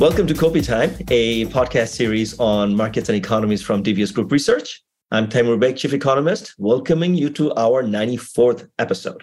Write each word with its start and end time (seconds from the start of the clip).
Welcome 0.00 0.26
to 0.28 0.32
Kopi 0.32 0.66
Time, 0.66 0.96
a 1.10 1.44
podcast 1.48 1.88
series 1.88 2.38
on 2.40 2.74
markets 2.74 3.10
and 3.10 3.16
economies 3.18 3.60
from 3.60 3.82
DBS 3.82 4.14
Group 4.14 4.32
Research. 4.32 4.82
I'm 5.10 5.28
Taimur 5.28 5.60
Baig, 5.60 5.76
Chief 5.76 5.92
Economist, 5.92 6.54
welcoming 6.56 7.14
you 7.14 7.28
to 7.28 7.52
our 7.54 7.82
94th 7.82 8.66
episode. 8.78 9.22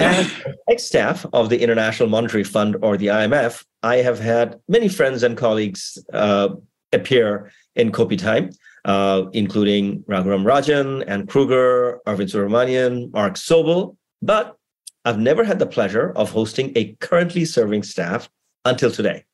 As 0.00 0.28
ex 0.68 0.82
staff 0.82 1.24
of 1.32 1.48
the 1.48 1.62
International 1.62 2.08
Monetary 2.08 2.42
Fund 2.42 2.76
or 2.82 2.96
the 2.96 3.06
IMF, 3.06 3.64
I 3.84 3.98
have 3.98 4.18
had 4.18 4.58
many 4.66 4.88
friends 4.88 5.22
and 5.22 5.38
colleagues 5.38 5.96
uh, 6.12 6.48
appear 6.92 7.52
in 7.76 7.92
Kopi 7.92 8.18
Time, 8.18 8.50
uh, 8.84 9.26
including 9.32 10.02
Raghuram 10.10 10.42
Rajan, 10.42 11.04
Anne 11.06 11.28
Krueger, 11.28 12.00
Arvind 12.04 12.32
Subramanian, 12.32 13.12
Mark 13.12 13.34
Sobel, 13.34 13.96
but 14.22 14.56
I've 15.04 15.20
never 15.20 15.44
had 15.44 15.60
the 15.60 15.66
pleasure 15.66 16.10
of 16.16 16.32
hosting 16.32 16.72
a 16.74 16.94
currently 16.94 17.44
serving 17.44 17.84
staff 17.84 18.28
until 18.64 18.90
today. 18.90 19.24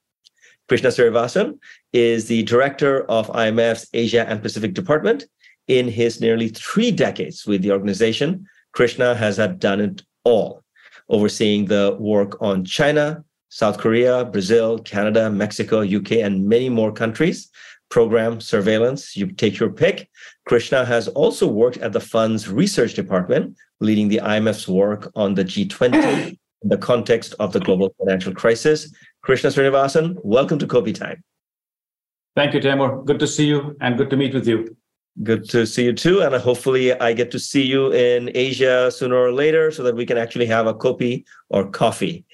Krishna 0.68 0.90
Srinivasan 0.90 1.58
is 1.94 2.26
the 2.26 2.42
director 2.42 3.04
of 3.10 3.28
IMF's 3.28 3.88
Asia 3.94 4.28
and 4.28 4.42
Pacific 4.42 4.74
Department. 4.74 5.24
In 5.66 5.88
his 5.88 6.20
nearly 6.20 6.48
three 6.48 6.90
decades 6.90 7.46
with 7.46 7.62
the 7.62 7.72
organization, 7.72 8.46
Krishna 8.72 9.14
has 9.14 9.38
had 9.38 9.58
done 9.58 9.80
it 9.80 10.02
all, 10.24 10.62
overseeing 11.08 11.66
the 11.66 11.96
work 11.98 12.40
on 12.42 12.64
China, 12.64 13.24
South 13.48 13.78
Korea, 13.78 14.26
Brazil, 14.26 14.78
Canada, 14.78 15.30
Mexico, 15.30 15.80
UK, 15.80 16.12
and 16.12 16.46
many 16.46 16.68
more 16.68 16.92
countries. 16.92 17.50
Program 17.90 18.38
surveillance, 18.38 19.16
you 19.16 19.26
take 19.32 19.58
your 19.58 19.70
pick. 19.70 20.10
Krishna 20.46 20.84
has 20.84 21.08
also 21.08 21.46
worked 21.46 21.78
at 21.78 21.94
the 21.94 22.00
fund's 22.00 22.46
research 22.46 22.92
department, 22.92 23.56
leading 23.80 24.08
the 24.08 24.20
IMF's 24.22 24.68
work 24.68 25.10
on 25.14 25.32
the 25.32 25.44
G20 25.44 26.38
in 26.62 26.68
the 26.68 26.78
context 26.78 27.34
of 27.38 27.52
the 27.52 27.60
global 27.60 27.94
financial 27.98 28.34
crisis. 28.34 28.92
Krishna 29.22 29.50
Srinivasan, 29.50 30.16
welcome 30.24 30.58
to 30.58 30.66
Kopi 30.66 30.94
Time. 30.94 31.22
Thank 32.36 32.54
you, 32.54 32.60
Taimur. 32.60 33.04
Good 33.04 33.18
to 33.20 33.26
see 33.26 33.46
you 33.46 33.76
and 33.80 33.96
good 33.96 34.10
to 34.10 34.16
meet 34.16 34.34
with 34.34 34.46
you. 34.46 34.76
Good 35.22 35.48
to 35.50 35.66
see 35.66 35.84
you 35.84 35.92
too. 35.92 36.20
And 36.20 36.34
hopefully, 36.36 36.98
I 36.98 37.12
get 37.12 37.30
to 37.32 37.38
see 37.40 37.62
you 37.62 37.92
in 37.92 38.30
Asia 38.34 38.90
sooner 38.90 39.16
or 39.16 39.32
later 39.32 39.72
so 39.72 39.82
that 39.82 39.96
we 39.96 40.06
can 40.06 40.16
actually 40.16 40.46
have 40.46 40.66
a 40.66 40.74
kopi 40.74 41.24
or 41.48 41.68
coffee. 41.68 42.24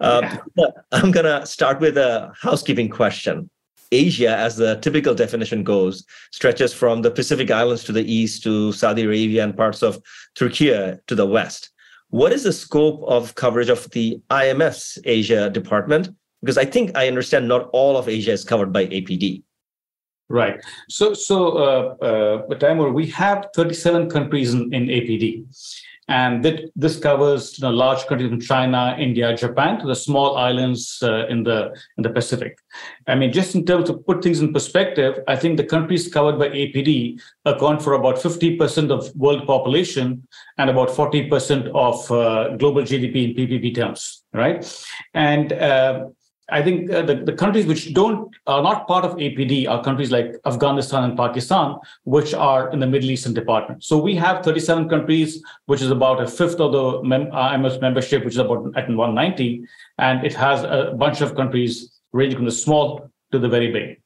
Um, 0.00 0.24
yeah. 0.56 0.66
I'm 0.90 1.12
going 1.12 1.26
to 1.26 1.46
start 1.46 1.80
with 1.80 1.96
a 1.96 2.32
housekeeping 2.40 2.88
question. 2.88 3.48
Asia, 3.92 4.36
as 4.36 4.56
the 4.56 4.76
typical 4.76 5.14
definition 5.14 5.62
goes, 5.62 6.04
stretches 6.32 6.74
from 6.74 7.02
the 7.02 7.10
Pacific 7.12 7.52
Islands 7.52 7.84
to 7.84 7.92
the 7.92 8.04
east 8.12 8.42
to 8.42 8.72
Saudi 8.72 9.02
Arabia 9.04 9.44
and 9.44 9.56
parts 9.56 9.82
of 9.82 10.00
Turkey 10.34 10.70
to 11.06 11.14
the 11.14 11.26
west. 11.26 11.70
What 12.14 12.32
is 12.32 12.44
the 12.44 12.52
scope 12.52 13.02
of 13.08 13.34
coverage 13.34 13.68
of 13.68 13.90
the 13.90 14.20
IMF's 14.30 15.00
Asia 15.02 15.50
department? 15.50 16.10
Because 16.40 16.56
I 16.56 16.64
think 16.64 16.96
I 16.96 17.08
understand 17.08 17.48
not 17.48 17.68
all 17.72 17.96
of 17.96 18.08
Asia 18.08 18.30
is 18.30 18.44
covered 18.44 18.72
by 18.72 18.86
APD. 18.86 19.42
Right. 20.34 20.60
So, 20.88 21.14
so 21.14 21.36
uh, 22.02 22.44
uh, 22.50 22.90
we 22.90 23.06
have 23.06 23.46
37 23.54 24.10
countries 24.10 24.52
in, 24.52 24.74
in 24.74 24.86
APD. 24.86 25.44
And 26.08 26.44
that, 26.44 26.72
this 26.74 26.98
covers 26.98 27.56
you 27.56 27.62
know, 27.62 27.70
large 27.70 28.04
countries 28.06 28.30
from 28.30 28.40
China, 28.40 28.96
India, 28.98 29.36
Japan 29.36 29.78
to 29.78 29.86
the 29.86 29.94
small 29.94 30.36
islands 30.36 30.98
uh, 31.02 31.26
in 31.28 31.44
the 31.44 31.72
in 31.96 32.02
the 32.02 32.10
Pacific. 32.10 32.58
I 33.06 33.14
mean, 33.14 33.32
just 33.32 33.54
in 33.54 33.64
terms 33.64 33.88
of 33.88 34.04
put 34.04 34.24
things 34.24 34.40
in 34.40 34.52
perspective, 34.52 35.20
I 35.28 35.36
think 35.36 35.56
the 35.56 35.64
countries 35.64 36.12
covered 36.12 36.36
by 36.38 36.48
APD 36.48 37.20
account 37.44 37.80
for 37.80 37.92
about 37.94 38.16
50% 38.16 38.90
of 38.90 39.14
world 39.14 39.46
population 39.46 40.26
and 40.58 40.68
about 40.68 40.88
40% 40.88 41.70
of 41.74 42.10
uh, 42.10 42.56
global 42.56 42.82
GDP 42.82 43.30
in 43.30 43.34
PPP 43.36 43.74
terms, 43.74 44.24
right? 44.34 44.60
And 45.14 45.52
uh, 45.52 46.08
I 46.50 46.62
think 46.62 46.90
uh, 46.90 47.02
the, 47.02 47.14
the 47.16 47.32
countries 47.32 47.64
which 47.64 47.94
don't 47.94 48.34
are 48.46 48.62
not 48.62 48.86
part 48.86 49.04
of 49.04 49.16
APD 49.16 49.66
are 49.68 49.82
countries 49.82 50.10
like 50.10 50.36
Afghanistan 50.44 51.04
and 51.04 51.16
Pakistan, 51.16 51.76
which 52.04 52.34
are 52.34 52.70
in 52.70 52.80
the 52.80 52.86
Middle 52.86 53.10
Eastern 53.10 53.32
department. 53.32 53.82
So 53.82 53.96
we 53.96 54.14
have 54.16 54.44
37 54.44 54.88
countries, 54.88 55.42
which 55.66 55.80
is 55.80 55.90
about 55.90 56.22
a 56.22 56.26
fifth 56.26 56.60
of 56.60 56.72
the 56.72 57.02
mem- 57.02 57.30
IMF 57.30 57.80
membership, 57.80 58.24
which 58.24 58.34
is 58.34 58.38
about 58.38 58.66
at 58.76 58.88
190, 58.88 59.64
and 59.98 60.24
it 60.24 60.34
has 60.34 60.62
a 60.64 60.94
bunch 60.96 61.22
of 61.22 61.34
countries 61.34 62.00
ranging 62.12 62.36
from 62.36 62.44
the 62.44 62.52
small 62.52 63.10
to 63.32 63.38
the 63.38 63.48
very 63.48 63.72
big. 63.72 64.00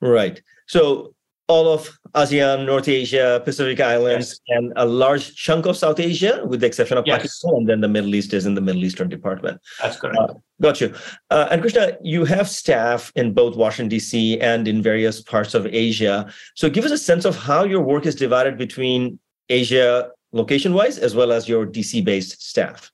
Right. 0.00 0.40
So 0.66 1.13
all 1.48 1.68
of 1.68 1.98
ASEAN, 2.14 2.64
North 2.64 2.88
Asia, 2.88 3.42
Pacific 3.44 3.80
Islands, 3.80 4.40
yes. 4.46 4.56
and 4.56 4.72
a 4.76 4.86
large 4.86 5.34
chunk 5.34 5.66
of 5.66 5.76
South 5.76 6.00
Asia, 6.00 6.42
with 6.46 6.60
the 6.60 6.66
exception 6.66 6.96
of 6.96 7.06
yes. 7.06 7.18
Pakistan, 7.18 7.54
and 7.56 7.68
then 7.68 7.80
the 7.80 7.88
Middle 7.88 8.14
East 8.14 8.32
is 8.32 8.46
in 8.46 8.54
the 8.54 8.60
Middle 8.60 8.84
Eastern 8.84 9.08
department. 9.08 9.60
That's 9.82 9.98
correct. 9.98 10.16
Uh, 10.18 10.34
got 10.62 10.80
you. 10.80 10.94
Uh, 11.30 11.48
and 11.50 11.60
Krishna, 11.60 11.98
you 12.02 12.24
have 12.24 12.48
staff 12.48 13.12
in 13.14 13.34
both 13.34 13.56
Washington, 13.56 13.88
D.C. 13.88 14.40
and 14.40 14.66
in 14.66 14.82
various 14.82 15.20
parts 15.20 15.54
of 15.54 15.66
Asia. 15.66 16.32
So 16.54 16.70
give 16.70 16.84
us 16.84 16.92
a 16.92 16.98
sense 16.98 17.24
of 17.24 17.36
how 17.36 17.64
your 17.64 17.82
work 17.82 18.06
is 18.06 18.14
divided 18.14 18.56
between 18.56 19.18
Asia 19.48 20.10
location 20.32 20.74
wise 20.74 20.98
as 20.98 21.14
well 21.14 21.30
as 21.30 21.48
your 21.48 21.66
DC 21.66 22.04
based 22.04 22.42
staff. 22.42 22.90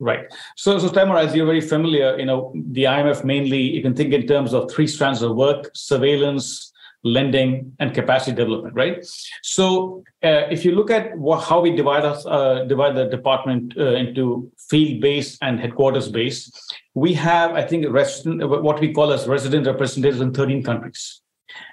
Right. 0.00 0.32
So, 0.56 0.78
so 0.78 0.88
Taimur, 0.88 1.18
as 1.18 1.34
you're 1.34 1.46
very 1.46 1.60
familiar, 1.60 2.16
you 2.18 2.24
know, 2.24 2.52
the 2.70 2.84
IMF 2.84 3.24
mainly, 3.24 3.60
you 3.60 3.82
can 3.82 3.94
think 3.94 4.12
in 4.12 4.26
terms 4.26 4.54
of 4.54 4.70
three 4.70 4.86
strands 4.86 5.22
of 5.22 5.34
work 5.34 5.70
surveillance, 5.74 6.72
lending 7.04 7.72
and 7.78 7.94
capacity 7.94 8.34
development 8.34 8.74
right 8.74 9.06
so 9.42 10.02
uh, 10.24 10.44
if 10.50 10.64
you 10.64 10.72
look 10.74 10.90
at 10.90 11.16
what, 11.16 11.44
how 11.44 11.60
we 11.60 11.74
divide 11.74 12.04
us 12.04 12.26
uh, 12.26 12.64
divide 12.64 12.96
the 12.96 13.06
department 13.06 13.74
uh, 13.78 13.94
into 13.94 14.50
field 14.68 15.00
based 15.00 15.38
and 15.42 15.60
headquarters 15.60 16.08
based 16.08 16.74
we 16.94 17.12
have 17.12 17.52
i 17.52 17.62
think 17.62 17.86
resident, 17.90 18.48
what 18.48 18.80
we 18.80 18.92
call 18.92 19.12
as 19.12 19.28
resident 19.28 19.66
representatives 19.66 20.20
in 20.20 20.32
13 20.32 20.62
countries 20.62 21.20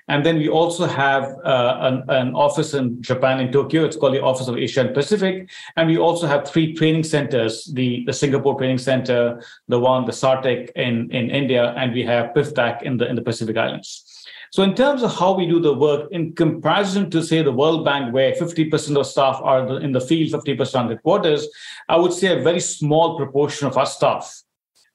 and 0.08 0.26
then 0.26 0.38
we 0.38 0.48
also 0.50 0.86
have 0.86 1.36
uh, 1.44 1.78
an, 1.82 2.04
an, 2.10 2.36
office 2.36 2.74
in 2.74 3.02
Japan, 3.02 3.40
in 3.40 3.52
Tokyo. 3.52 3.84
It's 3.84 3.98
called 3.98 4.14
the 4.14 4.22
Office 4.22 4.48
of 4.48 4.58
Asia 4.58 4.82
and 4.82 4.94
Pacific. 4.94 5.50
And 5.76 5.90
we 5.90 5.98
also 5.98 6.28
have 6.28 6.48
three 6.48 6.74
training 6.74 7.04
centers 7.04 7.66
the, 7.74 8.04
the 8.06 8.14
Singapore 8.14 8.58
Training 8.58 8.78
Center, 8.78 9.42
the 9.68 9.80
one, 9.80 10.06
the 10.06 10.12
SARTTAC 10.12 10.72
in, 10.76 11.12
in 11.12 11.30
India, 11.30 11.74
and 11.78 11.94
we 11.94 12.04
have 12.04 12.34
PIFTAC 12.36 12.84
in 12.84 12.98
the, 12.98 13.10
in 13.10 13.16
the 13.16 13.22
Pacific 13.22 13.58
Islands. 13.58 14.15
So, 14.56 14.64
in 14.64 14.74
terms 14.74 15.04
of 15.04 15.14
how 15.14 15.34
we 15.34 15.46
do 15.46 15.60
the 15.60 15.74
work, 15.74 16.08
in 16.12 16.34
comparison 16.34 17.10
to, 17.10 17.22
say, 17.22 17.42
the 17.42 17.52
World 17.52 17.84
Bank, 17.84 18.14
where 18.14 18.32
50% 18.32 18.96
of 18.98 19.06
staff 19.06 19.42
are 19.44 19.82
in 19.82 19.92
the 19.92 20.00
field, 20.00 20.32
50% 20.32 20.92
at 20.92 21.04
quarters, 21.04 21.46
I 21.90 21.98
would 21.98 22.14
say 22.14 22.28
a 22.28 22.42
very 22.42 22.62
small 22.62 23.18
proportion 23.18 23.68
of 23.68 23.78
our 23.78 23.86
staff 23.86 24.44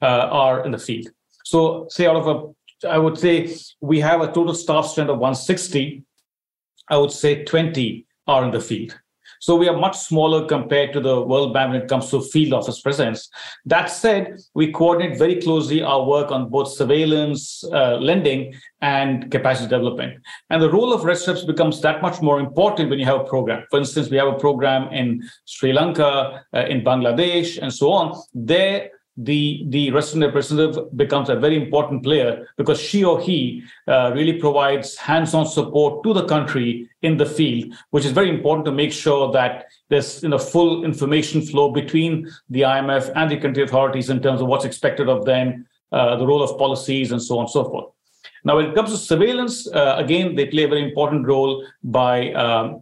uh, 0.01 0.05
are 0.31 0.65
in 0.65 0.71
the 0.71 0.79
field. 0.79 1.09
So, 1.45 1.85
say, 1.91 2.07
out 2.07 2.15
of 2.15 2.27
a, 2.27 2.87
I 2.87 2.97
would 2.97 3.19
say 3.19 3.55
we 3.81 3.99
have 3.99 4.21
a 4.21 4.31
total 4.31 4.55
staff 4.55 4.87
strength 4.87 5.11
of 5.11 5.19
160, 5.19 6.05
I 6.89 6.97
would 6.97 7.11
say 7.11 7.43
20 7.43 8.07
are 8.25 8.43
in 8.43 8.49
the 8.49 8.61
field. 8.61 8.99
So 9.41 9.55
we 9.55 9.67
are 9.67 9.75
much 9.75 9.97
smaller 9.97 10.45
compared 10.45 10.93
to 10.93 10.99
the 10.99 11.19
World 11.19 11.51
Bank 11.51 11.73
when 11.73 11.81
it 11.81 11.87
comes 11.87 12.11
to 12.11 12.21
field 12.21 12.53
office 12.53 12.79
presence. 12.79 13.27
That 13.65 13.85
said, 13.85 14.37
we 14.53 14.71
coordinate 14.71 15.17
very 15.17 15.41
closely 15.41 15.81
our 15.81 16.05
work 16.05 16.31
on 16.31 16.49
both 16.49 16.71
surveillance, 16.71 17.63
uh, 17.73 17.97
lending, 17.97 18.53
and 18.81 19.31
capacity 19.31 19.67
development. 19.67 20.21
And 20.51 20.61
the 20.61 20.69
role 20.69 20.93
of 20.93 21.05
reps 21.05 21.43
becomes 21.43 21.81
that 21.81 22.03
much 22.03 22.21
more 22.21 22.39
important 22.39 22.91
when 22.91 22.99
you 22.99 23.05
have 23.05 23.21
a 23.21 23.23
program. 23.23 23.65
For 23.71 23.79
instance, 23.79 24.11
we 24.11 24.17
have 24.17 24.27
a 24.27 24.37
program 24.37 24.93
in 24.93 25.27
Sri 25.45 25.73
Lanka, 25.73 26.43
uh, 26.53 26.65
in 26.67 26.83
Bangladesh, 26.83 27.57
and 27.59 27.73
so 27.73 27.91
on. 27.91 28.21
There, 28.35 28.91
the 29.17 29.65
the 29.67 29.91
resident 29.91 30.25
representative 30.25 30.95
becomes 30.95 31.29
a 31.29 31.35
very 31.35 31.61
important 31.61 32.01
player 32.01 32.47
because 32.57 32.79
she 32.79 33.03
or 33.03 33.19
he 33.19 33.61
uh, 33.87 34.11
really 34.15 34.33
provides 34.33 34.95
hands-on 34.95 35.45
support 35.45 36.01
to 36.03 36.13
the 36.13 36.25
country 36.25 36.89
in 37.01 37.17
the 37.17 37.25
field 37.25 37.73
which 37.89 38.05
is 38.05 38.11
very 38.11 38.29
important 38.29 38.65
to 38.65 38.71
make 38.71 38.91
sure 38.91 39.29
that 39.31 39.65
there's 39.89 40.23
you 40.23 40.29
know 40.29 40.37
full 40.37 40.85
information 40.85 41.41
flow 41.41 41.71
between 41.71 42.25
the 42.49 42.61
imf 42.61 43.11
and 43.15 43.29
the 43.29 43.37
country 43.37 43.63
authorities 43.63 44.09
in 44.09 44.21
terms 44.21 44.39
of 44.39 44.47
what's 44.47 44.65
expected 44.65 45.09
of 45.09 45.25
them 45.25 45.65
uh, 45.91 46.15
the 46.15 46.25
role 46.25 46.41
of 46.41 46.57
policies 46.57 47.11
and 47.11 47.21
so 47.21 47.37
on 47.37 47.41
and 47.41 47.49
so 47.49 47.65
forth. 47.65 47.91
Now 48.45 48.55
when 48.55 48.67
it 48.67 48.75
comes 48.75 48.91
to 48.91 48.97
surveillance 48.97 49.67
uh, 49.67 49.95
again 49.97 50.35
they 50.35 50.45
play 50.45 50.63
a 50.63 50.69
very 50.69 50.83
important 50.83 51.27
role 51.27 51.67
by 51.83 52.31
um, 52.31 52.81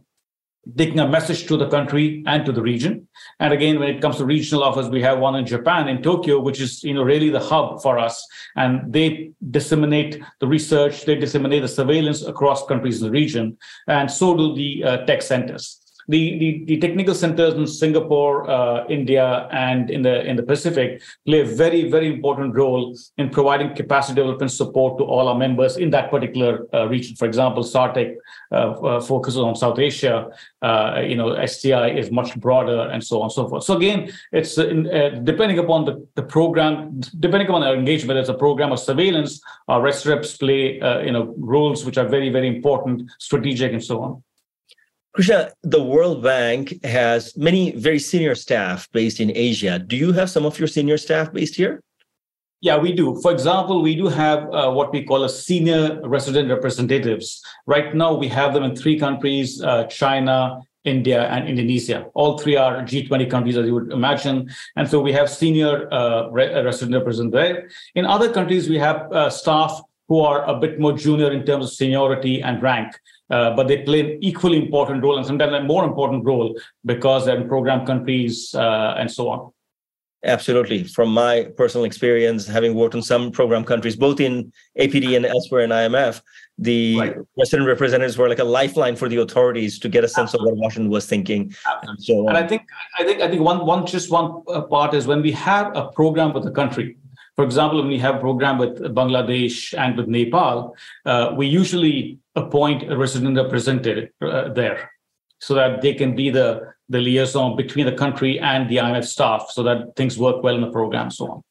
taking 0.77 0.99
a 0.99 1.07
message 1.07 1.47
to 1.47 1.57
the 1.57 1.69
country 1.69 2.23
and 2.27 2.45
to 2.45 2.51
the 2.51 2.61
region. 2.61 3.07
And 3.39 3.53
again, 3.53 3.79
when 3.79 3.89
it 3.89 4.01
comes 4.01 4.17
to 4.17 4.25
regional 4.25 4.63
office, 4.63 4.87
we 4.87 5.01
have 5.01 5.19
one 5.19 5.35
in 5.35 5.45
Japan, 5.45 5.87
in 5.87 6.01
Tokyo, 6.01 6.39
which 6.39 6.59
is 6.59 6.83
you 6.83 6.93
know 6.93 7.03
really 7.03 7.29
the 7.29 7.39
hub 7.39 7.81
for 7.81 7.97
us. 7.97 8.25
And 8.55 8.91
they 8.91 9.31
disseminate 9.51 10.21
the 10.39 10.47
research, 10.47 11.05
they 11.05 11.15
disseminate 11.15 11.61
the 11.61 11.67
surveillance 11.67 12.23
across 12.23 12.65
countries 12.65 13.01
in 13.01 13.07
the 13.07 13.11
region, 13.11 13.57
and 13.87 14.09
so 14.09 14.35
do 14.35 14.55
the 14.55 14.83
uh, 14.83 14.97
tech 15.05 15.21
centers. 15.21 15.79
The, 16.09 16.39
the, 16.39 16.63
the 16.65 16.77
technical 16.79 17.13
centers 17.13 17.53
in 17.53 17.67
Singapore, 17.67 18.49
uh, 18.49 18.87
India, 18.87 19.47
and 19.51 19.91
in 19.91 20.01
the 20.01 20.25
in 20.25 20.37
the 20.37 20.41
Pacific 20.41 21.03
play 21.27 21.41
a 21.41 21.45
very 21.45 21.91
very 21.91 22.07
important 22.11 22.55
role 22.55 22.97
in 23.19 23.29
providing 23.29 23.75
capacity 23.75 24.15
development 24.15 24.51
support 24.51 24.97
to 24.97 25.03
all 25.03 25.27
our 25.27 25.37
members 25.37 25.77
in 25.77 25.91
that 25.91 26.09
particular 26.09 26.65
uh, 26.73 26.87
region. 26.87 27.15
For 27.15 27.25
example, 27.25 27.63
SARTTAC 27.63 28.15
uh, 28.51 28.55
uh, 28.55 29.01
focuses 29.01 29.39
on 29.39 29.55
South 29.55 29.77
Asia. 29.77 30.29
Uh, 30.63 31.03
you 31.05 31.15
know, 31.15 31.29
STI 31.45 31.89
is 31.91 32.09
much 32.09 32.35
broader, 32.39 32.89
and 32.91 33.03
so 33.03 33.17
on 33.19 33.25
and 33.25 33.31
so 33.31 33.47
forth. 33.47 33.63
So 33.63 33.77
again, 33.77 34.11
it's 34.31 34.57
in, 34.57 34.83
depending 35.23 35.59
upon 35.59 35.85
the, 35.85 36.07
the 36.15 36.23
program, 36.23 37.01
depending 37.19 37.47
upon 37.49 37.61
our 37.61 37.75
engagement, 37.75 38.17
it's 38.17 38.29
a 38.29 38.33
program 38.33 38.71
of 38.71 38.79
surveillance, 38.79 39.39
our 39.67 39.79
rest 39.79 40.07
reps 40.07 40.37
play 40.37 40.79
you 41.05 41.11
know 41.11 41.35
roles 41.37 41.85
which 41.85 41.99
are 41.99 42.07
very 42.07 42.29
very 42.29 42.47
important, 42.47 43.11
strategic, 43.19 43.73
and 43.73 43.83
so 43.83 44.01
on. 44.01 44.23
Krishna, 45.13 45.51
the 45.63 45.83
World 45.83 46.21
Bank 46.21 46.83
has 46.83 47.35
many 47.35 47.71
very 47.71 47.99
senior 47.99 48.35
staff 48.35 48.87
based 48.91 49.19
in 49.19 49.31
Asia. 49.35 49.79
Do 49.79 49.95
you 49.95 50.11
have 50.11 50.29
some 50.29 50.45
of 50.45 50.59
your 50.59 50.67
senior 50.67 50.97
staff 50.97 51.33
based 51.33 51.55
here? 51.55 51.81
Yeah, 52.61 52.77
we 52.77 52.91
do. 52.91 53.19
For 53.21 53.31
example, 53.31 53.81
we 53.81 53.95
do 53.95 54.07
have 54.07 54.53
uh, 54.53 54.69
what 54.71 54.91
we 54.91 55.03
call 55.03 55.23
a 55.23 55.29
senior 55.29 55.99
resident 56.03 56.49
representatives. 56.49 57.41
Right 57.65 57.95
now, 57.95 58.13
we 58.13 58.27
have 58.27 58.53
them 58.53 58.63
in 58.63 58.75
three 58.75 58.99
countries 58.99 59.63
uh, 59.63 59.85
China, 59.85 60.61
India, 60.83 61.27
and 61.29 61.47
Indonesia. 61.47 62.07
All 62.13 62.37
three 62.37 62.57
are 62.57 62.83
G20 62.83 63.31
countries, 63.31 63.57
as 63.57 63.65
you 63.65 63.73
would 63.73 63.91
imagine. 63.91 64.49
And 64.75 64.89
so 64.89 64.99
we 64.99 65.13
have 65.13 65.29
senior 65.29 65.91
uh, 65.93 66.29
re- 66.29 66.63
resident 66.63 66.97
representatives 66.97 67.33
there. 67.33 67.69
In 67.95 68.05
other 68.05 68.31
countries, 68.31 68.69
we 68.69 68.77
have 68.77 69.11
uh, 69.11 69.29
staff 69.29 69.81
who 70.09 70.19
are 70.19 70.43
a 70.43 70.59
bit 70.59 70.79
more 70.79 70.93
junior 70.93 71.31
in 71.31 71.45
terms 71.45 71.65
of 71.65 71.71
seniority 71.71 72.41
and 72.41 72.61
rank. 72.61 72.91
Uh, 73.29 73.55
but 73.55 73.67
they 73.67 73.83
play 73.83 73.99
an 73.99 74.17
equally 74.21 74.57
important 74.57 75.03
role 75.03 75.17
and 75.17 75.25
sometimes 75.25 75.53
a 75.53 75.61
more 75.61 75.83
important 75.83 76.25
role 76.25 76.59
because 76.85 77.25
they're 77.25 77.39
in 77.39 77.47
program 77.47 77.85
countries 77.85 78.53
uh, 78.55 78.95
and 78.97 79.11
so 79.11 79.29
on. 79.29 79.51
Absolutely. 80.25 80.83
From 80.83 81.13
my 81.13 81.45
personal 81.55 81.85
experience, 81.85 82.45
having 82.45 82.73
worked 82.75 82.93
in 82.93 83.01
some 83.01 83.31
program 83.31 83.63
countries, 83.63 83.95
both 83.95 84.19
in 84.19 84.51
APD 84.77 85.15
and 85.15 85.25
elsewhere 85.25 85.61
in 85.61 85.69
IMF, 85.69 86.21
the 86.57 86.99
right. 86.99 87.15
resident 87.37 87.67
representatives 87.67 88.17
were 88.17 88.27
like 88.27 88.39
a 88.39 88.43
lifeline 88.43 88.97
for 88.97 89.07
the 89.07 89.21
authorities 89.21 89.79
to 89.79 89.87
get 89.87 90.03
a 90.03 90.09
sense 90.09 90.33
Absolutely. 90.33 90.51
of 90.51 90.57
what 90.57 90.63
Washington 90.63 90.91
was 90.91 91.05
thinking. 91.05 91.55
And 91.83 92.03
so, 92.03 92.27
and 92.27 92.35
I 92.35 92.45
think, 92.45 92.63
I 92.97 93.05
think, 93.05 93.21
I 93.21 93.29
think 93.29 93.41
one, 93.41 93.65
one, 93.65 93.85
just 93.85 94.11
one 94.11 94.43
uh, 94.49 94.61
part 94.63 94.93
is 94.93 95.07
when 95.07 95.21
we 95.21 95.31
have 95.31 95.73
a 95.75 95.87
program 95.87 96.33
with 96.33 96.45
a 96.45 96.51
country, 96.51 96.97
for 97.37 97.45
example, 97.45 97.79
when 97.79 97.87
we 97.87 97.97
have 97.99 98.15
a 98.15 98.19
program 98.19 98.57
with 98.57 98.79
Bangladesh 98.93 99.73
and 99.77 99.95
with 99.95 100.09
Nepal, 100.09 100.75
uh, 101.05 101.33
we 101.37 101.47
usually 101.47 102.19
appoint 102.45 102.91
a 102.91 102.97
resident 102.97 103.37
representative 103.37 104.09
uh, 104.21 104.49
there 104.53 104.91
so 105.39 105.53
that 105.53 105.81
they 105.81 105.93
can 105.93 106.15
be 106.15 106.29
the, 106.29 106.61
the 106.89 106.99
liaison 106.99 107.55
between 107.55 107.85
the 107.85 107.93
country 107.93 108.39
and 108.39 108.69
the 108.69 108.77
IMF 108.77 109.05
staff 109.05 109.49
so 109.51 109.63
that 109.63 109.95
things 109.95 110.17
work 110.17 110.43
well 110.43 110.55
in 110.55 110.61
the 110.61 110.71
program, 110.71 111.09
so 111.09 111.31
on. 111.31 111.41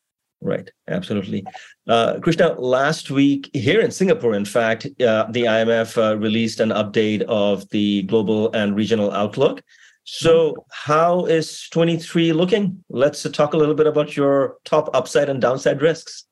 Right, 0.40 0.70
absolutely. 0.86 1.44
Uh, 1.88 2.18
Krishna, 2.20 2.52
last 2.52 3.10
week 3.10 3.50
here 3.54 3.80
in 3.80 3.90
Singapore, 3.90 4.34
in 4.34 4.44
fact, 4.44 4.86
uh, 5.00 5.26
the 5.30 5.44
IMF 5.44 5.98
uh, 5.98 6.16
released 6.16 6.60
an 6.60 6.68
update 6.68 7.22
of 7.22 7.68
the 7.70 8.02
global 8.02 8.52
and 8.52 8.76
regional 8.76 9.10
outlook. 9.10 9.62
So, 10.04 10.64
how 10.70 11.26
is 11.26 11.68
23 11.70 12.32
looking? 12.32 12.82
Let's 12.88 13.28
talk 13.30 13.52
a 13.52 13.56
little 13.56 13.74
bit 13.74 13.86
about 13.86 14.16
your 14.16 14.56
top 14.64 14.88
upside 14.94 15.28
and 15.28 15.40
downside 15.40 15.82
risks. 15.82 16.24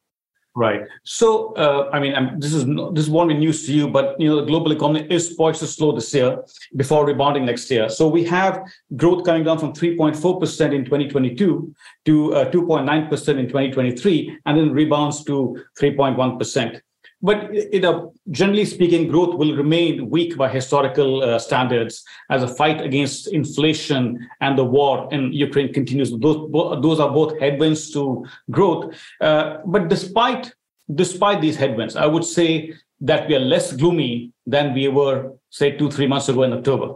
Right. 0.59 0.81
So, 1.05 1.53
uh, 1.57 1.91
I 1.93 2.01
mean, 2.01 2.15
I'm, 2.15 2.41
this 2.41 2.55
is 2.55 2.65
this 2.95 3.09
won't 3.09 3.29
be 3.29 3.35
news 3.35 3.67
to 3.67 3.75
you, 3.75 3.89
but 3.89 4.19
you 4.19 4.27
know, 4.27 4.37
the 4.37 4.47
global 4.47 4.73
economy 4.73 5.07
is 5.11 5.35
poised 5.35 5.61
to 5.61 5.67
slow 5.67 5.93
this 5.93 6.15
year 6.15 6.43
before 6.75 7.05
rebounding 7.05 7.45
next 7.45 7.71
year. 7.71 7.91
So, 7.91 8.09
we 8.09 8.25
have 8.25 8.63
growth 8.97 9.27
coming 9.27 9.45
down 9.45 9.59
from 9.59 9.75
3.4 9.75 10.41
percent 10.41 10.73
in 10.73 10.87
2022 10.87 11.75
to 12.07 12.35
uh, 12.35 12.51
2.9 12.51 13.11
percent 13.11 13.39
in 13.39 13.49
2023, 13.49 14.39
and 14.47 14.57
then 14.57 14.73
rebounds 14.73 15.23
to 15.25 15.63
3.1 15.79 16.39
percent. 16.39 16.81
But 17.23 17.53
you 17.73 17.81
know, 17.81 18.13
generally 18.31 18.65
speaking, 18.67 19.09
growth 19.09 19.37
will 19.37 19.57
remain 19.57 20.11
weak 20.11 20.37
by 20.37 20.49
historical 20.49 21.23
uh, 21.23 21.39
standards 21.39 22.05
as 22.31 22.43
a 22.43 22.49
fight 22.49 22.81
against 22.83 23.33
inflation 23.33 24.29
and 24.41 24.59
the 24.59 24.65
war 24.65 25.09
in 25.11 25.33
Ukraine 25.33 25.73
continues. 25.73 26.11
Those, 26.11 26.51
those 26.53 27.01
are 27.01 27.11
both 27.11 27.39
headwinds 27.41 27.91
to 27.93 28.27
growth. 28.51 28.95
Uh, 29.21 29.59
but 29.65 29.89
despite 29.89 30.53
despite 30.95 31.41
these 31.41 31.57
headwinds, 31.57 31.97
I 31.97 32.07
would 32.07 32.25
say 32.25 32.73
that 33.01 33.29
we 33.29 33.35
are 33.35 33.41
less 33.41 33.73
gloomy 33.73 34.33
than 34.47 34.73
we 34.73 34.89
were, 34.89 35.33
say, 35.51 35.73
two 35.73 35.91
three 35.91 36.07
months 36.07 36.29
ago 36.29 36.43
in 36.43 36.53
October. 36.53 36.95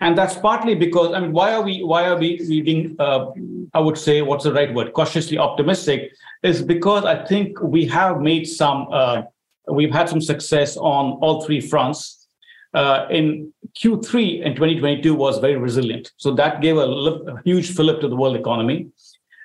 And 0.00 0.18
that's 0.18 0.36
partly 0.36 0.74
because 0.74 1.14
I 1.14 1.20
mean, 1.20 1.32
why 1.32 1.54
are 1.54 1.62
we 1.62 1.82
why 1.82 2.08
are 2.08 2.18
we, 2.18 2.40
we 2.48 2.60
being 2.60 2.96
uh, 2.98 3.26
I 3.74 3.80
would 3.80 3.96
say 3.96 4.20
what's 4.22 4.44
the 4.44 4.52
right 4.52 4.72
word 4.74 4.92
cautiously 4.92 5.38
optimistic 5.38 6.12
is 6.42 6.62
because 6.62 7.04
I 7.04 7.24
think 7.24 7.58
we 7.62 7.86
have 7.86 8.20
made 8.20 8.46
some 8.46 8.88
uh, 8.92 9.22
we've 9.68 9.92
had 9.92 10.08
some 10.08 10.20
success 10.20 10.76
on 10.76 11.12
all 11.22 11.42
three 11.44 11.60
fronts. 11.60 12.26
Uh, 12.74 13.06
in 13.10 13.52
Q3 13.78 14.42
in 14.42 14.54
2022 14.54 15.14
was 15.14 15.38
very 15.38 15.56
resilient. 15.56 16.10
So 16.16 16.34
that 16.34 16.62
gave 16.62 16.76
a, 16.78 16.80
a 16.80 17.42
huge 17.44 17.74
fillip 17.74 18.00
to 18.00 18.08
the 18.08 18.16
world 18.16 18.36
economy. 18.36 18.88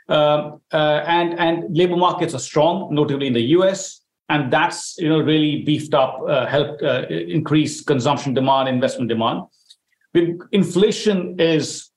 Um, 0.10 0.62
uh, 0.72 1.04
and, 1.06 1.38
and 1.38 1.76
labor 1.76 1.98
markets 1.98 2.34
are 2.34 2.40
strong, 2.40 2.94
notably 2.94 3.28
in 3.28 3.34
the 3.34 3.42
US. 3.58 4.02
And 4.30 4.52
that's 4.52 4.98
you 4.98 5.10
know 5.10 5.20
really 5.20 5.64
beefed 5.64 5.94
up, 5.94 6.22
uh, 6.28 6.46
helped 6.46 6.84
uh, 6.84 7.06
increase 7.10 7.82
consumption 7.82 8.34
demand, 8.34 8.68
investment 8.68 9.10
demand. 9.10 9.44
Inflation 10.52 11.40
is 11.40 11.90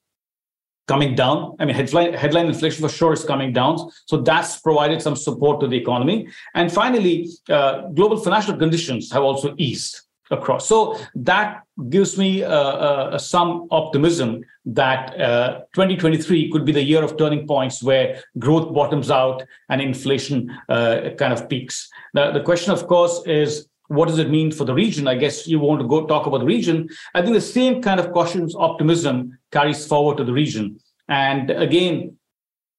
coming 0.92 1.14
down. 1.14 1.38
I 1.60 1.64
mean, 1.66 1.76
headline, 1.76 2.12
headline 2.14 2.46
inflation 2.46 2.80
for 2.86 2.92
sure 3.00 3.12
is 3.12 3.24
coming 3.32 3.52
down. 3.60 3.74
So 4.10 4.14
that's 4.30 4.52
provided 4.68 5.00
some 5.00 5.14
support 5.14 5.60
to 5.60 5.66
the 5.68 5.78
economy. 5.84 6.18
And 6.58 6.66
finally, 6.82 7.28
uh, 7.48 7.72
global 7.98 8.16
financial 8.16 8.56
conditions 8.56 9.12
have 9.12 9.22
also 9.22 9.54
eased 9.56 9.94
across. 10.32 10.66
So 10.66 10.98
that 11.14 11.62
gives 11.88 12.18
me 12.18 12.42
uh, 12.42 12.50
uh, 12.50 13.18
some 13.18 13.68
optimism 13.70 14.42
that 14.66 15.18
uh, 15.20 15.60
2023 15.74 16.50
could 16.50 16.64
be 16.64 16.72
the 16.72 16.82
year 16.82 17.02
of 17.04 17.16
turning 17.16 17.46
points 17.46 17.82
where 17.82 18.22
growth 18.38 18.74
bottoms 18.74 19.10
out 19.10 19.44
and 19.68 19.80
inflation 19.80 20.36
uh, 20.68 21.10
kind 21.18 21.32
of 21.32 21.48
peaks. 21.48 21.88
Now, 22.14 22.32
the 22.32 22.42
question, 22.42 22.72
of 22.72 22.86
course, 22.86 23.22
is 23.26 23.69
what 23.90 24.06
does 24.06 24.20
it 24.20 24.30
mean 24.30 24.52
for 24.52 24.64
the 24.64 24.72
region? 24.72 25.08
I 25.08 25.16
guess 25.16 25.48
you 25.48 25.58
want 25.58 25.80
to 25.80 25.88
go 25.88 26.06
talk 26.06 26.26
about 26.26 26.38
the 26.38 26.46
region. 26.46 26.88
I 27.12 27.22
think 27.22 27.34
the 27.34 27.40
same 27.40 27.82
kind 27.82 27.98
of 27.98 28.12
cautious 28.12 28.54
optimism 28.56 29.36
carries 29.50 29.84
forward 29.84 30.16
to 30.18 30.24
the 30.24 30.32
region. 30.32 30.78
And 31.08 31.50
again, 31.50 32.16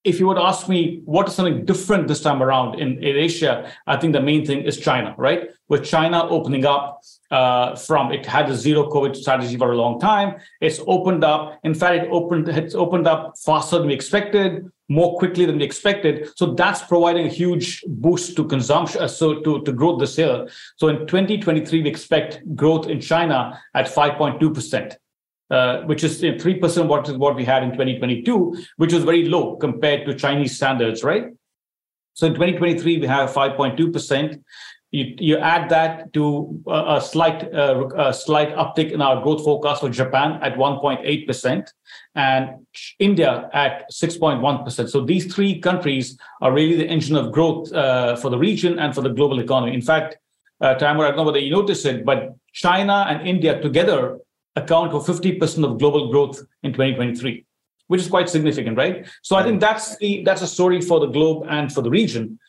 if 0.05 0.19
you 0.21 0.27
would 0.27 0.37
ask 0.37 0.69
me 0.69 1.01
what 1.03 1.27
is 1.27 1.35
something 1.35 1.65
different 1.65 2.07
this 2.07 2.21
time 2.21 2.41
around 2.41 2.79
in, 2.79 3.03
in 3.03 3.17
Asia, 3.17 3.69
I 3.85 3.97
think 3.97 4.13
the 4.13 4.21
main 4.21 4.45
thing 4.45 4.61
is 4.61 4.77
China, 4.79 5.13
right? 5.17 5.49
With 5.67 5.83
China 5.83 6.27
opening 6.29 6.65
up 6.65 7.01
uh, 7.29 7.75
from 7.75 8.13
it 8.13 8.25
had 8.25 8.49
a 8.49 8.55
zero 8.55 8.89
COVID 8.89 9.13
strategy 9.15 9.57
for 9.57 9.73
a 9.73 9.77
long 9.77 9.99
time. 9.99 10.37
It's 10.61 10.79
opened 10.87 11.25
up. 11.25 11.59
In 11.65 11.73
fact, 11.73 12.05
it 12.05 12.09
opened 12.09 12.47
it's 12.47 12.73
opened 12.73 13.05
up 13.05 13.37
faster 13.37 13.79
than 13.79 13.87
we 13.87 13.93
expected, 13.93 14.71
more 14.91 15.17
quickly 15.17 15.45
than 15.45 15.57
we 15.57 15.63
expected. 15.63 16.29
So 16.35 16.53
that's 16.53 16.81
providing 16.81 17.25
a 17.25 17.29
huge 17.29 17.83
boost 17.87 18.35
to 18.35 18.45
consumption, 18.45 19.01
uh, 19.01 19.07
so 19.07 19.39
to, 19.41 19.61
to 19.63 19.71
growth 19.71 19.99
this 19.99 20.17
year. 20.17 20.47
So 20.77 20.89
in 20.89 21.07
2023, 21.07 21.83
we 21.83 21.89
expect 21.89 22.41
growth 22.55 22.87
in 22.87 22.99
China 22.99 23.59
at 23.73 23.87
5.2 23.87 24.53
percent 24.53 24.97
uh, 25.51 25.81
which 25.81 26.03
is 26.03 26.19
three 26.19 26.57
percent 26.57 26.87
what 26.87 27.07
is 27.09 27.17
what 27.17 27.35
we 27.35 27.43
had 27.43 27.61
in 27.61 27.71
2022, 27.71 28.55
which 28.77 28.93
was 28.93 29.03
very 29.03 29.27
low 29.27 29.57
compared 29.57 30.05
to 30.05 30.15
Chinese 30.15 30.55
standards, 30.55 31.03
right? 31.03 31.25
So 32.13 32.27
in 32.27 32.33
2023 32.33 32.99
we 32.99 33.07
have 33.07 33.29
5.2 33.31 33.91
percent. 33.91 34.41
You, 34.91 35.15
you 35.17 35.37
add 35.37 35.69
that 35.69 36.11
to 36.13 36.61
a, 36.67 36.97
a 36.97 37.01
slight 37.01 37.53
uh, 37.53 37.87
a 37.95 38.13
slight 38.13 38.53
uptick 38.55 38.91
in 38.91 39.01
our 39.01 39.21
growth 39.23 39.43
forecast 39.43 39.81
for 39.81 39.89
Japan 39.89 40.37
at 40.41 40.57
1.8 40.57 41.27
percent 41.27 41.71
and 42.15 42.67
India 42.99 43.49
at 43.53 43.89
6.1 43.89 44.65
percent. 44.65 44.89
So 44.89 45.01
these 45.01 45.33
three 45.33 45.59
countries 45.59 46.17
are 46.41 46.51
really 46.51 46.75
the 46.75 46.87
engine 46.87 47.15
of 47.15 47.31
growth 47.31 47.71
uh, 47.71 48.17
for 48.17 48.29
the 48.29 48.37
region 48.37 48.79
and 48.79 48.93
for 48.93 49.01
the 49.01 49.09
global 49.09 49.39
economy. 49.39 49.73
In 49.73 49.81
fact, 49.81 50.17
uh, 50.59 50.75
Taimur, 50.75 51.05
I 51.05 51.07
don't 51.07 51.17
know 51.17 51.23
whether 51.23 51.39
you 51.39 51.51
notice 51.51 51.85
it, 51.85 52.03
but 52.05 52.35
China 52.51 53.05
and 53.07 53.25
India 53.25 53.61
together 53.61 54.19
account 54.57 54.91
for 54.91 54.99
50% 54.99 55.63
of 55.63 55.79
global 55.79 56.11
growth 56.11 56.41
in 56.63 56.73
2023 56.73 57.45
which 57.87 58.01
is 58.01 58.07
quite 58.07 58.29
significant 58.29 58.77
right 58.77 59.07
so 59.21 59.35
i 59.35 59.43
think 59.43 59.59
that's 59.59 59.97
the 59.97 60.23
that's 60.23 60.41
a 60.41 60.47
story 60.47 60.81
for 60.81 60.99
the 60.99 61.07
globe 61.07 61.45
and 61.49 61.73
for 61.73 61.81
the 61.81 61.89
region 61.89 62.39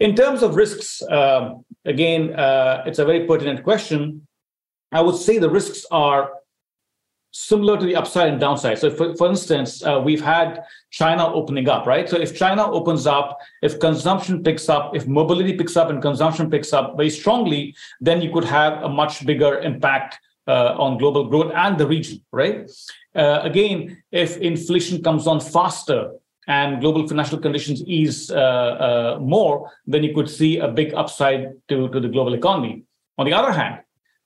in 0.00 0.16
terms 0.16 0.42
of 0.42 0.56
risks 0.56 1.02
uh, 1.02 1.54
again 1.84 2.34
uh, 2.34 2.82
it's 2.86 2.98
a 2.98 3.04
very 3.04 3.26
pertinent 3.26 3.62
question. 3.62 4.26
I 4.92 5.00
would 5.00 5.16
say 5.16 5.38
the 5.38 5.50
risks 5.50 5.86
are 5.90 6.32
similar 7.32 7.78
to 7.78 7.86
the 7.86 7.94
upside 7.94 8.28
and 8.28 8.40
downside. 8.40 8.76
So 8.78 8.90
for, 8.90 9.14
for 9.14 9.28
instance 9.28 9.84
uh, 9.84 10.00
we've 10.04 10.22
had 10.22 10.64
china 10.90 11.32
opening 11.32 11.68
up 11.68 11.86
right? 11.86 12.08
So 12.08 12.16
if 12.16 12.36
china 12.36 12.68
opens 12.70 13.06
up 13.06 13.38
if 13.62 13.78
consumption 13.78 14.42
picks 14.42 14.68
up 14.68 14.96
if 14.96 15.06
mobility 15.06 15.52
picks 15.56 15.76
up 15.76 15.90
and 15.90 16.02
consumption 16.02 16.50
picks 16.50 16.72
up 16.72 16.96
very 16.96 17.10
strongly 17.10 17.74
then 18.00 18.20
you 18.20 18.32
could 18.32 18.44
have 18.44 18.82
a 18.82 18.88
much 18.88 19.24
bigger 19.24 19.60
impact 19.60 20.18
uh, 20.48 20.74
on 20.78 20.98
global 20.98 21.24
growth 21.28 21.52
and 21.54 21.78
the 21.78 21.86
region, 21.86 22.20
right? 22.32 22.68
Uh, 23.14 23.40
again, 23.42 24.02
if 24.10 24.36
inflation 24.38 25.02
comes 25.02 25.26
on 25.26 25.38
faster 25.38 26.10
and 26.50 26.80
global 26.80 27.06
financial 27.06 27.38
conditions 27.38 27.78
ease 27.86 28.18
uh, 28.30 28.36
uh, 28.36 29.18
more, 29.20 29.70
then 29.86 30.02
you 30.02 30.12
could 30.12 30.28
see 30.28 30.58
a 30.58 30.66
big 30.66 30.92
upside 30.94 31.42
to, 31.68 31.88
to 31.90 32.00
the 32.00 32.08
global 32.08 32.34
economy. 32.34 32.82
On 33.18 33.24
the 33.24 33.32
other 33.32 33.52
hand, 33.52 33.76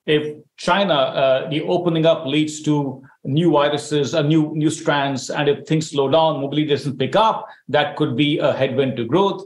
if 0.06 0.36
China, 0.56 0.94
uh, 0.94 1.50
the 1.50 1.60
opening 1.62 2.06
up 2.06 2.24
leads 2.26 2.62
to 2.62 3.02
new 3.24 3.50
viruses, 3.50 4.14
uh, 4.14 4.22
new 4.22 4.52
new 4.54 4.70
strands, 4.70 5.30
and 5.30 5.48
if 5.48 5.66
things 5.66 5.90
slow 5.90 6.08
down, 6.08 6.40
mobility 6.40 6.66
doesn't 6.66 6.98
pick 6.98 7.14
up, 7.16 7.46
that 7.68 7.96
could 7.96 8.16
be 8.16 8.38
a 8.38 8.52
headwind 8.52 8.96
to 8.96 9.04
growth. 9.04 9.40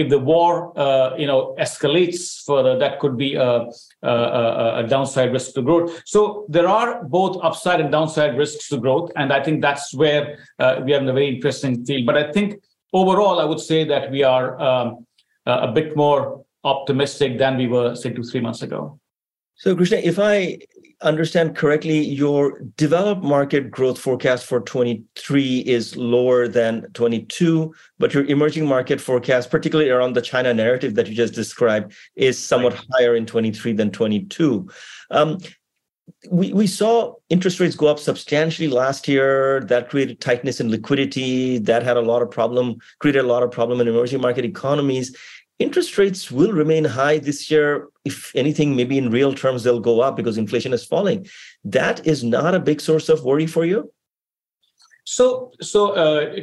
If 0.00 0.08
the 0.08 0.18
war, 0.18 0.50
uh, 0.78 1.16
you 1.16 1.26
know, 1.26 1.54
escalates 1.58 2.42
further, 2.44 2.78
that 2.78 3.00
could 3.00 3.16
be 3.16 3.34
a, 3.34 3.66
a, 4.02 4.80
a, 4.80 4.86
downside 4.88 5.32
risk 5.32 5.54
to 5.54 5.62
growth. 5.62 6.02
So 6.06 6.46
there 6.48 6.68
are 6.68 7.04
both 7.04 7.34
upside 7.42 7.80
and 7.80 7.90
downside 7.92 8.36
risks 8.36 8.68
to 8.70 8.78
growth, 8.78 9.10
and 9.16 9.32
I 9.32 9.42
think 9.42 9.60
that's 9.60 9.92
where 9.92 10.38
uh, 10.58 10.80
we 10.84 10.94
are 10.94 11.00
in 11.00 11.08
a 11.08 11.12
very 11.12 11.28
interesting 11.34 11.84
field. 11.84 12.06
But 12.06 12.16
I 12.16 12.32
think 12.32 12.62
overall, 12.92 13.40
I 13.40 13.44
would 13.44 13.60
say 13.60 13.84
that 13.84 14.10
we 14.10 14.22
are 14.22 14.60
um, 14.60 15.06
a 15.46 15.70
bit 15.72 15.96
more 15.96 16.44
optimistic 16.64 17.38
than 17.38 17.56
we 17.56 17.66
were, 17.66 17.94
say, 17.94 18.10
two 18.10 18.22
three 18.22 18.40
months 18.40 18.62
ago. 18.62 18.99
So, 19.60 19.76
Krishna, 19.76 19.98
if 19.98 20.18
I 20.18 20.58
understand 21.02 21.54
correctly, 21.54 22.00
your 22.00 22.60
developed 22.78 23.22
market 23.22 23.70
growth 23.70 23.98
forecast 23.98 24.46
for 24.46 24.62
23 24.62 25.58
is 25.58 25.94
lower 25.98 26.48
than 26.48 26.90
22, 26.94 27.74
but 27.98 28.14
your 28.14 28.24
emerging 28.24 28.64
market 28.64 29.02
forecast, 29.02 29.50
particularly 29.50 29.90
around 29.90 30.14
the 30.14 30.22
China 30.22 30.54
narrative 30.54 30.94
that 30.94 31.08
you 31.08 31.14
just 31.14 31.34
described, 31.34 31.92
is 32.16 32.42
somewhat 32.42 32.72
right. 32.72 32.86
higher 32.92 33.16
in 33.16 33.26
23 33.26 33.74
than 33.74 33.90
22. 33.90 34.66
Um, 35.10 35.36
we, 36.30 36.54
we 36.54 36.66
saw 36.66 37.16
interest 37.28 37.60
rates 37.60 37.76
go 37.76 37.88
up 37.88 37.98
substantially 37.98 38.68
last 38.68 39.06
year. 39.06 39.60
That 39.60 39.90
created 39.90 40.22
tightness 40.22 40.58
in 40.58 40.70
liquidity. 40.70 41.58
That 41.58 41.82
had 41.82 41.98
a 41.98 42.00
lot 42.00 42.22
of 42.22 42.30
problem, 42.30 42.78
created 42.98 43.26
a 43.26 43.28
lot 43.28 43.42
of 43.42 43.50
problem 43.50 43.78
in 43.82 43.88
emerging 43.88 44.22
market 44.22 44.46
economies 44.46 45.14
interest 45.60 45.98
rates 45.98 46.30
will 46.30 46.52
remain 46.52 46.84
high 46.84 47.18
this 47.18 47.50
year. 47.50 47.89
If 48.04 48.34
anything, 48.34 48.74
maybe 48.74 48.96
in 48.96 49.10
real 49.10 49.34
terms, 49.34 49.62
they'll 49.62 49.80
go 49.80 50.00
up 50.00 50.16
because 50.16 50.38
inflation 50.38 50.72
is 50.72 50.84
falling. 50.84 51.26
That 51.64 52.06
is 52.06 52.24
not 52.24 52.54
a 52.54 52.60
big 52.60 52.80
source 52.80 53.08
of 53.08 53.24
worry 53.24 53.46
for 53.46 53.64
you. 53.64 53.92
So, 55.04 55.52
so 55.60 55.90
uh, 55.92 56.36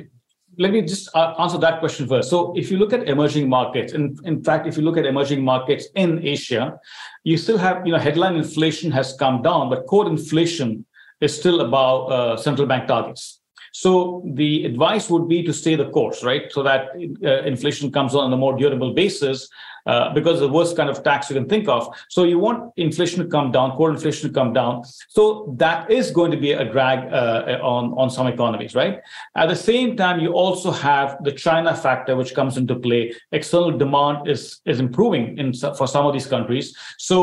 let 0.58 0.72
me 0.72 0.82
just 0.82 1.10
uh, 1.16 1.34
answer 1.40 1.58
that 1.60 1.80
question 1.80 2.08
first. 2.08 2.30
So, 2.30 2.54
if 2.56 2.70
you 2.72 2.78
look 2.78 2.94
at 2.94 3.08
emerging 3.08 3.50
markets, 3.50 3.94
and 3.94 4.20
in 4.26 4.44
fact, 4.44 4.68
if 4.68 4.78
you 4.78 4.84
look 4.84 4.98
at 4.98 5.06
emerging 5.06 5.44
markets 5.44 5.88
in 5.96 6.26
Asia, 6.26 6.80
you 7.24 7.38
still 7.38 7.58
have, 7.58 7.86
you 7.86 7.92
know, 7.92 8.00
headline 8.00 8.36
inflation 8.36 8.92
has 8.92 9.14
come 9.14 9.42
down, 9.42 9.70
but 9.70 9.86
core 9.88 10.08
inflation 10.08 10.86
is 11.22 11.36
still 11.36 11.62
above 11.62 12.12
uh, 12.12 12.38
central 12.38 12.68
bank 12.68 12.88
targets. 12.88 13.37
So 13.84 14.24
the 14.42 14.66
advice 14.66 15.08
would 15.12 15.28
be 15.28 15.44
to 15.44 15.54
stay 15.54 15.76
the 15.76 15.90
course, 15.92 16.24
right? 16.24 16.52
So 16.52 16.64
that 16.64 16.82
uh, 17.24 17.44
inflation 17.44 17.92
comes 17.92 18.16
on, 18.16 18.34
a 18.34 18.38
more 18.46 18.58
durable 18.58 18.92
basis, 18.96 19.48
uh, 19.86 20.12
because 20.16 20.40
the 20.40 20.50
worst 20.50 20.76
kind 20.76 20.90
of 20.90 21.04
tax 21.04 21.30
you 21.30 21.36
can 21.36 21.48
think 21.48 21.70
of. 21.70 21.88
So 22.10 22.24
you 22.24 22.40
want 22.40 22.74
inflation 22.78 23.24
to 23.24 23.30
come 23.30 23.52
down, 23.52 23.78
core 23.78 23.92
inflation 23.92 24.30
to 24.30 24.34
come 24.34 24.52
down. 24.52 24.84
So 25.10 25.54
that 25.58 25.92
is 25.92 26.10
going 26.10 26.32
to 26.32 26.38
be 26.38 26.54
a 26.54 26.66
drag 26.74 27.00
uh, 27.14 27.60
on 27.62 27.94
on 28.02 28.10
some 28.10 28.26
economies, 28.26 28.74
right? 28.74 28.96
At 29.36 29.48
the 29.54 29.60
same 29.72 29.96
time, 29.96 30.18
you 30.26 30.32
also 30.34 30.72
have 30.72 31.10
the 31.28 31.34
China 31.46 31.76
factor, 31.76 32.16
which 32.16 32.34
comes 32.34 32.58
into 32.58 32.76
play. 32.88 33.14
External 33.32 33.78
demand 33.84 34.28
is 34.34 34.42
is 34.66 34.80
improving 34.80 35.38
in 35.38 35.54
for 35.80 35.88
some 35.96 36.06
of 36.08 36.14
these 36.16 36.30
countries, 36.36 36.76
so 37.10 37.18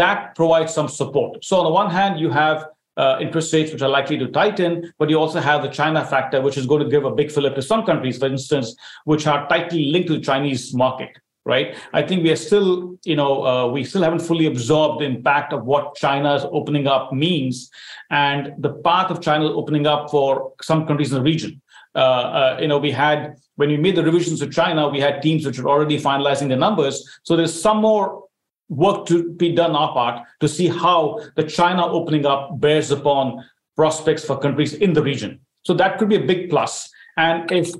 that 0.00 0.34
provides 0.40 0.72
some 0.72 0.88
support. 0.88 1.44
So 1.44 1.52
on 1.60 1.64
the 1.68 1.74
one 1.82 1.90
hand, 1.90 2.18
you 2.18 2.30
have 2.30 2.58
uh, 2.98 3.16
interest 3.20 3.52
rates, 3.54 3.72
which 3.72 3.80
are 3.80 3.88
likely 3.88 4.18
to 4.18 4.28
tighten, 4.28 4.92
but 4.98 5.08
you 5.08 5.16
also 5.16 5.40
have 5.40 5.62
the 5.62 5.68
China 5.68 6.04
factor, 6.04 6.42
which 6.42 6.58
is 6.58 6.66
going 6.66 6.82
to 6.82 6.90
give 6.90 7.04
a 7.04 7.10
big 7.10 7.30
fillip 7.30 7.54
to 7.54 7.62
some 7.62 7.86
countries, 7.86 8.18
for 8.18 8.26
instance, 8.26 8.74
which 9.04 9.26
are 9.26 9.48
tightly 9.48 9.86
linked 9.92 10.08
to 10.08 10.14
the 10.14 10.20
Chinese 10.20 10.74
market. 10.74 11.10
Right. 11.44 11.76
I 11.94 12.02
think 12.02 12.24
we 12.24 12.30
are 12.30 12.36
still, 12.36 12.98
you 13.04 13.16
know, 13.16 13.46
uh, 13.46 13.66
we 13.68 13.82
still 13.82 14.02
haven't 14.02 14.18
fully 14.18 14.44
absorbed 14.44 15.00
the 15.00 15.06
impact 15.06 15.54
of 15.54 15.64
what 15.64 15.94
China's 15.94 16.44
opening 16.52 16.86
up 16.86 17.10
means 17.10 17.70
and 18.10 18.52
the 18.58 18.74
path 18.88 19.10
of 19.10 19.22
China 19.22 19.46
opening 19.46 19.86
up 19.86 20.10
for 20.10 20.52
some 20.60 20.86
countries 20.86 21.10
in 21.10 21.16
the 21.16 21.22
region. 21.22 21.62
Uh, 21.94 21.98
uh, 21.98 22.58
you 22.60 22.68
know, 22.68 22.76
we 22.76 22.90
had 22.90 23.36
when 23.56 23.70
we 23.70 23.78
made 23.78 23.96
the 23.96 24.02
revisions 24.02 24.40
to 24.40 24.46
China, 24.46 24.88
we 24.88 25.00
had 25.00 25.22
teams 25.22 25.46
which 25.46 25.58
were 25.58 25.70
already 25.70 25.98
finalizing 25.98 26.48
the 26.48 26.56
numbers. 26.56 27.18
So 27.22 27.34
there's 27.34 27.58
some 27.58 27.78
more 27.78 28.27
work 28.68 29.06
to 29.06 29.32
be 29.32 29.54
done 29.54 29.74
our 29.74 29.92
part 29.92 30.26
to 30.40 30.48
see 30.48 30.68
how 30.68 31.18
the 31.36 31.42
China 31.42 31.86
opening 31.86 32.26
up 32.26 32.60
bears 32.60 32.90
upon 32.90 33.44
prospects 33.76 34.24
for 34.24 34.38
countries 34.38 34.74
in 34.74 34.92
the 34.92 35.02
region. 35.02 35.40
So 35.64 35.74
that 35.74 35.98
could 35.98 36.08
be 36.08 36.16
a 36.16 36.24
big 36.24 36.50
plus. 36.50 36.90
And 37.16 37.50
if 37.50 37.70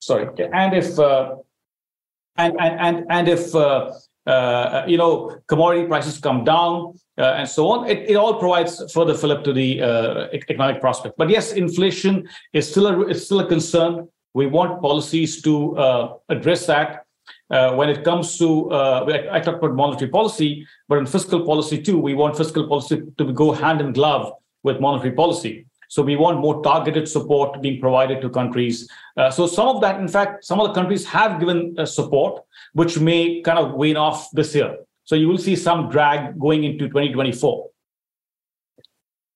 sorry, 0.00 0.28
and 0.52 0.74
if 0.74 0.98
uh, 0.98 1.36
and 2.36 2.54
and 2.60 2.80
and 2.80 3.06
and 3.10 3.28
if 3.28 3.54
uh, 3.54 3.92
uh, 4.26 4.84
you 4.86 4.96
know 4.96 5.36
commodity 5.46 5.86
prices 5.86 6.18
come 6.18 6.44
down 6.44 6.98
uh, 7.18 7.38
and 7.38 7.48
so 7.48 7.68
on, 7.68 7.88
it, 7.88 8.10
it 8.10 8.14
all 8.16 8.38
provides 8.38 8.92
further 8.92 9.14
fillip 9.14 9.44
to 9.44 9.52
the 9.52 9.82
uh, 9.82 10.28
economic 10.32 10.80
prospect. 10.80 11.16
But 11.16 11.30
yes, 11.30 11.52
inflation 11.52 12.28
is 12.52 12.68
still 12.68 12.86
a 12.86 13.08
is 13.08 13.24
still 13.26 13.40
a 13.40 13.46
concern. 13.46 14.08
We 14.34 14.46
want 14.46 14.82
policies 14.82 15.40
to 15.42 15.76
uh, 15.76 16.14
address 16.28 16.66
that 16.66 17.03
uh, 17.50 17.74
when 17.74 17.88
it 17.88 18.04
comes 18.04 18.38
to, 18.38 18.70
uh, 18.70 19.06
I, 19.08 19.36
I 19.36 19.40
talked 19.40 19.58
about 19.58 19.74
monetary 19.74 20.10
policy, 20.10 20.66
but 20.88 20.98
in 20.98 21.06
fiscal 21.06 21.44
policy 21.44 21.80
too, 21.80 21.98
we 21.98 22.14
want 22.14 22.36
fiscal 22.36 22.66
policy 22.66 23.02
to 23.18 23.32
go 23.32 23.52
hand 23.52 23.80
in 23.80 23.92
glove 23.92 24.32
with 24.62 24.80
monetary 24.80 25.14
policy. 25.14 25.66
So 25.88 26.02
we 26.02 26.16
want 26.16 26.40
more 26.40 26.62
targeted 26.62 27.08
support 27.08 27.60
being 27.60 27.80
provided 27.80 28.20
to 28.22 28.30
countries. 28.30 28.88
Uh, 29.16 29.30
so 29.30 29.46
some 29.46 29.68
of 29.68 29.80
that, 29.82 30.00
in 30.00 30.08
fact, 30.08 30.44
some 30.44 30.58
of 30.58 30.68
the 30.68 30.74
countries 30.74 31.04
have 31.06 31.38
given 31.38 31.74
uh, 31.78 31.86
support, 31.86 32.42
which 32.72 32.98
may 32.98 33.42
kind 33.42 33.58
of 33.58 33.74
wane 33.74 33.96
off 33.96 34.30
this 34.32 34.54
year. 34.54 34.76
So 35.04 35.14
you 35.14 35.28
will 35.28 35.38
see 35.38 35.54
some 35.54 35.90
drag 35.90 36.38
going 36.38 36.64
into 36.64 36.88
2024. 36.88 37.68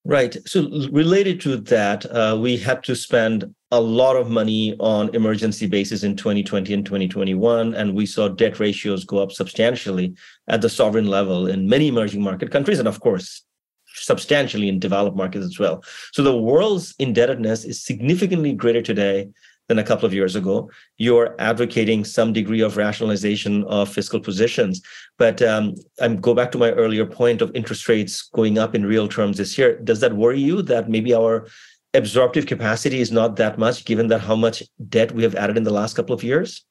Right. 0.04 0.36
So 0.46 0.62
related 0.90 1.40
to 1.42 1.58
that, 1.58 2.06
uh, 2.06 2.38
we 2.40 2.56
had 2.56 2.82
to 2.84 2.96
spend 2.96 3.54
a 3.70 3.80
lot 3.80 4.16
of 4.16 4.30
money 4.30 4.74
on 4.80 5.14
emergency 5.14 5.66
basis 5.66 6.02
in 6.02 6.16
2020 6.16 6.72
and 6.72 6.86
2021, 6.86 7.74
and 7.74 7.94
we 7.94 8.06
saw 8.06 8.28
debt 8.28 8.58
ratios 8.58 9.04
go 9.04 9.18
up 9.18 9.30
substantially 9.30 10.14
at 10.48 10.62
the 10.62 10.70
sovereign 10.70 11.06
level 11.06 11.46
in 11.46 11.68
many 11.68 11.88
emerging 11.88 12.22
market 12.22 12.50
countries, 12.50 12.78
and 12.78 12.88
of 12.88 13.00
course, 13.00 13.42
substantially 13.94 14.68
in 14.68 14.78
developed 14.78 15.16
markets 15.16 15.44
as 15.44 15.58
well. 15.58 15.84
So 16.12 16.22
the 16.22 16.36
world's 16.36 16.94
indebtedness 16.98 17.64
is 17.64 17.82
significantly 17.82 18.52
greater 18.54 18.80
today 18.80 19.28
than 19.68 19.78
a 19.78 19.84
couple 19.84 20.06
of 20.06 20.14
years 20.14 20.34
ago. 20.34 20.70
You're 20.96 21.34
advocating 21.38 22.04
some 22.04 22.32
degree 22.32 22.62
of 22.62 22.78
rationalization 22.78 23.64
of 23.64 23.90
fiscal 23.90 24.18
positions. 24.18 24.80
But 25.18 25.42
um, 25.42 25.74
I 26.00 26.08
go 26.08 26.32
back 26.34 26.50
to 26.52 26.58
my 26.58 26.70
earlier 26.70 27.04
point 27.04 27.42
of 27.42 27.54
interest 27.54 27.86
rates 27.86 28.30
going 28.32 28.58
up 28.58 28.74
in 28.74 28.86
real 28.86 29.08
terms 29.08 29.36
this 29.36 29.58
year. 29.58 29.78
Does 29.80 30.00
that 30.00 30.16
worry 30.16 30.40
you 30.40 30.62
that 30.62 30.88
maybe 30.88 31.14
our 31.14 31.46
absorptive 31.98 32.46
capacity 32.46 33.00
is 33.00 33.12
not 33.12 33.36
that 33.36 33.58
much 33.58 33.84
given 33.84 34.08
that 34.08 34.20
how 34.20 34.36
much 34.36 34.62
debt 34.88 35.12
we 35.12 35.22
have 35.22 35.34
added 35.34 35.56
in 35.56 35.64
the 35.64 35.72
last 35.72 35.94
couple 35.94 36.14
of 36.14 36.22
years? 36.24 36.64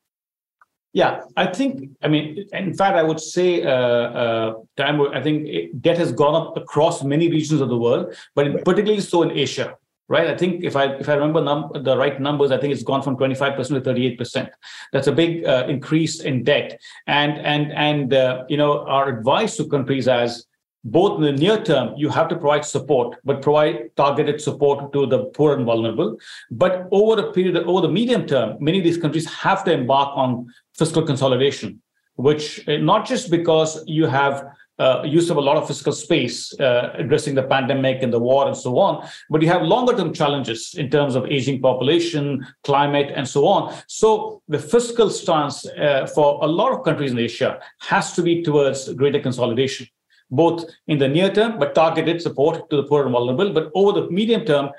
Yeah, 0.94 1.22
I 1.36 1.46
think, 1.46 1.92
I 2.02 2.08
mean, 2.08 2.48
in 2.54 2.74
fact, 2.74 2.96
I 2.98 3.04
would 3.04 3.20
say, 3.20 3.62
uh, 3.62 3.70
uh, 3.70 4.54
time, 4.78 5.00
I 5.02 5.22
think 5.22 5.80
debt 5.82 5.98
has 5.98 6.12
gone 6.12 6.34
up 6.34 6.58
across 6.58 7.04
many 7.04 7.30
regions 7.30 7.62
of 7.62 7.70
the 7.70 7.78
world, 7.78 8.16
but 8.34 8.48
right. 8.48 8.66
particularly 8.66 9.02
so 9.02 9.22
in 9.22 9.32
Asia, 9.32 9.76
right? 10.08 10.28
I 10.28 10.36
think 10.36 10.64
if 10.64 10.76
I 10.76 10.86
if 10.94 11.08
I 11.10 11.14
remember 11.14 11.42
num- 11.42 11.72
the 11.84 11.96
right 11.98 12.20
numbers, 12.20 12.52
I 12.52 12.58
think 12.58 12.74
it's 12.74 12.84
gone 12.84 13.04
from 13.04 13.18
25% 13.18 13.68
to 13.68 13.82
38%. 13.82 14.50
That's 14.94 15.08
a 15.08 15.12
big 15.12 15.46
uh, 15.46 15.66
increase 15.68 16.22
in 16.22 16.44
debt. 16.44 16.80
And, 17.06 17.38
and, 17.40 17.74
and 17.74 18.14
uh, 18.14 18.46
you 18.50 18.58
know, 18.58 18.86
our 18.88 19.10
advice 19.10 19.58
to 19.58 19.68
countries 19.68 20.08
as 20.08 20.46
both 20.88 21.18
in 21.18 21.24
the 21.24 21.34
near 21.34 21.62
term, 21.62 21.94
you 21.98 22.10
have 22.10 22.30
to 22.30 22.36
provide 22.36 22.64
support, 22.64 23.18
but 23.26 23.42
provide 23.42 23.94
targeted 23.98 24.40
support 24.40 24.94
to 24.94 25.06
the 25.06 25.26
poor 25.36 25.54
and 25.54 25.66
vulnerable. 25.66 26.18
But 26.50 26.88
over 26.92 27.22
the 27.22 27.32
period, 27.34 27.58
over 27.58 27.82
the 27.82 27.90
medium 27.90 28.26
term, 28.26 28.58
many 28.62 28.78
of 28.78 28.86
these 28.86 28.98
countries 28.98 29.28
have 29.34 29.66
to 29.66 29.74
embark 29.74 30.16
on 30.16 30.48
fiscal 30.78 31.04
consolidation, 31.04 31.82
which 32.16 32.66
uh, 32.70 32.78
not 32.78 33.06
just 33.06 33.30
because 33.30 33.84
you 33.86 34.06
have 34.06 34.46
uh, 34.80 35.02
use 35.04 35.30
of 35.30 35.38
a 35.38 35.42
lot 35.42 35.58
of 35.58 35.68
fiscal 35.68 35.92
space 35.92 36.58
uh, 36.60 36.94
addressing 36.94 37.36
the 37.36 37.44
pandemic 37.44 38.02
and 38.02 38.14
the 38.14 38.20
war 38.20 38.48
and 38.48 38.56
so 38.56 38.78
on, 38.78 39.06
but 39.30 39.42
you 39.42 39.50
have 39.50 39.64
longer 39.64 39.94
term 39.98 40.14
challenges 40.14 40.76
in 40.76 40.90
terms 40.90 41.16
of 41.16 41.26
aging 41.26 41.60
population, 41.60 42.46
climate, 42.64 43.12
and 43.14 43.28
so 43.28 43.46
on. 43.46 43.76
So 43.88 44.42
the 44.48 44.60
fiscal 44.60 45.10
stance 45.10 45.66
uh, 45.66 46.08
for 46.14 46.40
a 46.44 46.48
lot 46.48 46.72
of 46.72 46.86
countries 46.86 47.12
in 47.12 47.20
Asia 47.20 47.60
has 47.82 48.14
to 48.14 48.22
be 48.22 48.42
towards 48.42 48.94
greater 48.94 49.20
consolidation 49.20 49.88
both 50.30 50.66
in 50.88 50.98
the 50.98 51.08
near 51.08 51.32
term, 51.32 51.60
but 51.60 51.76
targeted 51.76 52.22
support 52.22 52.70
to 52.70 52.76
the 52.76 52.84
poor 52.84 53.04
and 53.04 53.12
vulnerable. 53.12 53.54
But 53.54 53.72
over 53.74 54.02
the 54.02 54.10
medium 54.10 54.46
term, 54.46 54.70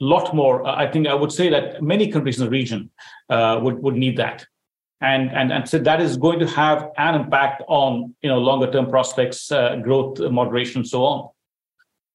a 0.00 0.04
lot 0.04 0.34
more. 0.34 0.66
Uh, 0.66 0.74
I 0.74 0.90
think 0.90 1.06
I 1.06 1.14
would 1.14 1.32
say 1.32 1.48
that 1.50 1.82
many 1.82 2.10
countries 2.10 2.38
in 2.38 2.46
the 2.46 2.50
region 2.50 2.90
uh, 3.28 3.60
would, 3.62 3.82
would 3.82 3.94
need 3.94 4.16
that. 4.16 4.46
And, 5.02 5.30
and, 5.30 5.52
and 5.52 5.68
so 5.68 5.78
that 5.78 6.00
is 6.00 6.16
going 6.16 6.40
to 6.40 6.46
have 6.46 6.90
an 6.98 7.14
impact 7.14 7.62
on 7.68 8.14
you 8.22 8.28
know 8.28 8.38
longer 8.38 8.70
term 8.70 8.90
prospects, 8.90 9.50
uh, 9.50 9.76
growth, 9.76 10.20
moderation, 10.20 10.80
and 10.80 10.88
so 10.88 11.04
on. 11.04 11.28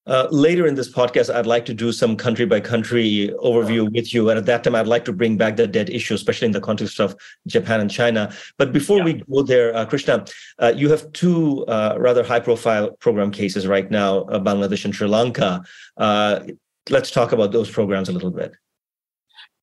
Uh, 0.08 0.28
later 0.30 0.68
in 0.68 0.76
this 0.76 0.92
podcast, 0.92 1.34
I'd 1.34 1.48
like 1.48 1.66
to 1.66 1.74
do 1.74 1.92
some 1.92 2.16
country 2.16 2.46
by 2.46 2.60
country 2.60 3.34
overview 3.44 3.92
with 3.92 4.14
you. 4.14 4.30
And 4.30 4.38
at 4.38 4.46
that 4.46 4.64
time, 4.64 4.76
I'd 4.76 4.88
like 4.88 5.04
to 5.06 5.14
bring 5.14 5.36
back 5.36 5.56
the 5.56 5.66
debt 5.66 5.90
issue, 5.90 6.14
especially 6.14 6.46
in 6.46 6.52
the 6.52 6.62
context 6.62 7.00
of 7.00 7.16
Japan 7.48 7.80
and 7.80 7.90
China. 7.90 8.32
But 8.58 8.72
before 8.72 9.00
yeah. 9.00 9.04
we 9.06 9.14
go 9.14 9.42
there, 9.42 9.76
uh, 9.76 9.86
Krishna, 9.86 10.26
uh, 10.60 10.74
you 10.76 10.90
have 10.90 11.12
two 11.14 11.66
uh, 11.66 11.96
rather 11.98 12.24
high 12.24 12.40
profile 12.40 12.92
program 12.92 13.32
cases 13.32 13.66
right 13.66 13.90
now 13.90 14.20
uh, 14.26 14.40
Bangladesh 14.40 14.86
and 14.86 14.94
Sri 14.94 15.08
Lanka. 15.08 15.64
Uh, 15.98 16.42
let's 16.90 17.10
talk 17.10 17.32
about 17.32 17.52
those 17.52 17.70
programs 17.70 18.08
a 18.08 18.12
little 18.12 18.32
bit. 18.32 18.56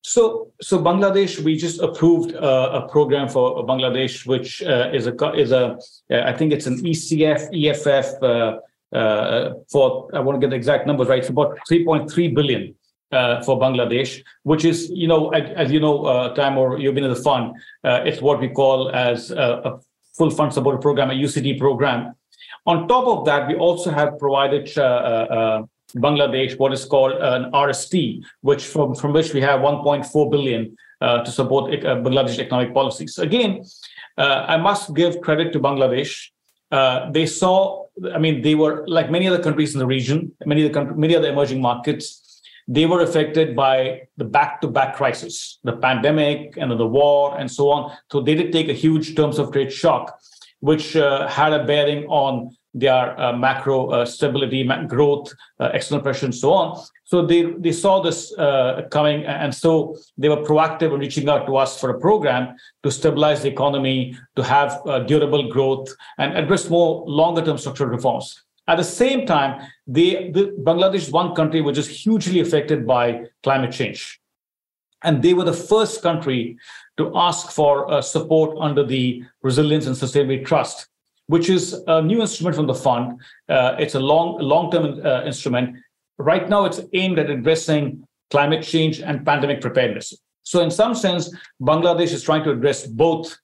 So, 0.01 0.51
so 0.61 0.79
Bangladesh, 0.79 1.39
we 1.39 1.55
just 1.55 1.79
approved 1.79 2.35
uh, 2.35 2.81
a 2.83 2.89
program 2.89 3.29
for 3.29 3.65
Bangladesh, 3.65 4.27
which 4.27 4.61
uh, 4.61 4.91
is 4.93 5.07
a 5.07 5.33
is 5.33 5.53
a 5.53 5.79
I 6.11 6.33
think 6.33 6.51
it's 6.51 6.65
an 6.65 6.83
ECF 6.83 7.47
EFF 7.53 8.19
uh, 8.93 8.97
uh, 8.97 9.53
for 9.71 10.09
I 10.13 10.19
want 10.19 10.39
to 10.39 10.39
get 10.39 10.51
the 10.51 10.55
exact 10.55 10.87
numbers 10.87 11.07
right. 11.07 11.19
It's 11.19 11.29
about 11.29 11.57
3.3 11.69 12.35
billion 12.35 12.75
uh, 13.11 13.41
for 13.43 13.59
Bangladesh, 13.59 14.21
which 14.43 14.65
is 14.65 14.89
you 14.89 15.07
know 15.07 15.29
as, 15.29 15.49
as 15.55 15.71
you 15.71 15.79
know, 15.79 16.05
uh, 16.05 16.35
Taimur, 16.35 16.81
you've 16.81 16.95
been 16.95 17.03
in 17.03 17.13
the 17.13 17.23
fund. 17.29 17.55
it's 17.83 18.21
what 18.21 18.39
we 18.39 18.49
call 18.49 18.89
as 18.91 19.31
a, 19.31 19.61
a 19.65 19.79
full 20.17 20.29
fund 20.29 20.53
support 20.53 20.81
program, 20.81 21.09
a 21.09 21.13
UCT 21.13 21.59
program. 21.59 22.15
On 22.65 22.87
top 22.87 23.05
of 23.07 23.25
that, 23.25 23.47
we 23.47 23.55
also 23.55 23.91
have 23.91 24.17
provided 24.19 24.67
Bangladesh 25.95 26.57
what 26.57 26.73
is 26.73 26.85
called 26.85 27.13
an 27.13 27.51
RST, 27.51 28.23
which 28.41 28.65
from, 28.65 28.95
from 28.95 29.13
which 29.13 29.33
we 29.33 29.41
have 29.41 29.59
1.4 29.59 30.31
billion 30.31 30.75
uh, 31.01 31.23
to 31.23 31.31
support 31.31 31.73
uh, 31.73 31.95
Bangladesh 31.97 32.39
economic 32.39 32.73
policies. 32.73 33.17
Again, 33.17 33.63
uh, 34.17 34.45
I 34.47 34.57
must 34.57 34.93
give 34.93 35.21
credit 35.21 35.51
to 35.53 35.59
Bangladesh. 35.59 36.29
Uh, 36.73 37.11
they 37.11 37.27
saw, 37.27 37.85
I 38.15 38.17
mean, 38.17 38.41
they 38.41 38.55
were 38.55 38.83
like 38.87 39.11
many 39.11 39.27
other 39.27 39.43
countries 39.47 39.71
in 39.75 39.79
the 39.79 39.85
region, 39.85 40.17
many 40.51 40.65
of 40.65 40.73
the 40.73 40.85
many 41.05 41.15
other 41.15 41.29
emerging 41.29 41.61
markets. 41.61 42.05
They 42.67 42.85
were 42.91 43.01
affected 43.01 43.55
by 43.55 43.75
the 44.17 44.27
back-to-back 44.37 44.95
crisis, 44.95 45.59
the 45.63 45.73
pandemic 45.73 46.57
and 46.57 46.71
the 46.71 46.87
war 46.87 47.37
and 47.39 47.51
so 47.57 47.69
on. 47.69 47.81
So 48.11 48.21
they 48.21 48.35
did 48.39 48.51
take 48.51 48.69
a 48.69 48.73
huge 48.85 49.15
terms 49.15 49.37
of 49.37 49.51
trade 49.51 49.71
shock, 49.71 50.17
which 50.61 50.95
uh, 50.95 51.27
had 51.27 51.53
a 51.53 51.63
bearing 51.65 52.05
on 52.07 52.31
their 52.73 53.19
uh, 53.19 53.33
macro 53.33 53.89
uh, 53.89 54.05
stability, 54.05 54.67
growth, 54.87 55.33
uh, 55.59 55.69
external 55.73 56.01
pressure, 56.01 56.25
and 56.25 56.35
so 56.35 56.51
on. 56.53 56.83
So 57.05 57.25
they 57.25 57.43
they 57.59 57.71
saw 57.71 58.01
this 58.01 58.33
uh, 58.37 58.87
coming, 58.89 59.25
and 59.25 59.53
so 59.53 59.95
they 60.17 60.29
were 60.29 60.43
proactive 60.43 60.93
in 60.93 60.99
reaching 60.99 61.29
out 61.29 61.45
to 61.45 61.57
us 61.57 61.79
for 61.79 61.89
a 61.91 61.99
program 61.99 62.55
to 62.83 62.91
stabilize 62.91 63.43
the 63.43 63.49
economy, 63.49 64.17
to 64.35 64.43
have 64.43 64.81
uh, 64.87 64.99
durable 64.99 65.49
growth, 65.49 65.93
and 66.17 66.37
address 66.37 66.69
more 66.69 67.03
longer 67.07 67.43
term 67.45 67.57
structural 67.57 67.89
reforms. 67.89 68.43
At 68.67 68.77
the 68.77 68.83
same 68.83 69.25
time, 69.25 69.61
they, 69.85 70.31
the, 70.31 70.55
Bangladesh 70.63 70.95
is 70.95 71.11
one 71.11 71.35
country 71.35 71.61
which 71.61 71.77
is 71.77 71.87
hugely 71.87 72.39
affected 72.39 72.87
by 72.87 73.25
climate 73.43 73.73
change. 73.73 74.21
And 75.03 75.21
they 75.21 75.33
were 75.33 75.43
the 75.43 75.53
first 75.53 76.01
country 76.01 76.57
to 76.95 77.11
ask 77.13 77.51
for 77.51 77.91
uh, 77.91 78.01
support 78.01 78.57
under 78.59 78.85
the 78.85 79.23
Resilience 79.41 79.85
and 79.85 79.95
Sustainability 79.97 80.45
Trust, 80.45 80.87
which 81.27 81.49
is 81.49 81.81
a 81.87 82.01
new 82.01 82.21
instrument 82.21 82.55
from 82.55 82.67
the 82.67 82.73
fund. 82.73 83.19
Uh, 83.49 83.75
it's 83.79 83.95
a 83.95 83.99
long, 83.99 84.39
long-term 84.39 85.05
uh, 85.05 85.23
instrument. 85.23 85.77
Right 86.17 86.49
now, 86.49 86.65
it's 86.65 86.81
aimed 86.93 87.19
at 87.19 87.29
addressing 87.29 88.05
climate 88.29 88.63
change 88.63 88.99
and 88.99 89.25
pandemic 89.25 89.61
preparedness. 89.61 90.13
So, 90.43 90.61
in 90.61 90.71
some 90.71 90.93
sense, 90.93 91.33
Bangladesh 91.61 92.11
is 92.11 92.23
trying 92.23 92.43
to 92.43 92.51
address 92.51 92.85
both 92.85 93.37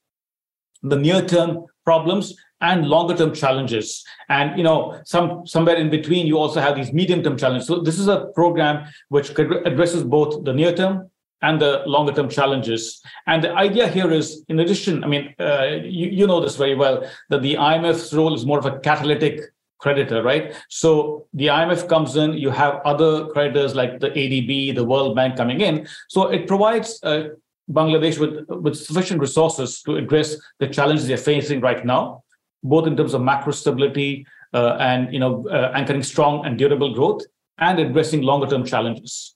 the 0.83 0.95
near-term 0.95 1.65
problems 1.85 2.35
and 2.61 2.87
longer-term 2.87 3.33
challenges. 3.33 4.03
And 4.27 4.57
you 4.57 4.63
know, 4.63 4.99
some 5.05 5.47
somewhere 5.47 5.77
in 5.77 5.89
between, 5.89 6.27
you 6.27 6.37
also 6.37 6.59
have 6.59 6.75
these 6.75 6.91
medium-term 6.91 7.37
challenges. 7.37 7.67
So, 7.67 7.79
this 7.79 7.97
is 7.97 8.07
a 8.07 8.27
program 8.35 8.87
which 9.07 9.29
addresses 9.29 10.03
both 10.03 10.43
the 10.43 10.53
near-term 10.53 11.09
and 11.41 11.61
the 11.61 11.83
longer 11.85 12.13
term 12.13 12.29
challenges. 12.29 13.01
And 13.27 13.43
the 13.43 13.53
idea 13.53 13.87
here 13.87 14.11
is, 14.11 14.43
in 14.49 14.59
addition, 14.59 15.03
I 15.03 15.07
mean, 15.07 15.33
uh, 15.39 15.77
you, 15.83 16.07
you 16.09 16.27
know 16.27 16.41
this 16.41 16.55
very 16.55 16.75
well, 16.75 17.09
that 17.29 17.41
the 17.41 17.55
IMF's 17.55 18.13
role 18.13 18.33
is 18.33 18.45
more 18.45 18.59
of 18.59 18.65
a 18.65 18.79
catalytic 18.79 19.41
creditor, 19.79 20.21
right? 20.21 20.53
So 20.67 21.27
the 21.33 21.47
IMF 21.47 21.87
comes 21.87 22.17
in, 22.17 22.33
you 22.33 22.49
have 22.49 22.81
other 22.85 23.27
creditors 23.27 23.75
like 23.75 23.99
the 23.99 24.09
ADB, 24.09 24.75
the 24.75 24.83
World 24.83 25.15
Bank 25.15 25.37
coming 25.37 25.61
in. 25.61 25.87
So 26.09 26.27
it 26.27 26.47
provides 26.47 26.99
uh, 27.03 27.29
Bangladesh 27.71 28.19
with, 28.19 28.45
with 28.49 28.75
sufficient 28.75 29.21
resources 29.21 29.81
to 29.83 29.95
address 29.95 30.35
the 30.59 30.67
challenges 30.67 31.07
they're 31.07 31.17
facing 31.17 31.61
right 31.61 31.85
now, 31.85 32.23
both 32.63 32.87
in 32.87 32.97
terms 32.97 33.13
of 33.13 33.21
macro 33.21 33.53
stability 33.53 34.25
uh, 34.53 34.77
and 34.79 35.13
you 35.13 35.19
know 35.19 35.47
uh, 35.49 35.71
anchoring 35.75 36.03
strong 36.03 36.45
and 36.45 36.57
durable 36.57 36.93
growth 36.93 37.21
and 37.59 37.79
addressing 37.79 38.21
longer 38.21 38.47
term 38.47 38.65
challenges. 38.65 39.35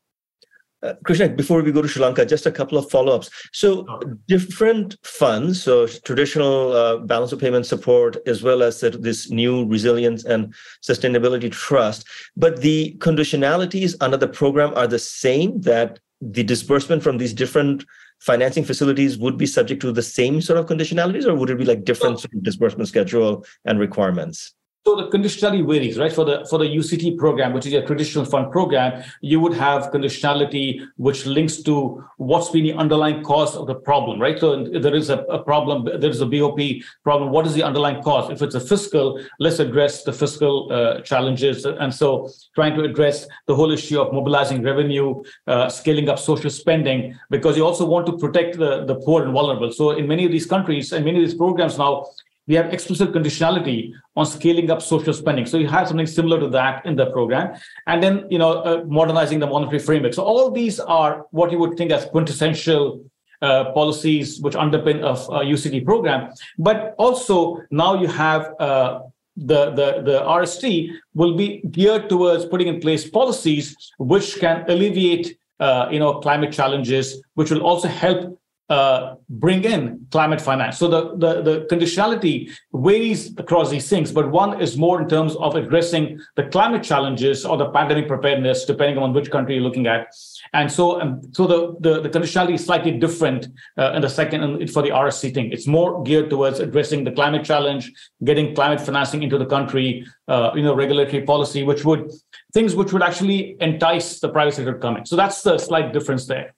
Uh, 0.84 0.94
Krishna, 1.06 1.30
before 1.30 1.62
we 1.62 1.72
go 1.72 1.82
to 1.82 1.88
Sri 1.88 2.02
Lanka, 2.02 2.26
just 2.26 2.46
a 2.46 2.52
couple 2.52 2.78
of 2.78 2.90
follow-ups. 2.92 3.30
So, 3.54 3.86
different 4.28 4.98
funds, 5.04 5.64
so 5.64 5.88
traditional 5.88 6.74
uh, 6.74 6.98
balance 6.98 7.32
of 7.32 7.40
payment 7.40 7.66
support, 7.66 8.18
as 8.28 8.44
well 8.44 8.62
as 8.62 8.82
this 8.82 9.32
new 9.32 9.66
resilience 9.66 10.26
and 10.26 10.54
sustainability 10.82 11.50
trust, 11.50 12.06
but 12.36 12.62
the 12.62 12.96
conditionalities 13.00 13.96
under 14.02 14.18
the 14.18 14.28
program 14.28 14.74
are 14.76 14.88
the 14.88 15.00
same. 15.00 15.62
That 15.62 16.00
the 16.22 16.44
disbursement 16.44 17.04
from 17.04 17.18
these 17.18 17.34
different 17.34 17.86
financing 18.20 18.64
facilities 18.64 19.18
would 19.18 19.38
be 19.38 19.46
subject 19.46 19.82
to 19.82 19.92
the 19.92 20.02
same 20.02 20.42
sort 20.42 20.60
of 20.60 20.66
conditionalities, 20.66 21.26
or 21.26 21.36
would 21.36 21.50
it 21.50 21.58
be 21.58 21.66
like 21.66 21.84
different 21.86 22.20
sort 22.20 22.34
of 22.34 22.44
disbursement 22.44 22.90
schedule 22.90 23.46
and 23.66 23.80
requirements? 23.80 24.54
So 24.86 24.98
the 24.98 25.08
conditionality 25.08 25.66
varies, 25.66 25.98
right? 25.98 26.12
For 26.12 26.26
the 26.26 26.46
for 26.50 26.60
the 26.60 26.66
UCT 26.66 27.18
program, 27.18 27.54
which 27.54 27.66
is 27.66 27.74
a 27.74 27.82
traditional 27.82 28.26
fund 28.26 28.52
program, 28.52 29.02
you 29.22 29.40
would 29.40 29.54
have 29.54 29.92
conditionality 29.92 30.86
which 30.98 31.26
links 31.26 31.62
to 31.64 32.04
what's 32.18 32.50
been 32.50 32.66
the 32.66 32.74
underlying 32.74 33.24
cause 33.24 33.56
of 33.56 33.66
the 33.68 33.76
problem, 33.76 34.20
right? 34.20 34.38
So 34.38 34.66
there 34.66 34.94
is 34.94 35.10
a, 35.10 35.20
a 35.38 35.42
problem, 35.42 35.86
there 35.86 36.10
is 36.10 36.20
a 36.20 36.26
BOP 36.26 36.60
problem. 37.02 37.32
What 37.32 37.48
is 37.48 37.54
the 37.54 37.64
underlying 37.64 38.04
cause? 38.04 38.30
If 38.30 38.42
it's 38.42 38.56
a 38.56 38.60
fiscal, 38.60 39.22
let's 39.40 39.60
address 39.60 40.04
the 40.04 40.12
fiscal 40.12 40.70
uh, 40.70 41.00
challenges. 41.02 41.66
And 41.66 41.94
so 41.94 42.30
trying 42.54 42.76
to 42.76 42.84
address 42.84 43.26
the 43.48 43.56
whole 43.56 43.72
issue 43.72 44.02
of 44.02 44.14
mobilizing 44.14 44.64
revenue, 44.64 45.24
uh, 45.48 45.70
scaling 45.70 46.10
up 46.10 46.20
social 46.20 46.50
spending, 46.50 47.18
because 47.30 47.56
you 47.56 47.66
also 47.66 47.86
want 47.86 48.06
to 48.08 48.18
protect 48.18 48.58
the, 48.58 48.84
the 48.84 48.96
poor 48.96 49.24
and 49.24 49.32
vulnerable. 49.32 49.72
So 49.72 49.92
in 49.92 50.08
many 50.10 50.26
of 50.26 50.32
these 50.32 50.46
countries 50.46 50.92
and 50.92 51.06
many 51.06 51.24
of 51.24 51.26
these 51.26 51.38
programs 51.38 51.78
now, 51.78 52.08
we 52.48 52.56
have 52.56 52.74
explicit 52.74 53.14
conditionality 53.14 53.94
on 54.16 54.26
scaling 54.26 54.70
up 54.70 54.82
social 54.82 55.14
spending. 55.14 55.46
So 55.46 55.58
you 55.58 55.68
have 55.68 55.88
something 55.88 56.08
similar 56.08 56.40
to 56.40 56.50
that 56.50 56.86
in 56.86 56.96
the 56.96 57.08
program, 57.08 57.56
and 57.88 58.04
then 58.04 58.26
you 58.30 58.38
know 58.38 58.62
uh, 58.62 58.84
modernizing 58.86 59.40
the 59.40 59.48
monetary 59.48 59.80
framework. 59.80 60.14
So 60.14 60.24
all 60.24 60.52
these 60.52 60.80
are 60.80 61.26
what 61.32 61.52
you 61.52 61.60
would 61.60 61.78
think 61.78 61.92
as 61.92 62.06
quintessential 62.06 63.04
uh, 63.42 63.72
policies 63.74 64.40
which 64.42 64.54
underpin 64.54 65.02
a, 65.02 65.14
a, 65.34 65.46
UCT 65.46 65.86
program. 65.86 66.32
But 66.58 66.96
also 66.98 67.62
now 67.72 68.00
you 68.00 68.08
have 68.08 68.54
uh, 68.60 69.02
the 69.36 69.72
the 69.72 70.02
the 70.04 70.22
RST 70.22 70.92
will 71.14 71.36
be 71.36 71.62
geared 71.72 72.10
towards 72.10 72.46
putting 72.46 72.68
in 72.68 72.80
place 72.80 73.10
policies 73.10 73.76
which 73.98 74.40
can 74.40 74.64
alleviate 74.70 75.38
uh, 75.60 75.88
you 75.92 76.00
know 76.00 76.20
climate 76.20 76.52
challenges, 76.52 77.22
which 77.36 77.52
will 77.52 77.64
also 77.64 77.88
help 77.88 78.40
uh, 78.70 79.16
bring 79.30 79.64
in 79.66 80.08
climate 80.10 80.40
finance. 80.40 80.78
So 80.78 80.88
the, 80.88 81.18
the, 81.18 81.42
the 81.42 81.68
conditionality 81.70 82.50
varies 82.74 83.38
across 83.38 83.70
these 83.70 83.90
things, 83.90 84.12
but 84.12 84.32
one 84.32 84.62
is 84.62 84.78
more 84.78 85.02
in 85.02 85.10
terms 85.10 85.36
of 85.36 85.56
addressing 85.56 86.20
the 86.38 86.46
climate 86.46 86.82
challenges 86.82 87.46
or 87.46 87.58
the 87.58 87.70
pandemic 87.72 88.08
preparedness, 88.08 88.66
depending 88.66 88.98
on 88.98 89.14
which 89.14 89.30
country 89.30 89.56
you're 89.56 89.64
looking 89.64 89.88
at. 89.88 90.08
And 90.54 90.72
so, 90.72 91.02
um, 91.02 91.22
so 91.34 91.46
the, 91.46 91.76
the, 91.82 92.02
the, 92.02 92.10
conditionality 92.10 92.54
is 92.54 92.66
slightly 92.66 92.92
different 92.92 93.48
uh, 93.78 93.92
in 93.94 94.02
the 94.02 94.10
second 94.10 94.70
for 94.72 94.82
the 94.82 94.90
RST 94.90 95.34
thing. 95.34 95.52
It's 95.52 95.68
more 95.68 96.02
geared 96.04 96.30
towards 96.30 96.60
addressing 96.60 97.04
the 97.04 97.12
climate 97.12 97.44
challenge, 97.44 97.92
getting 98.24 98.56
climate 98.56 98.80
financing 98.80 99.24
into 99.24 99.38
the 99.38 99.46
country, 99.46 100.06
uh, 100.30 100.52
you 100.56 100.64
know, 100.64 100.74
regulatory 100.74 101.24
policy, 101.24 101.64
which 101.64 101.84
would 101.84 102.12
things 102.54 102.76
which 102.76 102.94
would 102.94 103.04
actually 103.04 103.58
entice 103.60 104.20
the 104.20 104.30
private 104.30 104.54
sector 104.54 104.74
to 104.74 104.80
come 104.80 104.98
in. 104.98 105.06
So 105.06 105.16
that's 105.16 105.42
the 105.42 105.58
slight 105.58 105.92
difference 105.92 106.28
there. 106.28 106.54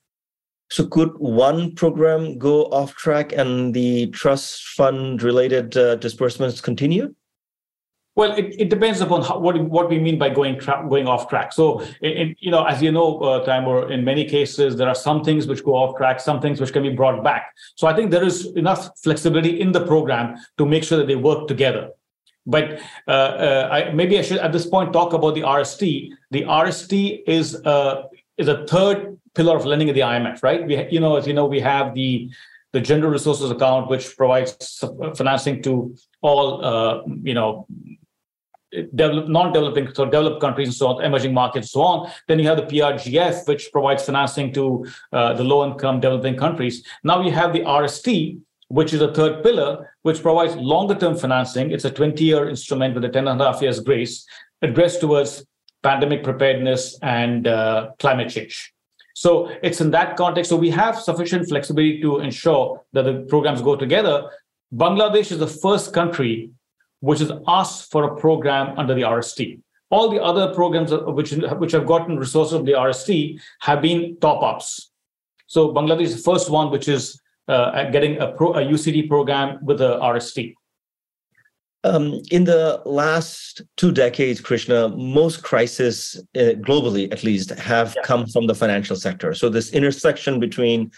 So, 0.69 0.85
could 0.87 1.11
one 1.17 1.75
program 1.75 2.37
go 2.37 2.65
off 2.65 2.95
track 2.95 3.31
and 3.31 3.73
the 3.73 4.07
trust 4.07 4.63
fund 4.69 5.21
related 5.21 5.77
uh, 5.77 5.95
disbursements 5.95 6.59
continue? 6.59 7.13
Well, 8.15 8.31
it, 8.31 8.55
it 8.57 8.69
depends 8.69 9.01
upon 9.01 9.23
how, 9.23 9.39
what 9.39 9.59
what 9.59 9.89
we 9.89 9.99
mean 9.99 10.17
by 10.17 10.29
going 10.29 10.57
tra- 10.57 10.85
going 10.89 11.05
off 11.05 11.27
track. 11.27 11.51
So, 11.51 11.85
you 12.01 12.49
know, 12.49 12.63
as 12.63 12.81
you 12.81 12.91
know, 12.91 13.19
uh, 13.19 13.45
Taimur, 13.45 13.91
in 13.91 14.03
many 14.03 14.25
cases 14.25 14.77
there 14.77 14.87
are 14.87 14.95
some 14.95 15.23
things 15.23 15.47
which 15.47 15.63
go 15.63 15.75
off 15.75 15.97
track, 15.97 16.19
some 16.19 16.39
things 16.41 16.61
which 16.61 16.71
can 16.73 16.81
be 16.81 16.89
brought 16.89 17.23
back. 17.23 17.53
So, 17.75 17.87
I 17.87 17.93
think 17.93 18.11
there 18.11 18.23
is 18.23 18.47
enough 18.55 18.89
flexibility 19.03 19.59
in 19.59 19.71
the 19.71 19.85
program 19.85 20.37
to 20.57 20.65
make 20.65 20.83
sure 20.83 20.97
that 20.97 21.07
they 21.07 21.17
work 21.17 21.47
together. 21.47 21.89
But 22.47 22.79
uh, 23.07 23.11
uh, 23.11 23.69
I, 23.71 23.91
maybe 23.91 24.17
I 24.17 24.21
should 24.21 24.37
at 24.37 24.51
this 24.51 24.65
point 24.65 24.93
talk 24.93 25.13
about 25.13 25.35
the 25.35 25.41
RST. 25.41 26.09
The 26.31 26.41
RST 26.43 27.23
is 27.27 27.55
uh, 27.65 28.03
is 28.37 28.47
a 28.47 28.65
third 28.65 29.17
pillar 29.35 29.55
of 29.57 29.65
lending 29.65 29.89
at 29.89 29.95
the 29.95 30.01
IMF, 30.01 30.41
right? 30.43 30.65
We, 30.65 30.87
you 30.89 30.99
know, 30.99 31.15
as 31.17 31.27
you 31.27 31.33
know, 31.33 31.45
we 31.45 31.59
have 31.59 31.93
the 31.93 32.29
the 32.73 32.81
general 32.81 33.09
resources 33.09 33.49
account, 33.51 33.89
which 33.89 34.17
provides 34.17 34.83
financing 35.15 35.63
to 35.63 35.95
all, 36.21 36.65
uh, 36.65 37.03
you 37.23 37.33
know, 37.33 37.65
develop, 38.93 39.29
non-developing, 39.29 39.93
so 39.93 40.03
developed 40.03 40.41
countries 40.41 40.67
and 40.67 40.75
so 40.75 40.87
on, 40.87 41.03
emerging 41.03 41.33
markets 41.33 41.67
and 41.67 41.69
so 41.69 41.81
on. 41.81 42.11
Then 42.27 42.37
you 42.37 42.47
have 42.49 42.57
the 42.57 42.63
PRGF, 42.63 43.47
which 43.47 43.71
provides 43.71 44.03
financing 44.03 44.53
to 44.55 44.85
uh, 45.13 45.33
the 45.33 45.43
low-income 45.43 46.01
developing 46.01 46.35
countries. 46.35 46.85
Now 47.05 47.21
you 47.21 47.31
have 47.31 47.53
the 47.53 47.61
RST, 47.61 48.39
which 48.67 48.93
is 48.93 48.99
a 49.01 49.13
third 49.13 49.41
pillar, 49.41 49.95
which 50.01 50.21
provides 50.21 50.55
longer-term 50.57 51.15
financing. 51.15 51.71
It's 51.71 51.85
a 51.85 51.91
20-year 51.91 52.49
instrument 52.49 52.93
with 52.95 53.05
a 53.05 53.09
10 53.09 53.29
and 53.29 53.41
a 53.41 53.45
half 53.45 53.61
years 53.61 53.79
grace, 53.79 54.25
addressed 54.61 54.99
towards 54.99 55.45
pandemic 55.81 56.25
preparedness 56.25 56.99
and 57.01 57.47
uh, 57.47 57.91
climate 57.99 58.29
change. 58.29 58.74
So 59.15 59.49
it's 59.63 59.79
in 59.79 59.91
that 59.91 60.17
context. 60.17 60.49
So 60.49 60.57
we 60.57 60.69
have 60.71 60.99
sufficient 60.99 61.47
flexibility 61.47 62.01
to 62.01 62.19
ensure 62.19 62.81
that 62.91 63.03
the 63.03 63.25
programs 63.29 63.61
go 63.61 63.77
together. 63.77 64.29
Bangladesh 64.73 65.31
is 65.31 65.39
the 65.39 65.47
first 65.47 65.93
country 65.93 66.51
which 66.99 67.19
has 67.19 67.31
asked 67.47 67.91
for 67.91 68.03
a 68.03 68.15
program 68.17 68.77
under 68.77 68.93
the 68.93 69.03
RST. 69.03 69.61
All 69.89 70.09
the 70.09 70.21
other 70.21 70.53
programs 70.53 70.91
which, 70.91 71.31
which 71.31 71.71
have 71.71 71.85
gotten 71.85 72.17
resources 72.17 72.53
of 72.53 72.65
the 72.65 72.73
RST 72.73 73.39
have 73.61 73.81
been 73.81 74.17
top 74.19 74.43
ups. 74.43 74.91
So 75.47 75.69
Bangladesh 75.73 76.07
is 76.07 76.17
the 76.17 76.31
first 76.31 76.49
one 76.49 76.69
which 76.69 76.89
is 76.89 77.21
uh, 77.47 77.89
getting 77.91 78.19
a, 78.19 78.33
pro, 78.33 78.53
a 78.53 78.65
UCT 78.65 79.07
program 79.07 79.63
with 79.63 79.77
the 79.77 79.97
RST. 79.97 80.55
Um, 81.85 82.19
in 82.31 82.45
the 82.45 82.81
last 82.83 83.61
two 83.77 83.91
decades, 83.91 84.41
Krishna, 84.41 84.89
most 84.89 85.43
crises 85.43 86.19
uh, 86.35 86.57
globally, 86.67 87.11
at 87.11 87.23
least, 87.23 87.51
have 87.51 87.93
yeah. 87.95 88.01
come 88.03 88.25
from 88.25 88.47
the 88.47 88.55
financial 88.55 88.95
sector. 88.95 89.35
So 89.35 89.49
this 89.49 89.71
intersection 89.71 90.39
between 90.39 90.91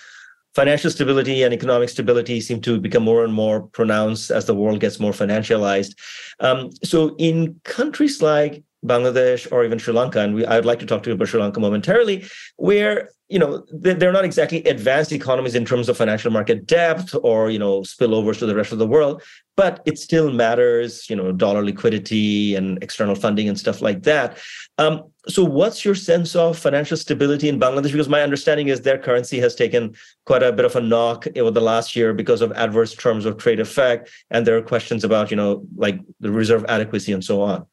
financial 0.56 0.90
stability 0.90 1.44
and 1.44 1.54
economic 1.54 1.90
stability 1.90 2.40
seem 2.40 2.62
to 2.62 2.80
become 2.80 3.04
more 3.04 3.26
and 3.26 3.34
more 3.34 3.64
pronounced 3.80 4.32
as 4.32 4.46
the 4.46 4.56
world 4.56 4.80
gets 4.80 4.98
more 4.98 5.12
financialized. 5.12 5.94
Um, 6.40 6.72
so 6.84 7.16
in 7.18 7.60
countries 7.66 8.22
like 8.22 8.64
Bangladesh 8.88 9.52
or 9.52 9.66
even 9.66 9.78
Sri 9.78 9.94
Lanka, 9.94 10.22
and 10.22 10.36
we, 10.36 10.46
I'd 10.46 10.66
like 10.66 10.80
to 10.80 10.86
talk 10.86 11.04
to 11.04 11.10
you 11.10 11.16
about 11.16 11.28
Sri 11.28 11.42
Lanka 11.42 11.60
momentarily, 11.60 12.26
where 12.56 13.10
you 13.30 13.40
know 13.40 13.66
they're 13.72 14.14
not 14.14 14.26
exactly 14.26 14.64
advanced 14.64 15.12
economies 15.12 15.56
in 15.56 15.66
terms 15.66 15.90
of 15.90 15.98
financial 15.98 16.32
market 16.32 16.66
depth 16.66 17.14
or 17.24 17.50
you 17.50 17.60
know 17.60 17.82
spillovers 17.82 18.40
to 18.40 18.46
the 18.46 18.56
rest 18.56 18.72
of 18.72 18.80
the 18.80 18.88
world, 18.88 19.22
but 19.58 19.82
it 19.86 19.98
still 19.98 20.32
matters, 20.32 21.10
you 21.10 21.16
know, 21.16 21.32
dollar 21.32 21.66
liquidity 21.66 22.56
and 22.56 22.82
external 22.84 23.16
funding 23.16 23.50
and 23.50 23.60
stuff 23.60 23.82
like 23.82 24.04
that. 24.04 24.38
Um, 24.78 25.12
so, 25.28 25.44
what's 25.44 25.84
your 25.84 25.96
sense 25.96 26.36
of 26.36 26.58
financial 26.58 26.96
stability 26.96 27.50
in 27.50 27.60
Bangladesh? 27.60 27.92
Because 27.92 28.08
my 28.08 28.22
understanding 28.22 28.68
is 28.68 28.82
their 28.82 29.00
currency 29.00 29.40
has 29.40 29.56
taken 29.56 29.96
quite 30.26 30.44
a 30.44 30.54
bit 30.54 30.64
of 30.64 30.76
a 30.76 30.82
knock 30.82 31.26
over 31.36 31.50
the 31.52 31.60
last 31.60 31.96
year 31.96 32.14
because 32.14 32.42
of 32.42 32.52
adverse 32.54 32.94
terms 32.94 33.26
of 33.26 33.38
trade 33.38 33.60
effect, 33.60 34.12
and 34.30 34.46
there 34.46 34.56
are 34.56 34.62
questions 34.62 35.04
about, 35.04 35.32
you 35.32 35.38
know, 35.38 35.66
like 35.76 36.00
the 36.20 36.32
reserve 36.32 36.64
adequacy 36.70 37.12
and 37.12 37.24
so 37.24 37.42
on. 37.42 37.66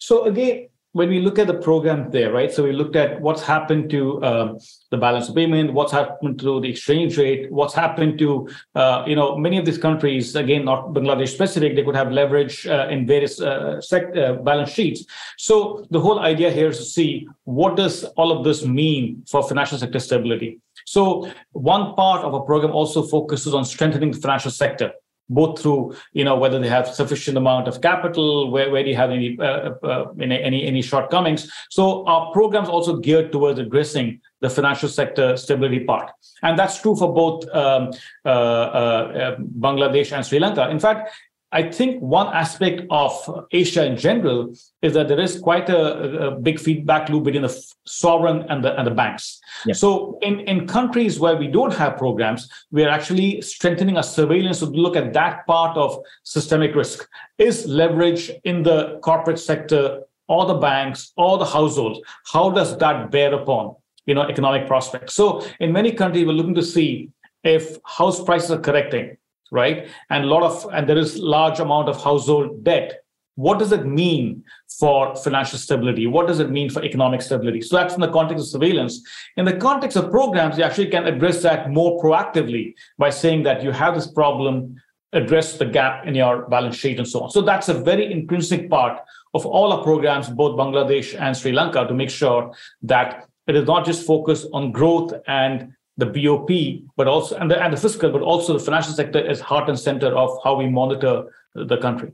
So 0.00 0.24
again, 0.24 0.68
when 0.92 1.08
we 1.08 1.20
look 1.20 1.38
at 1.38 1.46
the 1.46 1.54
program 1.54 2.10
there, 2.10 2.32
right? 2.32 2.52
So 2.52 2.64
we 2.64 2.72
looked 2.72 2.96
at 2.96 3.20
what's 3.20 3.42
happened 3.42 3.90
to 3.90 4.20
uh, 4.24 4.58
the 4.90 4.96
balance 4.96 5.28
of 5.28 5.36
payment, 5.36 5.72
what's 5.72 5.92
happened 5.92 6.40
to 6.40 6.60
the 6.60 6.68
exchange 6.68 7.16
rate, 7.16 7.52
what's 7.52 7.74
happened 7.74 8.18
to, 8.18 8.48
uh, 8.74 9.04
you 9.06 9.14
know, 9.14 9.36
many 9.36 9.56
of 9.56 9.64
these 9.64 9.78
countries, 9.78 10.34
again, 10.34 10.64
not 10.64 10.88
Bangladesh 10.88 11.28
specific, 11.28 11.76
they 11.76 11.84
could 11.84 11.94
have 11.94 12.10
leverage 12.10 12.66
uh, 12.66 12.88
in 12.90 13.06
various 13.06 13.40
uh, 13.40 13.80
sec- 13.80 14.16
uh, 14.16 14.32
balance 14.32 14.70
sheets. 14.70 15.04
So 15.38 15.86
the 15.90 16.00
whole 16.00 16.18
idea 16.18 16.50
here 16.50 16.70
is 16.70 16.78
to 16.78 16.84
see 16.84 17.28
what 17.44 17.76
does 17.76 18.02
all 18.16 18.36
of 18.36 18.42
this 18.42 18.64
mean 18.64 19.22
for 19.28 19.46
financial 19.46 19.78
sector 19.78 20.00
stability. 20.00 20.58
So 20.86 21.30
one 21.52 21.94
part 21.94 22.24
of 22.24 22.34
a 22.34 22.40
program 22.40 22.72
also 22.72 23.04
focuses 23.04 23.54
on 23.54 23.64
strengthening 23.64 24.10
the 24.10 24.18
financial 24.18 24.50
sector 24.50 24.90
both 25.30 25.60
through 25.60 25.94
you 26.12 26.24
know 26.24 26.36
whether 26.36 26.58
they 26.58 26.68
have 26.68 26.86
sufficient 26.88 27.36
amount 27.38 27.68
of 27.68 27.80
capital 27.80 28.50
where, 28.50 28.70
where 28.70 28.82
do 28.82 28.90
you 28.90 28.96
have 28.96 29.10
any 29.10 29.38
uh, 29.40 29.70
uh, 29.82 30.04
any 30.20 30.66
any 30.66 30.82
shortcomings. 30.82 31.50
So 31.70 32.04
our 32.06 32.32
programs 32.32 32.68
also 32.68 32.96
geared 32.96 33.32
towards 33.32 33.58
addressing 33.58 34.20
the 34.40 34.50
financial 34.50 34.88
sector 34.88 35.36
stability 35.36 35.84
part. 35.84 36.10
And 36.42 36.58
that's 36.58 36.80
true 36.80 36.96
for 36.96 37.12
both 37.14 37.48
um, 37.54 37.90
uh, 38.24 38.28
uh 38.28 39.36
bangladesh 39.66 40.12
and 40.12 40.26
sri 40.26 40.38
lanka. 40.38 40.68
In 40.68 40.80
fact 40.80 41.10
I 41.52 41.68
think 41.70 42.00
one 42.00 42.28
aspect 42.28 42.82
of 42.90 43.46
Asia 43.50 43.84
in 43.84 43.96
general 43.96 44.54
is 44.82 44.94
that 44.94 45.08
there 45.08 45.18
is 45.18 45.40
quite 45.40 45.68
a, 45.68 46.28
a 46.28 46.30
big 46.30 46.60
feedback 46.60 47.08
loop 47.08 47.24
between 47.24 47.42
the 47.42 47.64
sovereign 47.86 48.44
and 48.48 48.62
the 48.64 48.78
and 48.78 48.86
the 48.86 48.92
banks. 48.92 49.40
So 49.72 50.18
in, 50.22 50.40
in 50.40 50.68
countries 50.68 51.18
where 51.18 51.36
we 51.36 51.48
don't 51.48 51.74
have 51.74 51.96
programs, 51.96 52.48
we 52.70 52.84
are 52.84 52.88
actually 52.88 53.40
strengthening 53.42 53.96
our 53.96 54.04
surveillance 54.04 54.60
to 54.60 54.66
look 54.66 54.94
at 54.94 55.12
that 55.14 55.44
part 55.46 55.76
of 55.76 55.98
systemic 56.22 56.76
risk. 56.76 57.08
Is 57.38 57.66
leverage 57.66 58.30
in 58.44 58.62
the 58.62 59.00
corporate 59.02 59.40
sector 59.40 60.02
or 60.28 60.46
the 60.46 60.54
banks 60.54 61.12
or 61.16 61.36
the 61.38 61.44
households? 61.44 62.00
How 62.32 62.50
does 62.50 62.78
that 62.78 63.10
bear 63.10 63.34
upon 63.34 63.74
you 64.06 64.14
know 64.14 64.22
economic 64.22 64.68
prospects? 64.68 65.14
So 65.14 65.44
in 65.58 65.72
many 65.72 65.90
countries, 65.90 66.26
we're 66.26 66.32
looking 66.32 66.54
to 66.54 66.62
see 66.62 67.10
if 67.42 67.78
house 67.84 68.22
prices 68.22 68.52
are 68.52 68.60
correcting 68.60 69.16
right? 69.50 69.88
And 70.10 70.24
a 70.24 70.28
lot 70.28 70.42
of 70.42 70.72
and 70.72 70.88
there 70.88 70.98
is 70.98 71.18
large 71.18 71.60
amount 71.60 71.88
of 71.88 72.02
household 72.02 72.64
debt. 72.64 73.02
What 73.36 73.58
does 73.58 73.72
it 73.72 73.86
mean 73.86 74.44
for 74.78 75.16
financial 75.16 75.58
stability? 75.58 76.06
What 76.06 76.26
does 76.26 76.40
it 76.40 76.50
mean 76.50 76.68
for 76.68 76.84
economic 76.84 77.22
stability? 77.22 77.62
So 77.62 77.76
that's 77.76 77.94
in 77.94 78.00
the 78.00 78.10
context 78.10 78.44
of 78.44 78.48
surveillance. 78.50 79.02
In 79.36 79.44
the 79.44 79.56
context 79.56 79.96
of 79.96 80.10
programs, 80.10 80.58
you 80.58 80.64
actually 80.64 80.88
can 80.88 81.06
address 81.06 81.42
that 81.42 81.70
more 81.70 82.02
proactively 82.02 82.74
by 82.98 83.10
saying 83.10 83.44
that 83.44 83.62
you 83.62 83.70
have 83.70 83.94
this 83.94 84.08
problem, 84.08 84.76
address 85.12 85.56
the 85.56 85.64
gap 85.64 86.06
in 86.06 86.14
your 86.14 86.48
balance 86.48 86.76
sheet 86.76 86.98
and 86.98 87.08
so 87.08 87.20
on. 87.20 87.30
So 87.30 87.40
that's 87.40 87.68
a 87.68 87.74
very 87.74 88.12
intrinsic 88.12 88.68
part 88.68 89.00
of 89.32 89.46
all 89.46 89.72
our 89.72 89.82
programs, 89.82 90.28
both 90.28 90.58
Bangladesh 90.58 91.18
and 91.18 91.36
Sri 91.36 91.52
Lanka, 91.52 91.86
to 91.86 91.94
make 91.94 92.10
sure 92.10 92.52
that 92.82 93.26
it 93.46 93.56
is 93.56 93.66
not 93.66 93.86
just 93.86 94.06
focused 94.06 94.48
on 94.52 94.70
growth 94.70 95.14
and 95.26 95.72
the 96.00 96.06
BOP, 96.06 96.50
but 96.96 97.06
also 97.06 97.36
and 97.36 97.50
the, 97.50 97.62
and 97.62 97.72
the 97.72 97.76
fiscal, 97.76 98.10
but 98.10 98.22
also 98.22 98.54
the 98.54 98.58
financial 98.58 98.92
sector 98.92 99.18
is 99.18 99.40
heart 99.40 99.68
and 99.68 99.78
center 99.78 100.08
of 100.08 100.38
how 100.42 100.54
we 100.56 100.68
monitor 100.68 101.24
the 101.54 101.76
country. 101.78 102.12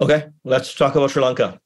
Okay, 0.00 0.28
let's 0.44 0.74
talk 0.74 0.94
about 0.94 1.10
Sri 1.10 1.22
Lanka. 1.22 1.60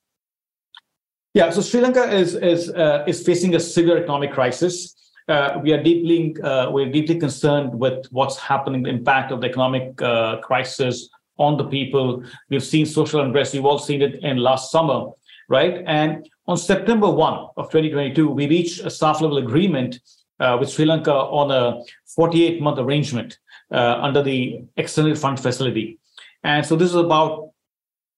Yeah, 1.35 1.51
so 1.51 1.61
Sri 1.61 1.81
Lanka 1.81 2.05
is 2.11 2.35
is 2.35 2.71
uh, 2.71 3.05
is 3.07 3.23
facing 3.23 3.55
a 3.55 3.61
severe 3.61 3.99
economic 3.99 4.33
crisis. 4.33 4.95
Uh, 5.29 5.61
we 5.63 5.73
are 5.73 5.83
deeply 5.83 6.37
uh, 6.43 6.71
we're 6.71 6.91
deeply 6.91 7.19
concerned 7.19 7.75
with 7.75 8.07
what's 8.11 8.39
happening, 8.39 8.83
the 8.83 8.91
impact 8.91 9.33
of 9.33 9.41
the 9.41 9.49
economic 9.49 10.01
uh, 10.03 10.39
crisis 10.41 11.09
on 11.39 11.57
the 11.57 11.65
people. 11.65 12.23
We've 12.51 12.65
seen 12.65 12.87
social 12.87 13.21
unrest. 13.21 13.55
You've 13.55 13.65
all 13.67 13.79
seen 13.79 14.03
it 14.03 14.23
in 14.23 14.37
last 14.39 14.71
summer, 14.71 15.11
right? 15.49 15.83
And 15.87 16.29
on 16.47 16.57
September 16.57 17.09
1 17.09 17.35
of 17.57 17.71
2022, 17.71 18.29
we 18.29 18.49
reached 18.49 18.81
a 18.81 18.91
staff 18.91 19.21
level 19.21 19.39
agreement 19.39 20.01
uh, 20.43 20.57
with 20.59 20.69
Sri 20.69 20.85
Lanka 20.85 21.13
on 21.13 21.51
a 21.51 21.83
48 22.15 22.61
month 22.61 22.79
arrangement 22.79 23.39
uh, 23.73 23.97
under 24.01 24.23
the 24.23 24.65
extended 24.77 25.19
fund 25.19 25.39
facility. 25.41 25.99
And 26.43 26.67
so 26.67 26.77
this 26.77 26.91
is 26.91 26.97
about 26.97 27.51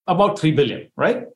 about 0.06 0.38
3 0.38 0.52
billion, 0.52 0.90
right? 0.96 1.26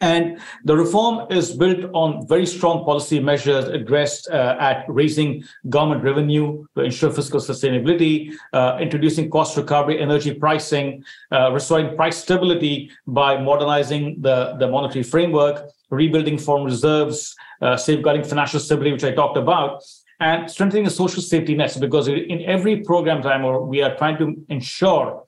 And 0.00 0.40
the 0.64 0.76
reform 0.76 1.30
is 1.30 1.54
built 1.54 1.90
on 1.92 2.26
very 2.26 2.46
strong 2.46 2.84
policy 2.84 3.20
measures 3.20 3.66
addressed 3.68 4.30
uh, 4.30 4.56
at 4.58 4.84
raising 4.88 5.44
government 5.68 6.02
revenue 6.02 6.64
to 6.74 6.84
ensure 6.84 7.10
fiscal 7.10 7.38
sustainability, 7.38 8.32
uh, 8.54 8.78
introducing 8.80 9.30
cost 9.30 9.58
recovery, 9.58 10.00
energy 10.00 10.32
pricing, 10.32 11.04
uh, 11.32 11.52
restoring 11.52 11.96
price 11.96 12.16
stability 12.16 12.90
by 13.06 13.40
modernizing 13.40 14.16
the, 14.20 14.56
the 14.58 14.66
monetary 14.66 15.02
framework, 15.02 15.68
rebuilding 15.90 16.38
foreign 16.38 16.64
reserves, 16.64 17.34
uh, 17.60 17.76
safeguarding 17.76 18.24
financial 18.24 18.58
stability, 18.58 18.92
which 18.92 19.04
I 19.04 19.12
talked 19.12 19.36
about, 19.36 19.82
and 20.20 20.50
strengthening 20.50 20.84
the 20.84 20.90
social 20.90 21.22
safety 21.22 21.54
nets. 21.54 21.76
Because 21.76 22.08
in 22.08 22.42
every 22.46 22.80
program, 22.80 23.22
Taimur, 23.22 23.66
we 23.66 23.82
are 23.82 23.94
trying 23.96 24.16
to 24.18 24.34
ensure 24.48 25.26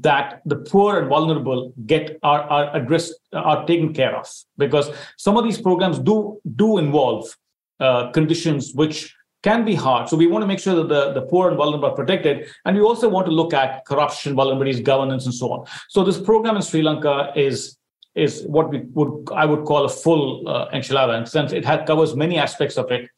that 0.00 0.40
the 0.44 0.56
poor 0.56 0.98
and 0.98 1.08
vulnerable 1.08 1.72
get 1.86 2.18
are, 2.22 2.42
are 2.42 2.76
addressed 2.76 3.14
are 3.32 3.66
taken 3.66 3.92
care 3.92 4.16
of. 4.16 4.28
Because 4.58 4.90
some 5.16 5.36
of 5.36 5.44
these 5.44 5.60
programs 5.60 5.98
do 5.98 6.40
do 6.56 6.78
involve 6.78 7.34
uh, 7.80 8.10
conditions 8.12 8.72
which 8.74 9.14
can 9.42 9.64
be 9.64 9.74
hard. 9.74 10.08
So 10.08 10.16
we 10.16 10.26
want 10.26 10.42
to 10.42 10.46
make 10.46 10.58
sure 10.58 10.74
that 10.74 10.88
the, 10.88 11.12
the 11.12 11.22
poor 11.22 11.48
and 11.48 11.56
vulnerable 11.56 11.90
are 11.90 11.94
protected 11.94 12.48
and 12.64 12.74
we 12.76 12.82
also 12.82 13.08
want 13.08 13.26
to 13.26 13.32
look 13.32 13.52
at 13.52 13.84
corruption 13.84 14.34
vulnerabilities 14.34 14.82
governance 14.82 15.26
and 15.26 15.34
so 15.34 15.52
on. 15.52 15.66
So 15.90 16.02
this 16.02 16.18
program 16.18 16.56
in 16.56 16.62
sri 16.62 16.82
lanka 16.82 17.32
is 17.36 17.76
is 18.14 18.44
what 18.46 18.70
we 18.70 18.78
would 18.96 19.28
i 19.34 19.44
would 19.44 19.64
call 19.64 19.84
a 19.84 19.88
full 19.88 20.48
uh, 20.48 20.70
enchilada 20.70 21.18
in 21.18 21.26
sense. 21.26 21.52
It 21.52 21.64
had, 21.64 21.86
covers 21.86 22.16
many 22.16 22.38
aspects 22.38 22.78
of 22.78 22.90
it. 22.90 23.10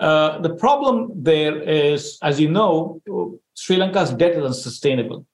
Uh, 0.00 0.38
the 0.40 0.54
problem 0.54 1.12
there 1.14 1.56
is 1.62 2.18
as 2.22 2.38
you 2.38 2.50
know 2.50 3.00
sri 3.54 3.76
lanka's 3.76 4.12
debt 4.12 4.32
is 4.32 4.44
unsustainable 4.44 5.24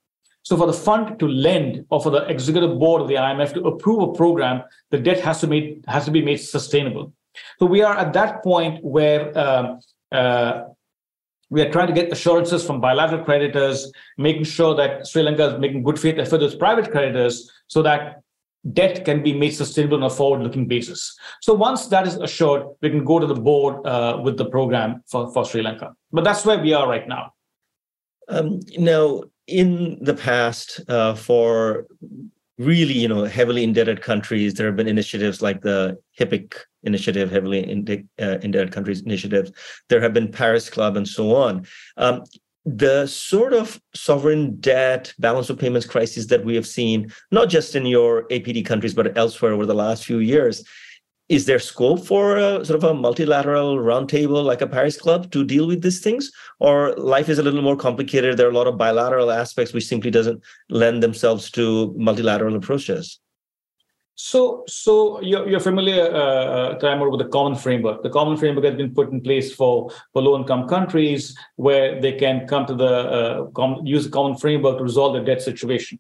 so 0.44 0.59
for 0.59 0.66
the 0.66 0.74
fund 0.74 1.18
to 1.18 1.26
lend 1.26 1.87
or 1.88 2.02
for 2.02 2.11
the 2.11 2.22
executive 2.28 2.78
board 2.78 3.00
of 3.00 3.09
the 3.09 3.14
IMF 3.14 3.54
to 3.54 3.66
approve 3.66 4.11
a 4.11 4.12
program, 4.12 4.62
the 4.90 4.98
debt 4.98 5.20
has 5.20 5.40
to, 5.40 5.46
made, 5.46 5.83
has 5.88 6.04
to 6.04 6.11
be 6.11 6.22
made 6.22 6.37
sustainable. 6.37 7.12
So 7.59 7.66
we 7.66 7.83
are 7.83 7.96
at 7.96 8.12
that 8.12 8.44
point 8.44 8.85
where 8.85 9.37
um, 9.37 9.80
uh, 10.12 10.64
we 11.48 11.62
are 11.62 11.70
trying 11.72 11.87
to 11.87 11.94
get 11.94 12.12
assurances 12.12 12.64
from 12.64 12.80
bilateral 12.80 13.24
creditors, 13.24 13.90
making 14.18 14.44
sure 14.44 14.74
that 14.74 15.07
Sri 15.07 15.22
Lanka 15.22 15.54
is 15.54 15.59
making 15.59 15.83
good 15.83 15.98
faith 15.98 16.18
efforts 16.18 16.42
with 16.42 16.59
private 16.59 16.90
creditors 16.90 17.50
so 17.68 17.83
that 17.83 18.20
debt 18.72 19.04
can 19.04 19.22
be 19.22 19.33
made 19.33 19.50
sustainable 19.50 19.96
on 19.96 20.02
a 20.04 20.11
forward-looking 20.11 20.66
basis. 20.68 21.16
So 21.40 21.54
once 21.54 21.87
that 21.87 22.07
is 22.07 22.16
assured, 22.16 22.66
we 22.83 22.90
can 22.90 23.04
go 23.04 23.18
to 23.18 23.26
the 23.26 23.35
board 23.35 23.87
uh, 23.87 24.20
with 24.22 24.37
the 24.37 24.46
program 24.46 25.02
for, 25.07 25.33
for 25.33 25.44
Sri 25.44 25.62
Lanka. 25.62 25.94
But 26.12 26.24
that's 26.24 26.44
where 26.44 26.59
we 26.59 26.74
are 26.74 26.88
right 26.88 27.09
now. 27.09 27.33
Um, 28.28 28.61
now, 28.78 29.24
in 29.46 29.98
the 30.00 30.14
past, 30.14 30.80
uh, 30.88 31.14
for 31.14 31.87
really, 32.59 32.94
you 32.94 33.09
know, 33.09 33.24
heavily 33.24 33.64
indebted 33.64 34.00
countries, 34.00 34.54
there 34.54 34.66
have 34.66 34.76
been 34.76 34.88
initiatives 34.88 35.42
like 35.42 35.61
the 35.62 35.98
HIPC 36.18 36.54
initiative, 36.85 37.30
heavily 37.30 37.64
uh, 38.20 38.38
indebted 38.42 38.72
countries 38.72 39.02
initiatives. 39.02 39.50
There 39.88 40.00
have 40.00 40.12
been 40.12 40.30
Paris 40.30 40.70
Club 40.70 40.96
and 40.96 41.09
so 41.09 41.35
on. 41.35 41.66
Um, 41.96 42.22
the 42.66 43.07
sort 43.07 43.52
of 43.52 43.80
sovereign 43.94 44.57
debt 44.57 45.12
balance 45.18 45.50
of 45.50 45.59
payments 45.59 45.87
crisis 45.87 46.26
that 46.26 46.44
we 46.44 46.54
have 46.54 46.66
seen, 46.66 47.12
not 47.30 47.50
just 47.50 47.74
in 47.74 47.85
your 47.85 48.26
APD 48.28 48.64
countries, 48.64 48.94
but 48.94 49.16
elsewhere 49.18 49.52
over 49.52 49.66
the 49.66 49.74
last 49.74 50.04
few 50.04 50.18
years, 50.18 50.64
is 51.28 51.46
there 51.46 51.58
scope 51.58 52.04
for 52.04 52.37
a, 52.37 52.64
sort 52.64 52.82
of 52.82 52.84
a 52.84 52.94
multilateral 52.94 53.78
roundtable 53.78 54.44
like 54.44 54.60
a 54.60 54.66
Paris 54.66 54.96
Club 54.96 55.30
to 55.32 55.44
deal 55.44 55.66
with 55.66 55.82
these 55.82 56.00
things, 56.00 56.30
or 56.60 56.94
life 56.96 57.28
is 57.28 57.38
a 57.38 57.42
little 57.42 57.62
more 57.62 57.76
complicated? 57.76 58.37
There 58.37 58.46
are 58.46 58.50
a 58.50 58.54
lot 58.54 58.66
of 58.66 58.76
bilateral 58.76 59.30
aspects 59.30 59.72
which 59.72 59.87
simply 59.87 60.10
doesn't 60.10 60.42
lend 60.68 61.02
themselves 61.02 61.50
to 61.52 61.94
multilateral 61.96 62.56
approaches. 62.56 63.20
So, 64.16 64.62
so 64.68 65.20
you're, 65.22 65.48
you're 65.48 65.60
familiar, 65.60 66.04
uh, 66.14 66.78
Taimur, 66.78 67.10
with 67.10 67.20
the 67.20 67.28
common 67.28 67.56
framework. 67.56 68.02
The 68.02 68.10
common 68.10 68.37
framework 68.37 68.64
has 68.64 68.76
been 68.76 68.94
put 68.94 69.10
in 69.10 69.20
place 69.20 69.52
for, 69.52 69.90
for 70.12 70.22
low-income 70.22 70.68
countries 70.68 71.37
where 71.56 72.00
they 72.00 72.12
can 72.12 72.46
come 72.46 72.64
to 72.66 72.74
the 72.74 72.87
uh, 72.87 73.44
com- 73.46 73.84
use 73.84 74.04
the 74.04 74.10
common 74.10 74.37
framework 74.37 74.78
to 74.78 74.84
resolve 74.84 75.14
their 75.14 75.24
debt 75.24 75.42
situation. 75.42 75.98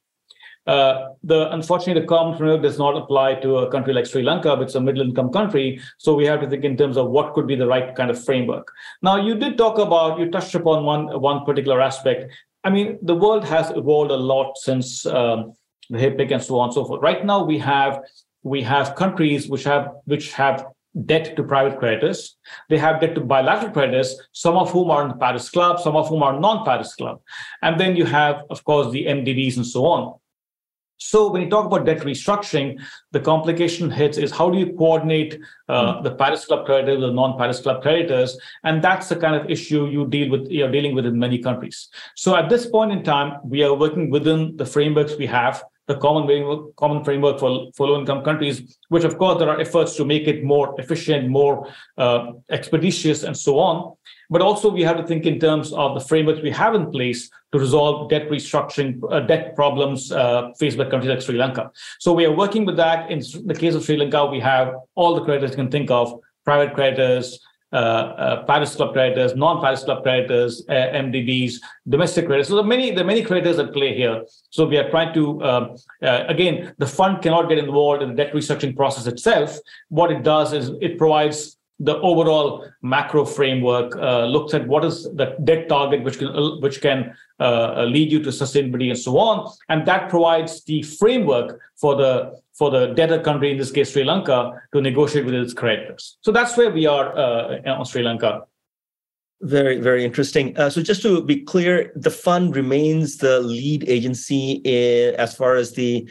Uh, 0.66 1.10
the 1.22 1.52
unfortunately, 1.52 2.00
the 2.00 2.06
common 2.06 2.36
framework 2.36 2.62
does 2.62 2.78
not 2.78 2.96
apply 2.96 3.34
to 3.34 3.58
a 3.58 3.70
country 3.70 3.92
like 3.92 4.06
Sri 4.06 4.22
Lanka, 4.22 4.54
which 4.56 4.68
is 4.68 4.74
a 4.74 4.80
middle-income 4.80 5.30
country. 5.30 5.80
So 5.98 6.14
we 6.14 6.24
have 6.24 6.40
to 6.40 6.48
think 6.48 6.64
in 6.64 6.76
terms 6.76 6.96
of 6.96 7.10
what 7.10 7.34
could 7.34 7.46
be 7.46 7.54
the 7.54 7.66
right 7.66 7.94
kind 7.94 8.10
of 8.10 8.22
framework. 8.24 8.72
Now, 9.02 9.16
you 9.16 9.34
did 9.34 9.58
talk 9.58 9.78
about, 9.78 10.18
you 10.18 10.30
touched 10.30 10.54
upon 10.54 10.84
one 10.84 11.20
one 11.20 11.44
particular 11.44 11.80
aspect. 11.80 12.32
I 12.64 12.70
mean, 12.70 12.98
the 13.02 13.14
world 13.14 13.44
has 13.44 13.70
evolved 13.70 14.10
a 14.10 14.16
lot 14.16 14.56
since. 14.56 15.04
Um, 15.06 15.54
the 15.90 15.98
HIPC 15.98 16.32
and 16.32 16.42
so 16.42 16.58
on 16.58 16.68
and 16.68 16.74
so 16.74 16.84
forth. 16.84 17.02
Right 17.02 17.24
now, 17.24 17.44
we 17.44 17.58
have 17.58 18.00
we 18.42 18.62
have 18.62 18.94
countries 18.94 19.48
which 19.48 19.64
have 19.64 19.90
which 20.04 20.32
have 20.32 20.66
debt 21.06 21.34
to 21.36 21.42
private 21.42 21.78
creditors. 21.78 22.36
They 22.68 22.78
have 22.78 23.00
debt 23.00 23.14
to 23.16 23.20
bilateral 23.20 23.72
creditors, 23.72 24.16
some 24.32 24.56
of 24.56 24.70
whom 24.70 24.90
are 24.90 25.02
in 25.02 25.08
the 25.08 25.16
Paris 25.16 25.50
Club, 25.50 25.80
some 25.80 25.96
of 25.96 26.08
whom 26.08 26.22
are 26.22 26.38
non-Paris 26.38 26.94
Club. 26.94 27.20
And 27.62 27.80
then 27.80 27.96
you 27.96 28.04
have, 28.04 28.42
of 28.48 28.62
course, 28.64 28.92
the 28.92 29.06
MDBs 29.06 29.56
and 29.56 29.66
so 29.66 29.86
on. 29.86 30.14
So 30.98 31.30
when 31.30 31.42
you 31.42 31.50
talk 31.50 31.66
about 31.66 31.86
debt 31.86 32.00
restructuring, 32.00 32.80
the 33.12 33.20
complication 33.20 33.90
hits 33.90 34.16
is 34.16 34.30
how 34.30 34.50
do 34.50 34.58
you 34.58 34.72
coordinate 34.72 35.38
uh, 35.68 35.94
mm. 35.94 36.02
the 36.02 36.14
Paris 36.14 36.44
Club 36.46 36.66
creditors, 36.66 37.00
the 37.00 37.10
non-Paris 37.10 37.60
Club 37.60 37.82
creditors, 37.82 38.38
and 38.62 38.82
that's 38.82 39.08
the 39.08 39.16
kind 39.16 39.34
of 39.34 39.50
issue 39.50 39.86
you 39.86 40.06
deal 40.06 40.30
with. 40.30 40.48
You're 40.50 40.70
dealing 40.70 40.94
with 40.94 41.06
in 41.06 41.18
many 41.18 41.38
countries. 41.38 41.88
So 42.14 42.36
at 42.36 42.48
this 42.48 42.66
point 42.66 42.92
in 42.92 43.02
time, 43.02 43.38
we 43.44 43.62
are 43.64 43.74
working 43.74 44.10
within 44.10 44.56
the 44.56 44.66
frameworks 44.66 45.16
we 45.16 45.26
have 45.26 45.64
the 45.86 45.96
common 45.96 46.26
framework, 46.26 46.76
common 46.76 47.04
framework 47.04 47.38
for, 47.38 47.70
for 47.76 47.86
low-income 47.86 48.24
countries, 48.24 48.78
which 48.88 49.04
of 49.04 49.18
course 49.18 49.38
there 49.38 49.48
are 49.48 49.60
efforts 49.60 49.96
to 49.96 50.04
make 50.04 50.26
it 50.26 50.42
more 50.42 50.74
efficient, 50.78 51.28
more 51.28 51.68
uh, 51.98 52.32
expeditious, 52.50 53.22
and 53.22 53.36
so 53.36 53.58
on. 53.58 53.94
But 54.30 54.40
also 54.40 54.70
we 54.70 54.82
have 54.82 54.96
to 54.96 55.06
think 55.06 55.26
in 55.26 55.38
terms 55.38 55.72
of 55.72 55.94
the 55.94 56.00
frameworks 56.00 56.40
we 56.42 56.50
have 56.50 56.74
in 56.74 56.90
place 56.90 57.30
to 57.52 57.58
resolve 57.58 58.08
debt 58.08 58.28
restructuring, 58.30 59.00
uh, 59.10 59.20
debt 59.20 59.54
problems 59.54 60.10
uh, 60.10 60.50
faced 60.58 60.78
by 60.78 60.84
countries 60.84 61.10
like 61.10 61.20
Sri 61.20 61.36
Lanka. 61.36 61.70
So 62.00 62.12
we 62.12 62.24
are 62.24 62.32
working 62.32 62.64
with 62.64 62.76
that. 62.76 63.10
In 63.10 63.20
the 63.44 63.54
case 63.54 63.74
of 63.74 63.84
Sri 63.84 63.96
Lanka, 63.96 64.24
we 64.26 64.40
have 64.40 64.74
all 64.94 65.14
the 65.14 65.24
creditors 65.24 65.50
you 65.50 65.56
can 65.56 65.70
think 65.70 65.90
of, 65.90 66.18
private 66.44 66.74
creditors, 66.74 67.38
Paris 68.46 68.76
Club 68.76 68.92
creditors, 68.92 69.34
non-Paris 69.34 69.84
Club 69.84 70.02
creditors, 70.02 70.64
uh, 70.68 70.72
MDBs, 70.72 71.54
domestic 71.88 72.26
creditors. 72.26 72.48
So 72.48 72.54
there 72.54 72.64
are 72.64 72.68
many, 72.68 72.90
there 72.92 73.04
are 73.04 73.06
many 73.06 73.22
creditors 73.22 73.58
at 73.58 73.72
play 73.72 73.94
here. 73.94 74.24
So 74.50 74.66
we 74.66 74.78
are 74.78 74.88
trying 74.90 75.12
to, 75.14 75.42
um, 75.42 75.76
again, 76.00 76.74
the 76.78 76.86
fund 76.86 77.22
cannot 77.22 77.48
get 77.48 77.58
involved 77.58 78.02
in 78.02 78.10
the 78.10 78.14
debt 78.14 78.32
restructuring 78.32 78.76
process 78.76 79.06
itself. 79.06 79.58
What 79.88 80.12
it 80.12 80.22
does 80.22 80.52
is 80.52 80.70
it 80.80 80.98
provides 80.98 81.56
the 81.80 81.96
overall 81.98 82.66
macro 82.82 83.24
framework 83.24 83.96
uh, 83.96 84.26
looks 84.26 84.54
at 84.54 84.66
what 84.66 84.84
is 84.84 85.04
the 85.14 85.36
debt 85.44 85.68
target 85.68 86.04
which 86.04 86.18
can 86.18 86.28
uh, 86.28 86.56
which 86.60 86.80
can 86.80 87.14
uh, 87.40 87.84
lead 87.84 88.12
you 88.12 88.22
to 88.22 88.30
sustainability 88.30 88.90
and 88.90 88.98
so 88.98 89.18
on. 89.18 89.50
And 89.68 89.84
that 89.86 90.08
provides 90.08 90.62
the 90.64 90.82
framework 90.82 91.60
for 91.76 91.96
the 91.96 92.40
for 92.52 92.70
the 92.70 92.94
debtor 92.94 93.20
country 93.20 93.50
in 93.50 93.58
this 93.58 93.72
case 93.72 93.92
sri 93.92 94.04
lanka 94.04 94.52
to 94.72 94.80
negotiate 94.80 95.24
with 95.24 95.34
its 95.34 95.52
creditors. 95.52 96.18
So 96.20 96.30
that's 96.30 96.56
where 96.56 96.70
we 96.70 96.86
are 96.86 97.16
uh, 97.16 97.58
on 97.66 97.84
sri 97.84 98.02
lanka. 98.02 98.42
Very 99.40 99.80
very 99.80 100.04
interesting. 100.04 100.56
Uh, 100.56 100.70
so 100.70 100.80
just 100.80 101.02
to 101.02 101.22
be 101.22 101.40
clear 101.40 101.92
the 101.96 102.10
fund 102.10 102.54
remains 102.54 103.18
the 103.18 103.40
lead 103.40 103.88
agency 103.88 104.62
in, 104.64 105.16
as 105.16 105.34
far 105.34 105.56
as 105.56 105.72
the 105.72 106.08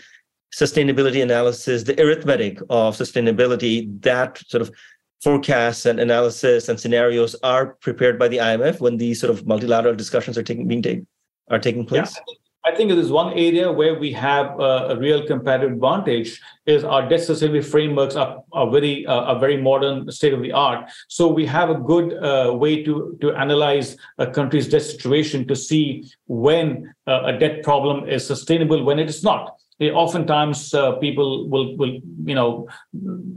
sustainability 0.54 1.24
analysis 1.24 1.82
the 1.84 2.00
arithmetic 2.00 2.60
of 2.70 2.96
sustainability 2.96 4.02
that 4.02 4.38
sort 4.50 4.62
of 4.62 4.72
forecasts 5.24 5.86
and 5.86 6.00
analysis 6.00 6.68
and 6.68 6.80
scenarios 6.80 7.36
are 7.44 7.76
prepared 7.82 8.20
by 8.20 8.28
the 8.28 8.38
IMF 8.38 8.82
when 8.82 8.98
these 8.98 9.20
sort 9.22 9.32
of 9.32 9.48
multilateral 9.48 9.96
discussions 9.96 10.38
are 10.38 10.44
taking 10.44 10.68
being 10.68 10.82
taken 10.82 11.08
are 11.50 11.60
taking 11.60 11.86
place? 11.86 12.16
Yeah. 12.28 12.34
I 12.66 12.74
think 12.74 12.92
it 12.92 12.98
is 12.98 13.12
one 13.12 13.34
area 13.34 13.70
where 13.70 14.00
we 14.00 14.14
have 14.14 14.58
a 14.58 14.96
real 14.98 15.28
competitive 15.28 15.74
advantage 15.74 16.40
is 16.66 16.86
our 16.86 17.10
debt 17.10 17.20
sustainability 17.20 17.66
frameworks 17.66 18.16
are, 18.16 18.42
are 18.54 18.72
very 18.72 19.06
uh, 19.06 19.32
are 19.32 19.38
very 19.38 19.58
modern, 19.62 20.10
state 20.10 20.34
of 20.34 20.42
the 20.42 20.54
art. 20.54 20.90
So 21.10 21.28
we 21.28 21.46
have 21.46 21.70
a 21.70 21.76
good 21.76 22.14
uh, 22.14 22.54
way 22.54 22.82
to 22.84 23.18
to 23.20 23.34
analyze 23.34 23.98
a 24.18 24.28
country's 24.28 24.70
debt 24.70 24.82
situation 24.82 25.46
to 25.50 25.58
see 25.58 26.10
when 26.28 26.94
uh, 27.06 27.24
a 27.26 27.38
debt 27.38 27.64
problem 27.64 28.08
is 28.08 28.26
sustainable, 28.26 28.82
when 28.86 28.98
it 28.98 29.10
is 29.10 29.24
not 29.24 29.58
oftentimes 29.92 30.74
uh, 30.74 30.94
people 30.94 31.48
will 31.50 31.78
will 31.78 32.00
you 32.26 32.36
know 32.36 32.68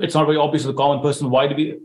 it's 0.00 0.14
not 0.14 0.26
very 0.26 0.36
obvious 0.36 0.62
to 0.62 0.68
the 0.68 0.74
common 0.74 1.00
person 1.00 1.30
why 1.30 1.46
do 1.46 1.54
we 1.54 1.78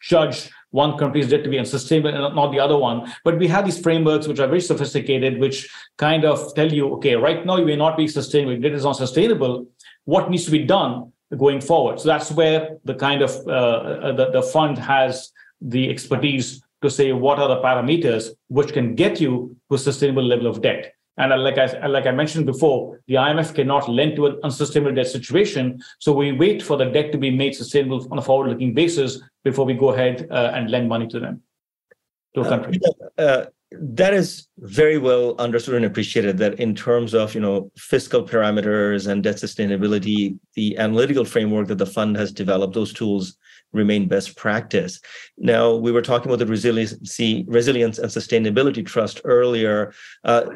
judge 0.00 0.50
one 0.70 0.96
country's 0.96 1.28
debt 1.28 1.42
to 1.44 1.50
be 1.50 1.58
unsustainable 1.58 2.10
and 2.10 2.34
not 2.34 2.52
the 2.52 2.60
other 2.60 2.76
one. 2.76 3.12
But 3.24 3.38
we 3.38 3.48
have 3.48 3.64
these 3.64 3.80
frameworks 3.80 4.26
which 4.26 4.38
are 4.38 4.46
very 4.46 4.60
sophisticated 4.60 5.40
which 5.40 5.68
kind 5.98 6.24
of 6.24 6.54
tell 6.54 6.72
you 6.72 6.92
okay 6.94 7.16
right 7.16 7.44
now 7.44 7.56
you 7.56 7.66
may 7.66 7.76
not 7.76 7.96
be 7.96 8.08
sustainable 8.08 8.60
debt 8.60 8.72
is 8.72 8.84
not 8.84 8.96
sustainable. 8.96 9.66
What 10.04 10.30
needs 10.30 10.44
to 10.44 10.50
be 10.50 10.64
done 10.64 11.12
going 11.36 11.60
forward? 11.60 12.00
So 12.00 12.08
that's 12.08 12.30
where 12.32 12.76
the 12.84 12.94
kind 12.94 13.22
of 13.22 13.30
uh, 13.46 13.50
uh 13.50 14.12
the, 14.12 14.30
the 14.30 14.42
fund 14.42 14.78
has 14.78 15.32
the 15.60 15.90
expertise 15.90 16.62
to 16.82 16.90
say 16.90 17.12
what 17.12 17.38
are 17.38 17.48
the 17.48 17.60
parameters 17.60 18.30
which 18.48 18.72
can 18.72 18.94
get 18.94 19.20
you 19.20 19.56
to 19.68 19.74
a 19.74 19.78
sustainable 19.78 20.24
level 20.24 20.46
of 20.46 20.62
debt 20.62 20.94
and 21.20 21.42
like 21.42 21.58
I, 21.58 21.86
like 21.86 22.06
I 22.06 22.12
mentioned 22.12 22.46
before, 22.46 23.00
the 23.06 23.14
IMF 23.14 23.54
cannot 23.54 23.88
lend 23.88 24.16
to 24.16 24.26
an 24.26 24.40
unsustainable 24.42 24.94
debt 24.94 25.06
situation. 25.06 25.78
So 25.98 26.12
we 26.12 26.32
wait 26.32 26.62
for 26.62 26.76
the 26.78 26.86
debt 26.86 27.12
to 27.12 27.18
be 27.18 27.30
made 27.30 27.54
sustainable 27.54 28.06
on 28.10 28.18
a 28.18 28.22
forward 28.22 28.48
looking 28.48 28.72
basis 28.72 29.20
before 29.44 29.66
we 29.66 29.74
go 29.74 29.90
ahead 29.90 30.26
uh, 30.30 30.52
and 30.54 30.70
lend 30.70 30.88
money 30.88 31.06
to 31.08 31.20
them, 31.20 31.42
to 32.34 32.40
a 32.40 32.48
country. 32.48 32.80
Uh, 33.18 33.20
uh, 33.20 33.46
that 33.72 34.14
is 34.14 34.48
very 34.58 34.98
well 34.98 35.36
understood 35.38 35.76
and 35.76 35.84
appreciated 35.84 36.38
that 36.38 36.58
in 36.58 36.74
terms 36.74 37.14
of 37.14 37.34
you 37.34 37.40
know 37.40 37.70
fiscal 37.76 38.22
parameters 38.22 39.06
and 39.06 39.22
debt 39.22 39.36
sustainability 39.36 40.36
the 40.54 40.76
analytical 40.78 41.24
framework 41.24 41.68
that 41.68 41.78
the 41.78 41.86
fund 41.86 42.16
has 42.16 42.32
developed 42.32 42.74
those 42.74 42.92
tools 42.92 43.36
remain 43.72 44.08
best 44.08 44.36
practice 44.36 45.00
now 45.38 45.72
we 45.72 45.92
were 45.92 46.02
talking 46.02 46.26
about 46.26 46.40
the 46.40 46.46
resiliency 46.46 47.44
resilience 47.46 47.98
and 47.98 48.10
sustainability 48.10 48.84
trust 48.84 49.20
earlier 49.22 49.92
uh, 50.24 50.46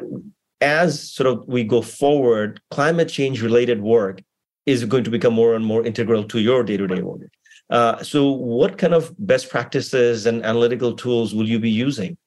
as 0.61 1.11
sort 1.11 1.27
of 1.27 1.47
we 1.47 1.63
go 1.63 1.81
forward, 1.81 2.61
climate 2.71 3.09
change 3.09 3.41
related 3.41 3.81
work 3.81 4.21
is 4.65 4.85
going 4.85 5.03
to 5.03 5.11
become 5.11 5.33
more 5.33 5.55
and 5.55 5.65
more 5.65 5.85
integral 5.85 6.23
to 6.23 6.39
your 6.39 6.63
day 6.63 6.77
to 6.77 6.87
day 6.87 7.01
work. 7.01 7.29
Uh, 7.69 8.01
so, 8.03 8.31
what 8.31 8.77
kind 8.77 8.93
of 8.93 9.13
best 9.17 9.49
practices 9.49 10.25
and 10.25 10.45
analytical 10.45 10.93
tools 10.93 11.33
will 11.33 11.47
you 11.47 11.59
be 11.59 11.69
using? 11.69 12.17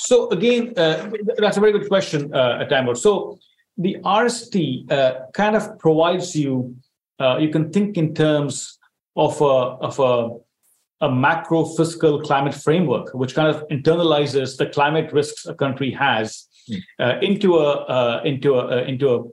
So, 0.00 0.28
again, 0.30 0.72
uh, 0.76 1.10
that's 1.36 1.56
a 1.56 1.60
very 1.60 1.72
good 1.72 1.88
question, 1.88 2.32
uh, 2.34 2.66
Taimur. 2.70 2.96
So, 2.96 3.38
the 3.76 3.96
RST 4.04 4.90
uh, 4.90 5.26
kind 5.34 5.56
of 5.56 5.78
provides 5.78 6.34
you, 6.34 6.76
uh, 7.20 7.36
you 7.38 7.50
can 7.50 7.70
think 7.70 7.96
in 7.96 8.14
terms 8.14 8.78
of 9.14 9.40
a, 9.40 9.44
of 9.44 9.98
a, 9.98 11.06
a 11.06 11.12
macro 11.12 11.64
fiscal 11.64 12.20
climate 12.22 12.54
framework, 12.54 13.12
which 13.12 13.34
kind 13.34 13.54
of 13.54 13.66
internalizes 13.68 14.56
the 14.56 14.66
climate 14.66 15.12
risks 15.12 15.46
a 15.46 15.54
country 15.54 15.90
has 15.90 16.47
uh, 16.98 17.18
into 17.22 17.56
a 17.56 17.70
uh, 17.86 18.22
into 18.24 18.54
a 18.54 18.80
uh, 18.80 18.84
into 18.84 19.14
a 19.14 19.24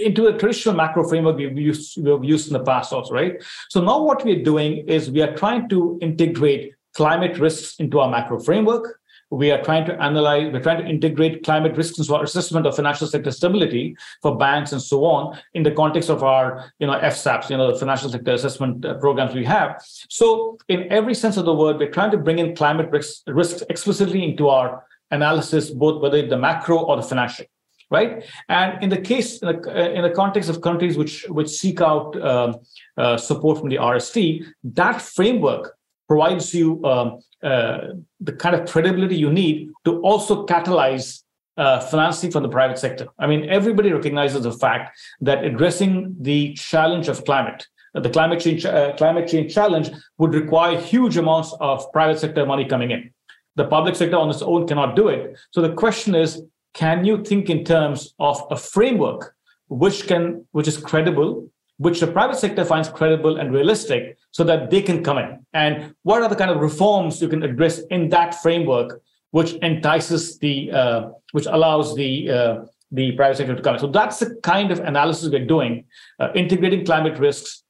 into 0.00 0.26
a 0.26 0.38
traditional 0.38 0.74
macro 0.74 1.06
framework 1.06 1.36
we've 1.36 1.58
used 1.58 1.98
we've 1.98 2.24
used 2.24 2.46
in 2.46 2.54
the 2.54 2.64
past 2.64 2.92
also, 2.92 3.12
right? 3.12 3.42
So 3.68 3.82
now 3.82 4.02
what 4.02 4.24
we're 4.24 4.42
doing 4.42 4.88
is 4.88 5.10
we 5.10 5.22
are 5.22 5.34
trying 5.36 5.68
to 5.68 5.98
integrate 6.00 6.74
climate 6.94 7.38
risks 7.38 7.76
into 7.78 8.00
our 8.00 8.10
macro 8.10 8.38
framework. 8.38 8.98
we 9.32 9.50
are 9.50 9.62
trying 9.64 9.86
to 9.86 9.94
analyze, 10.02 10.52
we're 10.52 10.62
trying 10.62 10.82
to 10.82 10.86
integrate 10.86 11.42
climate 11.42 11.74
risks 11.74 11.98
into 11.98 12.14
our 12.14 12.22
assessment 12.22 12.66
of 12.66 12.76
financial 12.76 13.06
sector 13.06 13.30
stability 13.30 13.96
for 14.20 14.36
banks 14.36 14.72
and 14.72 14.82
so 14.82 15.06
on 15.06 15.38
in 15.54 15.62
the 15.62 15.70
context 15.70 16.10
of 16.10 16.22
our, 16.22 16.70
you 16.78 16.86
know, 16.86 16.92
FSAPs, 17.00 17.48
you 17.48 17.56
know, 17.56 17.72
the 17.72 17.78
financial 17.78 18.10
sector 18.10 18.32
assessment 18.32 18.84
uh, 18.84 18.92
programs 18.98 19.34
we 19.34 19.42
have. 19.42 19.82
So 20.10 20.58
in 20.68 20.92
every 20.92 21.14
sense 21.14 21.38
of 21.38 21.46
the 21.46 21.54
word, 21.54 21.78
we're 21.78 21.90
trying 21.90 22.10
to 22.10 22.18
bring 22.18 22.40
in 22.40 22.54
climate 22.54 22.90
risks, 22.90 23.22
risks 23.26 23.62
explicitly 23.70 24.22
into 24.22 24.48
our 24.48 24.84
analysis, 25.12 25.70
both 25.70 26.02
whether 26.02 26.26
the 26.26 26.36
macro 26.36 26.78
or 26.78 26.96
the 26.96 27.02
financial 27.02 27.46
right? 27.92 28.24
And 28.48 28.82
in 28.82 28.88
the 28.88 28.96
case, 28.96 29.38
in 29.42 29.48
the, 29.48 29.58
uh, 29.70 29.90
in 29.90 30.02
the 30.02 30.10
context 30.10 30.48
of 30.48 30.62
countries 30.62 30.96
which 30.96 31.26
which 31.28 31.50
seek 31.50 31.80
out 31.80 32.08
um, 32.30 32.56
uh, 32.96 33.16
support 33.18 33.58
from 33.58 33.68
the 33.68 33.76
RST, 33.76 34.44
that 34.80 35.02
framework 35.02 35.76
provides 36.08 36.54
you 36.54 36.82
um, 36.84 37.20
uh, 37.42 37.78
the 38.20 38.32
kind 38.32 38.54
of 38.56 38.68
credibility 38.68 39.16
you 39.16 39.30
need 39.30 39.70
to 39.84 40.00
also 40.00 40.46
catalyze 40.46 41.22
uh, 41.56 41.80
financing 41.80 42.30
from 42.30 42.42
the 42.42 42.48
private 42.48 42.78
sector. 42.78 43.06
I 43.18 43.26
mean, 43.26 43.48
everybody 43.50 43.92
recognizes 43.92 44.42
the 44.42 44.52
fact 44.52 44.98
that 45.20 45.44
addressing 45.44 46.16
the 46.18 46.54
challenge 46.54 47.08
of 47.08 47.24
climate, 47.24 47.66
the 47.94 48.10
climate 48.10 48.40
change 48.40 48.64
uh, 48.64 48.96
climate 48.96 49.28
change 49.28 49.54
challenge, 49.54 49.90
would 50.18 50.34
require 50.34 50.80
huge 50.80 51.16
amounts 51.18 51.54
of 51.60 51.90
private 51.92 52.18
sector 52.18 52.46
money 52.46 52.64
coming 52.64 52.90
in. 52.90 53.10
The 53.56 53.66
public 53.66 53.96
sector 53.96 54.16
on 54.16 54.30
its 54.30 54.42
own 54.42 54.66
cannot 54.66 54.96
do 54.96 55.08
it. 55.08 55.36
So 55.50 55.60
the 55.60 55.72
question 55.74 56.14
is, 56.14 56.42
can 56.74 57.04
you 57.04 57.22
think 57.22 57.50
in 57.50 57.64
terms 57.64 58.14
of 58.18 58.42
a 58.50 58.56
framework 58.56 59.34
which 59.68 60.06
can 60.06 60.44
which 60.52 60.68
is 60.68 60.76
credible 60.76 61.48
which 61.78 62.00
the 62.00 62.06
private 62.06 62.36
sector 62.36 62.64
finds 62.64 62.88
credible 62.88 63.38
and 63.38 63.52
realistic 63.52 64.16
so 64.30 64.44
that 64.44 64.70
they 64.70 64.82
can 64.82 65.02
come 65.02 65.18
in 65.18 65.44
and 65.54 65.94
what 66.02 66.22
are 66.22 66.28
the 66.28 66.36
kind 66.36 66.50
of 66.50 66.60
reforms 66.60 67.20
you 67.20 67.28
can 67.28 67.42
address 67.42 67.80
in 67.90 68.08
that 68.08 68.34
framework 68.42 69.00
which 69.30 69.54
entices 69.62 70.38
the 70.38 70.70
uh, 70.70 71.08
which 71.32 71.46
allows 71.46 71.94
the 71.96 72.30
uh, 72.30 72.64
the 72.90 73.12
private 73.12 73.36
sector 73.38 73.56
to 73.56 73.62
come 73.62 73.74
in 73.74 73.80
so 73.80 73.86
that's 73.86 74.18
the 74.18 74.34
kind 74.42 74.70
of 74.70 74.78
analysis 74.80 75.30
we're 75.30 75.46
doing 75.46 75.84
uh, 76.20 76.28
integrating 76.34 76.84
climate 76.84 77.18
risks 77.18 77.64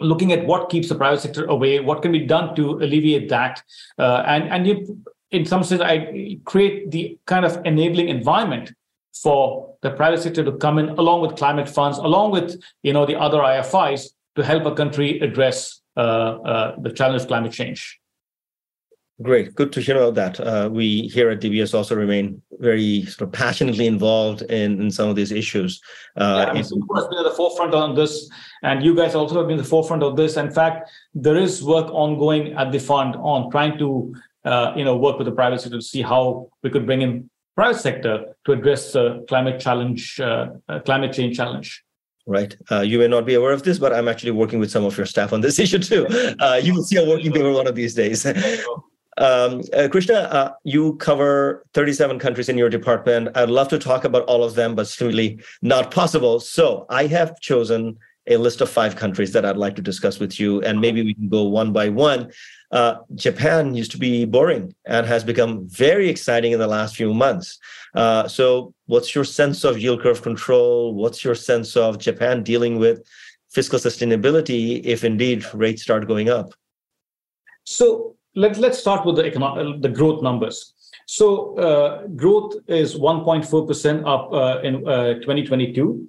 looking 0.00 0.32
at 0.32 0.46
what 0.46 0.70
keeps 0.70 0.88
the 0.88 0.94
private 0.94 1.20
sector 1.20 1.44
away 1.46 1.80
what 1.80 2.02
can 2.02 2.12
be 2.12 2.20
done 2.20 2.54
to 2.54 2.74
alleviate 2.78 3.28
that 3.28 3.62
uh, 3.98 4.22
and 4.26 4.48
and 4.48 4.66
you 4.66 5.02
in 5.30 5.44
some 5.44 5.62
sense, 5.62 5.80
I 5.80 6.38
create 6.44 6.90
the 6.90 7.18
kind 7.26 7.44
of 7.44 7.60
enabling 7.64 8.08
environment 8.08 8.72
for 9.14 9.74
the 9.82 9.90
private 9.90 10.22
sector 10.22 10.44
to 10.44 10.52
come 10.52 10.78
in 10.78 10.90
along 10.90 11.22
with 11.22 11.36
climate 11.36 11.68
funds, 11.68 11.98
along 11.98 12.30
with 12.32 12.60
you 12.82 12.92
know 12.92 13.04
the 13.04 13.18
other 13.18 13.38
IFIs 13.38 14.08
to 14.36 14.44
help 14.44 14.64
a 14.64 14.74
country 14.74 15.20
address 15.20 15.80
uh, 15.96 16.00
uh, 16.00 16.76
the 16.80 16.90
challenge 16.90 17.22
of 17.22 17.28
climate 17.28 17.52
change. 17.52 17.98
Great, 19.20 19.52
good 19.56 19.72
to 19.72 19.80
hear 19.80 19.96
about 19.96 20.14
that. 20.14 20.38
Uh, 20.38 20.68
we 20.70 21.08
here 21.08 21.28
at 21.30 21.40
DBS 21.40 21.74
also 21.74 21.96
remain 21.96 22.40
very 22.60 23.02
sort 23.06 23.22
of 23.22 23.32
passionately 23.32 23.88
involved 23.88 24.42
in, 24.42 24.80
in 24.80 24.90
some 24.92 25.08
of 25.08 25.16
these 25.16 25.32
issues. 25.32 25.80
Uh, 26.16 26.44
yeah, 26.44 26.50
I 26.50 26.52
mean, 26.52 26.62
has 26.62 26.70
been 26.70 27.18
at 27.18 27.24
the 27.24 27.34
forefront 27.36 27.74
on 27.74 27.96
this, 27.96 28.30
and 28.62 28.84
you 28.84 28.94
guys 28.94 29.16
also 29.16 29.36
have 29.38 29.48
been 29.48 29.58
at 29.58 29.64
the 29.64 29.68
forefront 29.68 30.04
of 30.04 30.16
this. 30.16 30.36
In 30.36 30.52
fact, 30.52 30.90
there 31.14 31.36
is 31.36 31.64
work 31.64 31.90
ongoing 31.90 32.52
at 32.52 32.70
the 32.70 32.78
fund 32.78 33.16
on 33.16 33.50
trying 33.50 33.76
to 33.78 34.14
uh, 34.44 34.72
you 34.76 34.84
know, 34.84 34.96
work 34.96 35.18
with 35.18 35.26
the 35.26 35.32
private 35.32 35.60
sector 35.60 35.78
to 35.78 35.82
see 35.82 36.02
how 36.02 36.48
we 36.62 36.70
could 36.70 36.86
bring 36.86 37.02
in 37.02 37.28
private 37.56 37.80
sector 37.80 38.24
to 38.44 38.52
address 38.52 38.92
the 38.92 39.24
climate 39.28 39.60
challenge, 39.60 40.20
uh, 40.20 40.50
uh, 40.68 40.78
climate 40.80 41.12
change 41.12 41.36
challenge. 41.36 41.82
Right. 42.24 42.56
Uh, 42.70 42.80
you 42.80 42.98
may 42.98 43.08
not 43.08 43.26
be 43.26 43.34
aware 43.34 43.52
of 43.52 43.62
this, 43.62 43.78
but 43.78 43.92
I'm 43.92 44.06
actually 44.06 44.32
working 44.32 44.60
with 44.60 44.70
some 44.70 44.84
of 44.84 44.96
your 44.96 45.06
staff 45.06 45.32
on 45.32 45.40
this 45.40 45.58
issue 45.64 45.78
too. 45.78 46.06
Uh, 46.38 46.60
you 46.62 46.74
will 46.74 46.84
see 46.84 46.96
a 46.96 47.04
working 47.04 47.32
paper 47.32 47.52
one 47.52 47.66
of 47.66 47.74
these 47.74 47.94
days. 47.94 48.24
Um, 49.18 49.62
uh, 49.76 49.88
Krishna, 49.90 50.14
uh, 50.14 50.52
you 50.62 50.94
cover 50.96 51.64
37 51.74 52.18
countries 52.20 52.48
in 52.48 52.56
your 52.56 52.70
department. 52.70 53.36
I'd 53.36 53.50
love 53.50 53.68
to 53.68 53.78
talk 53.78 54.04
about 54.04 54.22
all 54.24 54.44
of 54.44 54.54
them, 54.54 54.76
but 54.76 54.82
it's 54.82 55.00
really 55.00 55.40
not 55.60 55.90
possible. 55.90 56.38
So 56.38 56.86
I 56.88 57.06
have 57.06 57.40
chosen 57.40 57.98
a 58.28 58.36
list 58.36 58.60
of 58.60 58.70
five 58.70 58.94
countries 58.94 59.32
that 59.32 59.44
I'd 59.44 59.56
like 59.56 59.74
to 59.76 59.82
discuss 59.82 60.20
with 60.20 60.38
you, 60.38 60.60
and 60.62 60.80
maybe 60.80 61.02
we 61.02 61.14
can 61.14 61.28
go 61.28 61.44
one 61.44 61.72
by 61.72 61.88
one. 61.88 62.30
Uh, 62.70 62.96
Japan 63.14 63.74
used 63.74 63.90
to 63.92 63.98
be 63.98 64.24
boring 64.24 64.74
and 64.86 65.06
has 65.06 65.24
become 65.24 65.66
very 65.66 66.08
exciting 66.08 66.52
in 66.52 66.58
the 66.58 66.66
last 66.66 66.94
few 66.94 67.14
months. 67.14 67.58
Uh, 67.94 68.28
so, 68.28 68.74
what's 68.86 69.14
your 69.14 69.24
sense 69.24 69.64
of 69.64 69.78
yield 69.78 70.02
curve 70.02 70.22
control? 70.22 70.94
What's 70.94 71.24
your 71.24 71.34
sense 71.34 71.76
of 71.76 71.98
Japan 71.98 72.42
dealing 72.42 72.78
with 72.78 73.02
fiscal 73.50 73.78
sustainability 73.78 74.82
if 74.84 75.02
indeed 75.04 75.42
rates 75.54 75.82
start 75.82 76.06
going 76.06 76.28
up? 76.28 76.52
So, 77.64 78.17
let, 78.34 78.56
let's 78.58 78.78
start 78.78 79.04
with 79.04 79.16
the, 79.16 79.24
economic, 79.24 79.82
the 79.82 79.88
growth 79.88 80.22
numbers. 80.22 80.74
So, 81.06 81.56
uh, 81.58 82.06
growth 82.08 82.54
is 82.66 82.94
1.4% 82.94 84.06
up 84.06 84.32
uh, 84.32 84.60
in 84.62 84.86
uh, 84.86 85.14
2022 85.14 86.08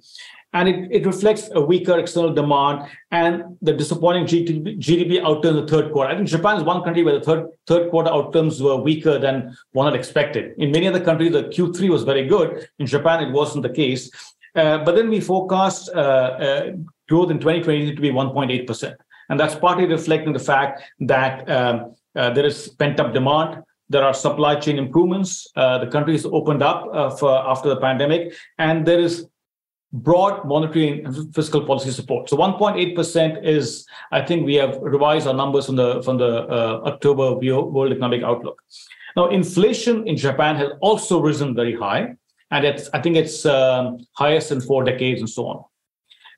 and 0.52 0.68
it, 0.68 0.88
it 0.90 1.06
reflects 1.06 1.48
a 1.54 1.60
weaker 1.60 1.98
external 1.98 2.34
demand 2.34 2.88
and 3.10 3.56
the 3.62 3.72
disappointing 3.72 4.26
GDP, 4.26 4.78
GDP 4.78 5.22
outturn 5.22 5.50
in 5.50 5.56
the 5.56 5.66
third 5.66 5.92
quarter. 5.92 6.10
I 6.10 6.16
think 6.16 6.28
Japan 6.28 6.56
is 6.56 6.64
one 6.64 6.82
country 6.82 7.02
where 7.04 7.18
the 7.18 7.24
third 7.24 7.46
third 7.66 7.90
quarter 7.90 8.10
outcomes 8.10 8.60
were 8.60 8.76
weaker 8.76 9.18
than 9.18 9.56
one 9.72 9.86
had 9.86 9.98
expected. 9.98 10.54
In 10.58 10.72
many 10.72 10.88
other 10.88 11.00
countries, 11.00 11.32
the 11.32 11.44
Q3 11.44 11.88
was 11.88 12.02
very 12.02 12.26
good. 12.26 12.68
In 12.78 12.86
Japan, 12.86 13.22
it 13.22 13.32
wasn't 13.32 13.62
the 13.62 13.70
case. 13.70 14.10
Uh, 14.56 14.78
but 14.78 14.96
then 14.96 15.08
we 15.08 15.20
forecast 15.20 15.88
uh, 15.90 16.72
growth 17.08 17.30
in 17.30 17.38
2020 17.38 17.94
to 17.94 18.00
be 18.00 18.10
1.8%. 18.10 18.94
And 19.28 19.38
that's 19.38 19.54
partly 19.54 19.86
reflecting 19.86 20.32
the 20.32 20.40
fact 20.40 20.82
that 21.00 21.48
um, 21.48 21.94
there 22.14 22.46
is 22.46 22.68
pent 22.68 23.00
up 23.00 23.12
demand 23.12 23.62
there 23.90 24.04
are 24.04 24.14
supply 24.14 24.54
chain 24.54 24.78
improvements. 24.78 25.48
Uh, 25.56 25.78
the 25.78 25.86
country 25.88 26.14
is 26.14 26.24
opened 26.24 26.62
up 26.62 26.86
uh, 26.92 27.10
for 27.10 27.36
after 27.36 27.68
the 27.68 27.76
pandemic, 27.76 28.32
and 28.58 28.86
there 28.86 29.00
is 29.00 29.26
broad 29.92 30.46
monetary 30.46 31.02
and 31.02 31.34
fiscal 31.34 31.66
policy 31.66 31.90
support. 31.90 32.30
So 32.30 32.36
1.8% 32.36 33.44
is, 33.44 33.84
I 34.12 34.22
think 34.22 34.46
we 34.46 34.54
have 34.54 34.78
revised 34.80 35.26
our 35.26 35.34
numbers 35.34 35.66
from 35.66 35.74
the 35.74 36.02
from 36.02 36.18
the 36.18 36.46
uh, 36.46 36.82
October 36.86 37.34
World 37.34 37.90
Economic 37.90 38.22
Outlook. 38.22 38.62
Now, 39.16 39.28
inflation 39.28 40.06
in 40.06 40.16
Japan 40.16 40.54
has 40.54 40.70
also 40.80 41.20
risen 41.20 41.56
very 41.56 41.74
high, 41.74 42.14
and 42.52 42.64
it's 42.64 42.88
I 42.94 43.00
think 43.02 43.16
it's 43.16 43.44
um, 43.44 43.98
highest 44.12 44.52
in 44.52 44.60
four 44.60 44.84
decades 44.84 45.20
and 45.20 45.28
so 45.28 45.46
on. 45.48 45.64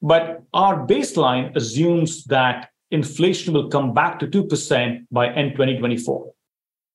But 0.01 0.43
our 0.55 0.87
baseline 0.87 1.55
assumes 1.55 2.25
that 2.25 2.71
inflation 2.92 3.52
will 3.52 3.68
come 3.68 3.92
back 3.92 4.18
to 4.20 4.26
two 4.28 4.44
percent 4.44 5.07
by 5.11 5.28
end 5.28 5.52
2024. 5.52 6.33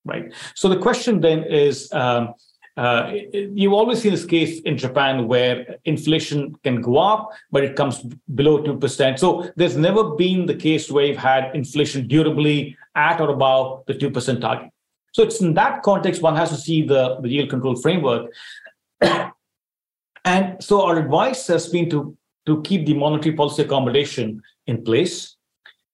Right. 0.06 0.34
So 0.56 0.70
the 0.70 0.78
question 0.78 1.22
then 1.22 1.44
is. 1.44 1.92
Um, 1.92 2.34
uh, 2.78 3.12
you've 3.34 3.74
always 3.74 4.04
seen 4.04 4.12
this 4.12 4.24
case 4.24 4.62
in 4.62 4.78
Japan 4.78 5.28
where 5.28 5.78
inflation 5.86 6.56
can 6.64 6.80
go 6.80 7.00
up, 7.00 7.32
but 7.52 7.64
it 7.64 7.76
comes 7.76 8.04
below 8.36 8.62
2%. 8.62 9.18
So 9.18 9.52
there's 9.56 9.76
never 9.76 10.12
been 10.12 10.46
the 10.46 10.54
case 10.54 10.92
where 10.92 11.06
you've 11.06 11.18
had 11.18 11.56
inflation 11.56 12.08
durably 12.08 12.78
at 12.94 13.20
or 13.20 13.32
above 13.32 13.84
the 13.88 13.96
2% 13.96 14.42
target. 14.42 14.70
So 15.12 15.24
it's 15.24 15.42
in 15.42 15.56
that 15.56 15.82
context 15.82 16.22
one 16.22 16.36
has 16.36 16.50
to 16.50 16.56
see 16.56 16.84
the, 16.84 17.20
the 17.22 17.30
yield 17.30 17.50
control 17.50 17.76
framework. 17.76 18.32
and 19.02 20.64
so 20.64 20.86
our 20.86 21.00
advice 21.00 21.48
has 21.48 21.68
been 21.68 21.90
to, 21.90 22.16
to 22.46 22.62
keep 22.62 22.86
the 22.86 22.94
monetary 22.94 23.36
policy 23.36 23.64
accommodation 23.64 24.44
in 24.68 24.84
place 24.84 25.37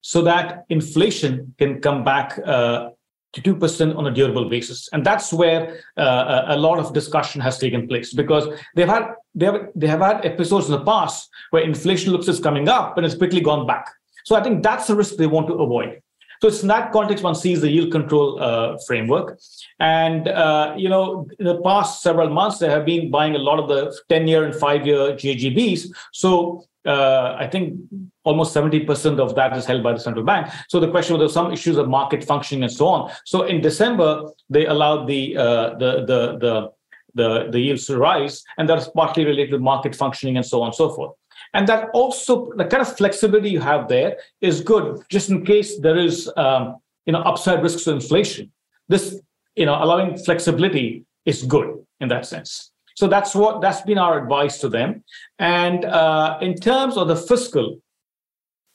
so 0.06 0.20
that 0.20 0.66
inflation 0.68 1.54
can 1.58 1.80
come 1.80 2.04
back 2.04 2.38
uh, 2.44 2.90
to 3.32 3.40
2% 3.40 3.96
on 3.96 4.06
a 4.06 4.10
durable 4.10 4.50
basis. 4.50 4.86
And 4.92 5.02
that's 5.02 5.32
where 5.32 5.80
uh, 5.96 6.42
a 6.48 6.58
lot 6.58 6.78
of 6.78 6.92
discussion 6.92 7.40
has 7.40 7.58
taken 7.58 7.88
place 7.88 8.12
because 8.12 8.46
they've 8.76 8.86
had 8.86 9.14
they 9.34 9.46
have, 9.46 9.68
they 9.74 9.86
have 9.86 10.00
had 10.00 10.26
episodes 10.26 10.66
in 10.66 10.72
the 10.72 10.84
past 10.84 11.30
where 11.50 11.62
inflation 11.62 12.12
looks 12.12 12.28
is 12.28 12.38
coming 12.38 12.68
up 12.68 12.98
and 12.98 13.06
it's 13.06 13.14
quickly 13.14 13.40
gone 13.40 13.66
back. 13.66 13.88
So 14.26 14.36
I 14.36 14.42
think 14.42 14.62
that's 14.62 14.86
the 14.88 14.94
risk 14.94 15.16
they 15.16 15.26
want 15.26 15.46
to 15.46 15.54
avoid. 15.54 16.02
So 16.42 16.48
it's 16.48 16.60
in 16.60 16.68
that 16.68 16.92
context 16.92 17.24
one 17.24 17.34
sees 17.34 17.62
the 17.62 17.70
yield 17.70 17.90
control 17.90 18.42
uh, 18.42 18.76
framework. 18.86 19.38
And, 19.80 20.28
uh, 20.28 20.74
you 20.76 20.90
know, 20.90 21.26
in 21.38 21.46
the 21.46 21.62
past 21.62 22.02
several 22.02 22.28
months, 22.28 22.58
they 22.58 22.68
have 22.68 22.84
been 22.84 23.10
buying 23.10 23.36
a 23.36 23.38
lot 23.38 23.58
of 23.58 23.68
the 23.68 23.98
10 24.10 24.28
year 24.28 24.44
and 24.44 24.54
five 24.54 24.86
year 24.86 25.14
JGBs. 25.14 25.88
So 26.12 26.66
uh, 26.86 27.36
I 27.38 27.46
think 27.46 27.78
almost 28.24 28.54
70% 28.54 29.18
of 29.18 29.34
that 29.34 29.56
is 29.56 29.64
held 29.64 29.82
by 29.82 29.92
the 29.92 29.98
central 29.98 30.24
bank. 30.24 30.50
So 30.68 30.80
the 30.80 30.90
question 30.90 31.18
was 31.18 31.32
some 31.32 31.52
issues 31.52 31.76
of 31.76 31.88
market 31.88 32.24
functioning 32.24 32.64
and 32.64 32.72
so 32.72 32.86
on. 32.88 33.10
So 33.24 33.42
in 33.42 33.60
December, 33.60 34.24
they 34.50 34.66
allowed 34.66 35.06
the 35.06 35.36
uh, 35.36 35.74
the 35.78 36.04
the 36.06 36.38
the 36.38 36.70
the, 37.16 37.48
the 37.50 37.60
yields 37.60 37.86
to 37.86 37.96
rise, 37.96 38.42
and 38.58 38.68
that's 38.68 38.88
partly 38.88 39.24
related 39.24 39.52
to 39.52 39.58
market 39.60 39.94
functioning 39.94 40.36
and 40.36 40.44
so 40.44 40.62
on 40.62 40.68
and 40.68 40.74
so 40.74 40.90
forth. 40.90 41.12
And 41.52 41.68
that 41.68 41.88
also 41.94 42.52
the 42.56 42.64
kind 42.64 42.80
of 42.80 42.96
flexibility 42.96 43.50
you 43.50 43.60
have 43.60 43.88
there 43.88 44.16
is 44.40 44.60
good, 44.60 45.02
just 45.08 45.30
in 45.30 45.44
case 45.44 45.78
there 45.78 45.96
is 45.96 46.30
um, 46.36 46.76
you 47.06 47.12
know 47.12 47.20
upside 47.20 47.62
risks 47.62 47.84
to 47.84 47.92
inflation. 47.92 48.52
This 48.88 49.20
you 49.54 49.66
know 49.66 49.76
allowing 49.82 50.18
flexibility 50.18 51.04
is 51.24 51.44
good 51.44 51.84
in 52.00 52.08
that 52.08 52.26
sense. 52.26 52.72
So 52.94 53.06
that's 53.06 53.34
what 53.34 53.60
that's 53.60 53.82
been 53.82 53.98
our 53.98 54.22
advice 54.22 54.58
to 54.58 54.68
them. 54.68 55.04
And 55.38 55.84
uh, 55.84 56.38
in 56.40 56.54
terms 56.54 56.96
of 56.96 57.08
the 57.08 57.16
fiscal, 57.16 57.78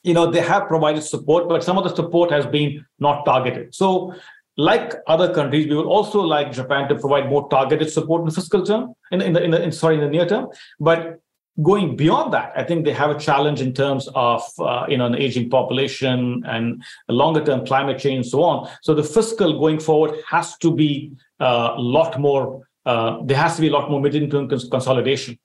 you 0.02 0.14
know, 0.14 0.30
they 0.30 0.40
have 0.40 0.68
provided 0.68 1.02
support, 1.02 1.48
but 1.48 1.64
some 1.64 1.76
of 1.78 1.84
the 1.84 1.94
support 1.94 2.30
has 2.30 2.46
been 2.46 2.84
not 2.98 3.24
targeted. 3.24 3.74
So 3.74 4.14
like 4.56 4.94
other 5.06 5.32
countries, 5.32 5.68
we 5.68 5.76
would 5.76 5.86
also 5.86 6.20
like 6.20 6.52
Japan 6.52 6.88
to 6.88 6.94
provide 6.94 7.28
more 7.28 7.48
targeted 7.48 7.90
support 7.90 8.20
in 8.20 8.26
the 8.26 8.34
fiscal 8.34 8.64
term, 8.64 8.94
in, 9.10 9.20
in 9.22 9.32
the, 9.32 9.42
in 9.42 9.50
the 9.50 9.62
in, 9.62 9.72
sorry, 9.72 9.96
in 9.96 10.00
the 10.02 10.08
near 10.08 10.26
term. 10.26 10.48
But 10.78 11.20
going 11.62 11.96
beyond 11.96 12.32
that, 12.32 12.52
I 12.56 12.64
think 12.64 12.84
they 12.84 12.92
have 12.92 13.10
a 13.10 13.18
challenge 13.18 13.60
in 13.60 13.72
terms 13.72 14.08
of 14.14 14.42
uh, 14.58 14.86
you 14.88 14.96
know 14.98 15.06
an 15.06 15.14
aging 15.14 15.50
population 15.50 16.42
and 16.46 16.82
longer 17.08 17.44
term 17.44 17.66
climate 17.66 17.98
change 17.98 18.16
and 18.16 18.26
so 18.26 18.42
on. 18.42 18.68
So 18.82 18.94
the 18.94 19.04
fiscal 19.04 19.58
going 19.58 19.80
forward 19.80 20.14
has 20.28 20.56
to 20.58 20.74
be 20.74 21.12
uh, 21.40 21.74
a 21.76 21.80
lot 21.80 22.18
more. 22.20 22.66
Uh, 22.90 23.18
there 23.22 23.36
has 23.36 23.54
to 23.54 23.60
be 23.60 23.68
a 23.68 23.70
lot 23.78 23.88
more 23.88 24.00
cons- 24.48 24.68
consolidation. 24.68 25.38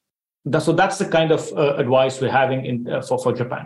so 0.59 0.71
that's 0.73 0.97
the 0.97 1.07
kind 1.17 1.31
of 1.31 1.41
uh, 1.53 1.75
advice 1.83 2.19
we're 2.21 2.37
having 2.43 2.65
in, 2.65 2.75
uh, 2.87 3.01
for 3.07 3.17
for 3.23 3.31
Japan. 3.41 3.65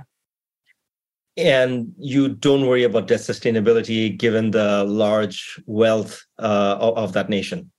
And 1.37 1.93
you 1.97 2.23
don't 2.45 2.67
worry 2.67 2.83
about 2.83 3.07
debt 3.07 3.21
sustainability 3.21 4.01
given 4.25 4.51
the 4.51 4.83
large 4.83 5.39
wealth 5.65 6.13
uh, 6.37 6.75
of 7.03 7.13
that 7.13 7.29
nation. 7.29 7.71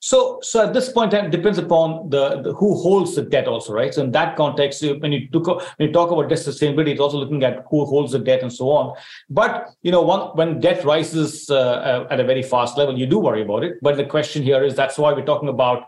So, 0.00 0.38
so 0.42 0.66
at 0.66 0.74
this 0.74 0.90
point, 0.90 1.14
it 1.14 1.30
depends 1.30 1.58
upon 1.58 2.10
the, 2.10 2.42
the, 2.42 2.52
who 2.54 2.74
holds 2.80 3.14
the 3.14 3.22
debt, 3.22 3.48
also, 3.48 3.72
right? 3.72 3.92
So, 3.92 4.02
in 4.02 4.12
that 4.12 4.36
context, 4.36 4.84
when 5.00 5.12
you 5.12 5.28
took 5.30 5.46
when 5.46 5.88
you 5.88 5.92
talk 5.92 6.10
about 6.10 6.28
debt 6.28 6.38
sustainability, 6.38 6.88
it's 6.88 7.00
also 7.00 7.18
looking 7.18 7.42
at 7.44 7.64
who 7.70 7.84
holds 7.84 8.12
the 8.12 8.18
debt 8.18 8.42
and 8.42 8.52
so 8.52 8.70
on. 8.70 8.94
But 9.30 9.70
you 9.82 9.90
know, 9.90 10.02
one, 10.02 10.36
when 10.36 10.60
debt 10.60 10.84
rises 10.84 11.48
uh, 11.50 12.06
at 12.10 12.20
a 12.20 12.24
very 12.24 12.42
fast 12.42 12.76
level, 12.76 12.98
you 12.98 13.06
do 13.06 13.18
worry 13.18 13.42
about 13.42 13.64
it. 13.64 13.74
But 13.82 13.96
the 13.96 14.04
question 14.04 14.42
here 14.42 14.62
is 14.62 14.74
that's 14.74 14.98
why 14.98 15.12
we're 15.12 15.24
talking 15.24 15.48
about 15.48 15.86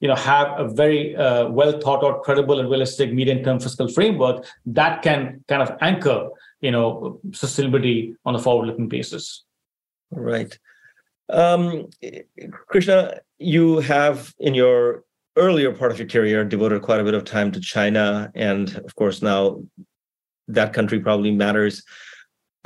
you 0.00 0.08
know 0.08 0.14
have 0.14 0.48
a 0.58 0.68
very 0.68 1.16
uh, 1.16 1.48
well 1.48 1.80
thought 1.80 2.04
out 2.04 2.22
credible 2.22 2.60
and 2.60 2.68
realistic 2.68 3.12
medium 3.12 3.42
term 3.42 3.58
fiscal 3.60 3.88
framework 3.88 4.44
that 4.66 5.02
can 5.02 5.44
kind 5.48 5.62
of 5.62 5.76
anchor 5.80 6.28
you 6.60 6.70
know 6.70 7.20
sustainability 7.30 8.14
on 8.24 8.34
a 8.34 8.38
forward 8.38 8.66
looking 8.66 8.88
basis 8.88 9.44
right 10.10 10.58
um, 11.30 11.88
krishna 12.68 13.20
you 13.38 13.78
have 13.80 14.34
in 14.38 14.54
your 14.54 15.04
earlier 15.36 15.72
part 15.72 15.92
of 15.92 15.98
your 15.98 16.08
career 16.08 16.44
devoted 16.44 16.82
quite 16.82 17.00
a 17.00 17.04
bit 17.04 17.14
of 17.14 17.24
time 17.24 17.52
to 17.52 17.60
China, 17.60 18.30
and 18.34 18.76
of 18.76 18.94
course 18.94 19.22
now 19.22 19.62
that 20.48 20.72
country 20.72 21.00
probably 21.00 21.32
matters 21.32 21.82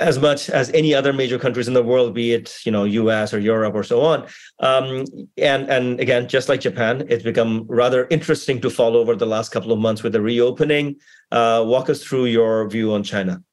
as 0.01 0.17
much 0.17 0.49
as 0.49 0.71
any 0.71 0.95
other 0.95 1.13
major 1.13 1.37
countries 1.37 1.67
in 1.67 1.75
the 1.75 1.83
world, 1.83 2.13
be 2.13 2.33
it 2.33 2.57
you 2.65 2.71
know 2.71 2.83
U.S. 2.83 3.33
or 3.33 3.39
Europe 3.39 3.75
or 3.75 3.83
so 3.83 4.01
on. 4.01 4.27
Um, 4.59 5.05
and 5.37 5.69
and 5.69 5.99
again, 5.99 6.27
just 6.27 6.49
like 6.49 6.61
Japan, 6.61 7.05
it's 7.07 7.23
become 7.23 7.65
rather 7.67 8.07
interesting 8.09 8.59
to 8.61 8.69
follow 8.69 8.99
over 8.99 9.15
the 9.15 9.27
last 9.27 9.49
couple 9.49 9.71
of 9.71 9.79
months 9.79 10.03
with 10.03 10.13
the 10.13 10.21
reopening. 10.21 10.97
Uh, 11.31 11.63
walk 11.65 11.89
us 11.89 12.03
through 12.03 12.25
your 12.25 12.67
view 12.67 12.93
on 12.93 13.03
China. 13.03 13.43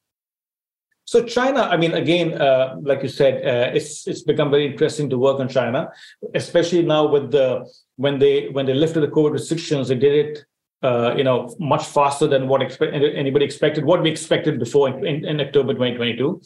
So 1.09 1.25
China, 1.25 1.63
I 1.63 1.79
mean, 1.79 1.95
again, 1.95 2.35
uh, 2.35 2.77
like 2.83 3.03
you 3.03 3.09
said, 3.09 3.35
uh, 3.37 3.71
it's 3.75 4.07
it's 4.07 4.21
become 4.21 4.51
very 4.51 4.67
interesting 4.67 5.09
to 5.09 5.17
work 5.17 5.41
on 5.41 5.49
China, 5.49 5.89
especially 6.35 6.83
now 6.83 7.07
with 7.07 7.31
the 7.31 7.67
when 7.97 8.19
they 8.19 8.49
when 8.49 8.67
they 8.67 8.75
lifted 8.75 9.01
the 9.01 9.09
COVID 9.09 9.33
restrictions, 9.33 9.89
they 9.89 9.95
did 9.95 10.15
it, 10.23 10.45
uh, 10.83 11.15
you 11.17 11.25
know, 11.25 11.39
much 11.59 11.87
faster 11.87 12.27
than 12.27 12.47
what 12.47 12.61
expect, 12.61 12.93
anybody 12.93 13.47
expected, 13.47 13.87
what 13.87 14.03
we 14.03 14.11
expected 14.11 14.59
before 14.59 14.91
in, 14.91 15.07
in, 15.07 15.25
in, 15.25 15.41
October 15.41 15.73
2022, 15.73 16.43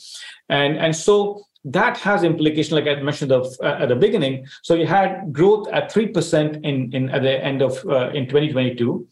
and 0.49 0.77
and 0.77 0.95
so 0.95 1.43
that 1.65 1.97
has 1.97 2.23
implication, 2.23 2.77
like 2.77 2.87
I 2.87 3.03
mentioned 3.03 3.33
uh, 3.33 3.43
at 3.65 3.89
the 3.89 3.97
beginning. 3.97 4.47
So 4.63 4.75
you 4.75 4.87
had 4.87 5.33
growth 5.33 5.67
at 5.73 5.91
three 5.91 6.07
percent 6.07 6.65
in 6.65 6.95
in 6.95 7.11
at 7.11 7.23
the 7.23 7.45
end 7.45 7.63
of 7.63 7.85
uh, 7.87 8.11
in 8.11 8.27
2022, 8.29 9.09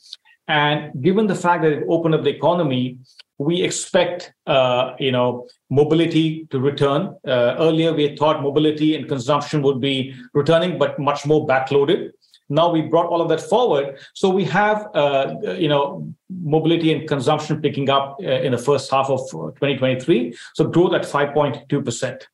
and 0.47 1.03
given 1.03 1.27
the 1.27 1.35
fact 1.35 1.65
that 1.65 1.73
it 1.73 1.85
opened 1.89 2.15
up 2.15 2.23
the 2.23 2.31
economy 2.31 2.99
we 3.41 3.63
expect 3.63 4.35
uh, 4.47 4.95
you 4.99 5.11
know 5.11 5.49
mobility 5.71 6.47
to 6.51 6.61
return. 6.61 7.17
Uh, 7.27 7.57
earlier, 7.59 7.93
we 7.93 8.15
thought 8.15 8.43
mobility 8.43 8.95
and 8.95 9.09
consumption 9.09 9.63
would 9.63 9.81
be 9.81 10.15
returning, 10.35 10.79
but 10.79 10.99
much 10.99 11.25
more 11.25 11.47
backloaded. 11.47 12.11
Now 12.51 12.71
we 12.71 12.83
brought 12.83 13.07
all 13.07 13.23
of 13.23 13.31
that 13.31 13.41
forward, 13.41 13.99
so 14.13 14.29
we 14.29 14.45
have 14.45 14.87
uh, 14.95 15.37
you 15.57 15.69
know 15.69 16.13
mobility 16.29 16.93
and 16.93 17.09
consumption 17.09 17.63
picking 17.63 17.89
up 17.89 18.19
uh, 18.23 18.47
in 18.47 18.53
the 18.53 18.59
first 18.59 18.91
half 18.91 19.09
of 19.09 19.21
2023. 19.31 20.37
So 20.55 20.69
growth 20.69 20.93
at 20.93 21.03
5.2 21.03 21.83
percent, 21.83 22.29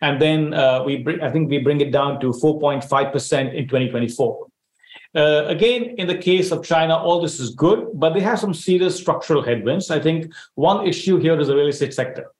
and 0.00 0.22
then 0.22 0.54
uh, 0.54 0.82
we 0.84 0.96
bring, 1.02 1.20
I 1.20 1.30
think 1.30 1.50
we 1.50 1.58
bring 1.58 1.82
it 1.82 1.92
down 1.92 2.18
to 2.20 2.28
4.5 2.28 3.12
percent 3.12 3.52
in 3.52 3.64
2024. 3.64 4.46
Uh, 5.16 5.46
again, 5.46 5.94
in 5.96 6.06
the 6.06 6.18
case 6.18 6.52
of 6.52 6.62
China, 6.62 6.94
all 6.94 7.22
this 7.22 7.40
is 7.40 7.54
good, 7.54 7.88
but 7.94 8.12
they 8.12 8.20
have 8.20 8.38
some 8.38 8.52
serious 8.52 8.94
structural 8.94 9.42
headwinds. 9.42 9.90
I 9.90 9.98
think 9.98 10.30
one 10.56 10.86
issue 10.86 11.18
here 11.18 11.40
is 11.40 11.48
the 11.48 11.56
real 11.56 11.68
estate 11.68 11.94
sector. 11.94 12.30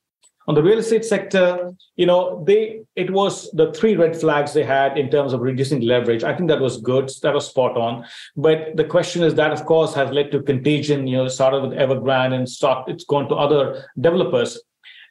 On 0.49 0.55
the 0.55 0.62
real 0.62 0.79
estate 0.79 1.05
sector, 1.05 1.72
you 1.97 2.07
know, 2.07 2.45
they 2.47 2.83
it 2.95 3.11
was 3.11 3.51
the 3.53 3.72
three 3.72 3.97
red 3.97 4.14
flags 4.14 4.53
they 4.53 4.62
had 4.62 4.97
in 4.97 5.11
terms 5.11 5.33
of 5.33 5.41
reducing 5.41 5.81
leverage. 5.81 6.22
I 6.22 6.37
think 6.37 6.49
that 6.51 6.61
was 6.61 6.77
good, 6.77 7.11
that 7.22 7.35
was 7.35 7.49
spot 7.49 7.77
on. 7.77 8.05
But 8.37 8.77
the 8.77 8.85
question 8.85 9.24
is 9.24 9.35
that, 9.35 9.53
of 9.53 9.64
course, 9.64 9.93
has 9.95 10.12
led 10.12 10.31
to 10.33 10.43
contagion. 10.43 11.09
You 11.09 11.16
know, 11.16 11.29
started 11.29 11.62
with 11.62 11.72
Evergrande 11.72 12.35
and 12.35 12.49
start 12.49 12.89
it's 12.89 13.05
gone 13.05 13.29
to 13.31 13.35
other 13.35 13.87
developers 13.99 14.61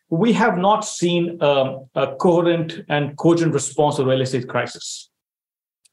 we 0.09 0.31
have 0.31 0.57
not 0.57 0.81
seen 0.85 1.41
um, 1.41 1.87
a 1.95 2.15
coherent 2.15 2.85
and 2.89 3.17
cogent 3.17 3.53
response 3.53 3.95
to 3.95 4.03
the 4.03 4.07
real 4.07 4.21
estate 4.21 4.47
crisis. 4.47 5.09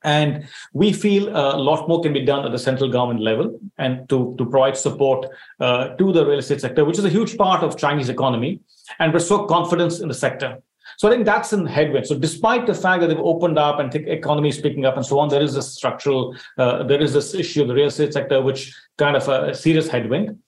And 0.05 0.47
we 0.73 0.93
feel 0.93 1.29
a 1.29 1.57
lot 1.57 1.89
more 1.89 2.01
can 2.03 2.13
be 2.13 2.25
done 2.25 2.45
at 2.45 2.53
the 2.53 2.59
central 2.59 2.91
government 2.91 3.21
level 3.21 3.59
and 3.79 4.09
to, 4.09 4.35
to 4.39 4.45
provide 4.45 4.77
support 4.77 5.27
uh, 5.61 5.89
to 5.97 6.13
the 6.13 6.27
real 6.27 6.39
estate 6.39 6.61
sector, 6.61 6.85
which 6.85 6.99
is 6.99 7.05
a 7.05 7.09
huge 7.09 7.37
part 7.37 7.63
of 7.63 7.77
Chinese 7.77 8.09
economy, 8.09 8.61
and 8.99 9.15
restore 9.15 9.47
confidence 9.47 10.01
in 10.01 10.09
the 10.09 10.15
sector. 10.15 10.59
So 10.99 11.09
I 11.09 11.13
think 11.13 11.25
that's 11.25 11.53
in 11.53 11.67
headwind. 11.67 12.07
So 12.07 12.19
despite 12.19 12.67
the 12.67 12.75
fact 12.75 13.01
that 13.01 13.07
they've 13.07 13.19
opened 13.19 13.59
up 13.59 13.79
and 13.79 13.91
the 13.91 14.11
economy 14.11 14.49
is 14.49 14.61
picking 14.61 14.85
up 14.85 14.97
and 14.97 15.07
so 15.07 15.19
on, 15.19 15.29
there 15.29 15.41
is 15.41 15.55
this 15.55 15.73
structural, 15.73 16.37
uh, 16.59 16.83
there 16.83 17.01
is 17.01 17.13
this 17.13 17.35
issue 17.35 17.63
of 17.63 17.69
the 17.69 17.75
real 17.75 17.87
estate 17.87 18.13
sector, 18.13 18.43
which 18.43 18.75
kind 18.99 19.17
of 19.17 19.29
a, 19.29 19.55
serious 19.55 19.89
headwind. 19.89 20.39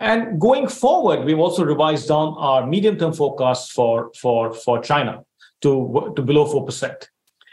And 0.00 0.40
going 0.40 0.68
forward, 0.68 1.24
we've 1.24 1.38
also 1.40 1.64
revised 1.64 2.08
down 2.08 2.34
our 2.38 2.66
medium-term 2.66 3.14
forecast 3.14 3.72
for 3.72 4.12
for 4.20 4.52
for 4.52 4.80
China 4.80 5.24
to 5.62 6.12
to 6.14 6.22
below 6.22 6.46
four 6.46 6.64
percent. 6.64 7.08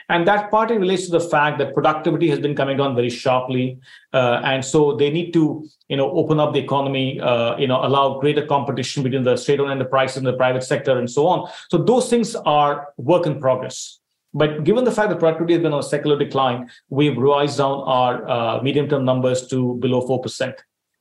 And 0.09 0.27
that 0.27 0.51
partly 0.51 0.77
relates 0.77 1.05
to 1.05 1.11
the 1.11 1.19
fact 1.19 1.57
that 1.59 1.73
productivity 1.73 2.29
has 2.29 2.39
been 2.39 2.55
coming 2.55 2.77
down 2.77 2.95
very 2.95 3.09
sharply. 3.09 3.79
Uh, 4.13 4.41
and 4.43 4.63
so 4.63 4.95
they 4.95 5.09
need 5.09 5.31
to, 5.33 5.67
you 5.87 5.97
know, 5.97 6.11
open 6.11 6.39
up 6.39 6.53
the 6.53 6.59
economy, 6.59 7.19
uh, 7.19 7.57
you 7.57 7.67
know, 7.67 7.83
allow 7.83 8.19
greater 8.19 8.45
competition 8.45 9.03
between 9.03 9.23
the 9.23 9.35
state-owned 9.35 9.71
enterprise 9.71 10.17
and 10.17 10.25
the 10.25 10.33
private 10.33 10.63
sector 10.63 10.97
and 10.97 11.09
so 11.09 11.25
on. 11.27 11.49
So 11.69 11.79
those 11.79 12.09
things 12.09 12.35
are 12.35 12.89
work 12.97 13.25
in 13.25 13.39
progress. 13.39 13.99
But 14.33 14.63
given 14.65 14.83
the 14.83 14.91
fact 14.91 15.09
that 15.09 15.19
productivity 15.19 15.53
has 15.53 15.63
been 15.63 15.73
on 15.73 15.79
a 15.79 15.83
secular 15.83 16.19
decline, 16.19 16.69
we've 16.89 17.17
revised 17.17 17.57
down 17.57 17.83
our 17.85 18.27
uh, 18.29 18.61
medium-term 18.61 19.05
numbers 19.05 19.47
to 19.47 19.75
below 19.75 20.05
4%. 20.05 20.53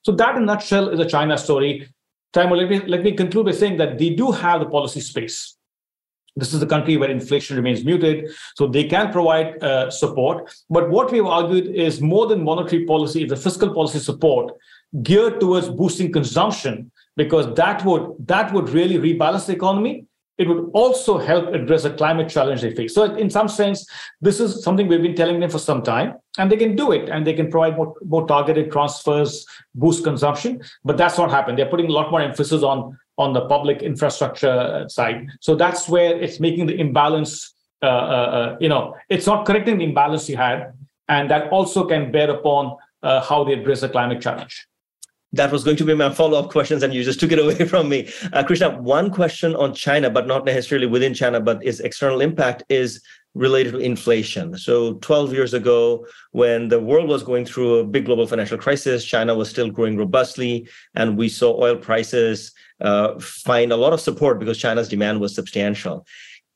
So 0.02 0.12
that 0.12 0.36
in 0.36 0.42
a 0.44 0.46
nutshell 0.46 0.88
is 0.90 1.00
a 1.00 1.06
China 1.06 1.36
story. 1.36 1.88
Taimur, 2.32 2.56
let 2.56 2.70
me, 2.70 2.80
let 2.86 3.02
me 3.02 3.12
conclude 3.12 3.46
by 3.46 3.52
saying 3.52 3.76
that 3.78 3.98
they 3.98 4.10
do 4.10 4.30
have 4.30 4.60
the 4.60 4.66
policy 4.66 5.00
space 5.00 5.56
this 6.36 6.52
is 6.52 6.62
a 6.62 6.66
country 6.66 6.96
where 6.96 7.10
inflation 7.10 7.56
remains 7.56 7.84
muted, 7.84 8.30
so 8.56 8.66
they 8.66 8.84
can 8.84 9.12
provide 9.12 9.62
uh, 9.62 9.90
support. 9.90 10.54
But 10.68 10.90
what 10.90 11.12
we've 11.12 11.26
argued 11.26 11.66
is 11.68 12.00
more 12.00 12.26
than 12.26 12.42
monetary 12.42 12.84
policy, 12.84 13.24
is 13.24 13.32
a 13.32 13.36
fiscal 13.36 13.72
policy 13.72 13.98
support 13.98 14.52
geared 15.02 15.40
towards 15.40 15.68
boosting 15.68 16.12
consumption, 16.12 16.90
because 17.16 17.54
that 17.54 17.84
would 17.84 18.14
that 18.26 18.52
would 18.52 18.68
really 18.70 18.98
rebalance 18.98 19.46
the 19.46 19.52
economy 19.52 20.06
it 20.36 20.48
would 20.48 20.70
also 20.74 21.18
help 21.18 21.54
address 21.54 21.84
a 21.84 21.90
climate 21.90 22.28
challenge 22.28 22.62
they 22.62 22.74
face. 22.74 22.94
So, 22.94 23.04
in 23.14 23.30
some 23.30 23.48
sense, 23.48 23.86
this 24.20 24.40
is 24.40 24.64
something 24.64 24.88
we've 24.88 25.02
been 25.02 25.14
telling 25.14 25.38
them 25.38 25.50
for 25.50 25.60
some 25.60 25.82
time, 25.82 26.14
and 26.38 26.50
they 26.50 26.56
can 26.56 26.74
do 26.74 26.90
it, 26.90 27.08
and 27.08 27.24
they 27.24 27.34
can 27.34 27.50
provide 27.50 27.76
more, 27.76 27.94
more 28.04 28.26
targeted 28.26 28.72
transfers, 28.72 29.46
boost 29.74 30.02
consumption. 30.02 30.60
But 30.84 30.96
that's 30.96 31.18
not 31.18 31.30
happened. 31.30 31.58
They're 31.58 31.70
putting 31.70 31.86
a 31.86 31.92
lot 31.92 32.10
more 32.10 32.20
emphasis 32.20 32.62
on 32.62 32.98
on 33.16 33.32
the 33.32 33.46
public 33.46 33.82
infrastructure 33.82 34.84
side. 34.88 35.28
So 35.40 35.54
that's 35.54 35.88
where 35.88 36.20
it's 36.20 36.40
making 36.40 36.66
the 36.66 36.78
imbalance. 36.78 37.54
Uh, 37.82 37.86
uh, 37.86 37.90
uh 37.90 38.56
you 38.60 38.68
know, 38.68 38.96
it's 39.08 39.26
not 39.26 39.46
correcting 39.46 39.78
the 39.78 39.84
imbalance 39.84 40.28
you 40.28 40.36
had, 40.36 40.72
and 41.08 41.30
that 41.30 41.50
also 41.50 41.86
can 41.86 42.10
bear 42.10 42.30
upon 42.30 42.76
uh, 43.02 43.20
how 43.20 43.44
they 43.44 43.52
address 43.52 43.80
the 43.82 43.88
climate 43.88 44.20
challenge 44.20 44.66
that 45.34 45.50
was 45.50 45.64
going 45.64 45.76
to 45.76 45.84
be 45.84 45.94
my 45.94 46.10
follow-up 46.10 46.48
questions 46.50 46.82
and 46.82 46.94
you 46.94 47.02
just 47.02 47.18
took 47.18 47.32
it 47.32 47.38
away 47.44 47.66
from 47.66 47.88
me 47.88 48.08
uh, 48.32 48.42
krishna 48.42 48.70
one 48.80 49.10
question 49.10 49.54
on 49.56 49.74
china 49.74 50.08
but 50.08 50.26
not 50.26 50.44
necessarily 50.44 50.86
within 50.86 51.12
china 51.12 51.40
but 51.40 51.64
its 51.64 51.80
external 51.80 52.20
impact 52.20 52.62
is 52.68 53.02
related 53.34 53.72
to 53.72 53.78
inflation 53.78 54.56
so 54.56 54.94
12 54.94 55.32
years 55.32 55.54
ago 55.54 56.06
when 56.30 56.68
the 56.68 56.78
world 56.78 57.08
was 57.08 57.24
going 57.24 57.44
through 57.44 57.78
a 57.78 57.84
big 57.84 58.04
global 58.04 58.26
financial 58.26 58.56
crisis 58.56 59.04
china 59.04 59.34
was 59.34 59.50
still 59.50 59.70
growing 59.70 59.96
robustly 59.96 60.68
and 60.94 61.16
we 61.16 61.28
saw 61.28 61.60
oil 61.60 61.76
prices 61.76 62.52
uh, 62.80 63.18
find 63.20 63.72
a 63.72 63.76
lot 63.76 63.92
of 63.92 64.00
support 64.00 64.38
because 64.38 64.58
china's 64.58 64.88
demand 64.88 65.20
was 65.20 65.34
substantial 65.34 66.06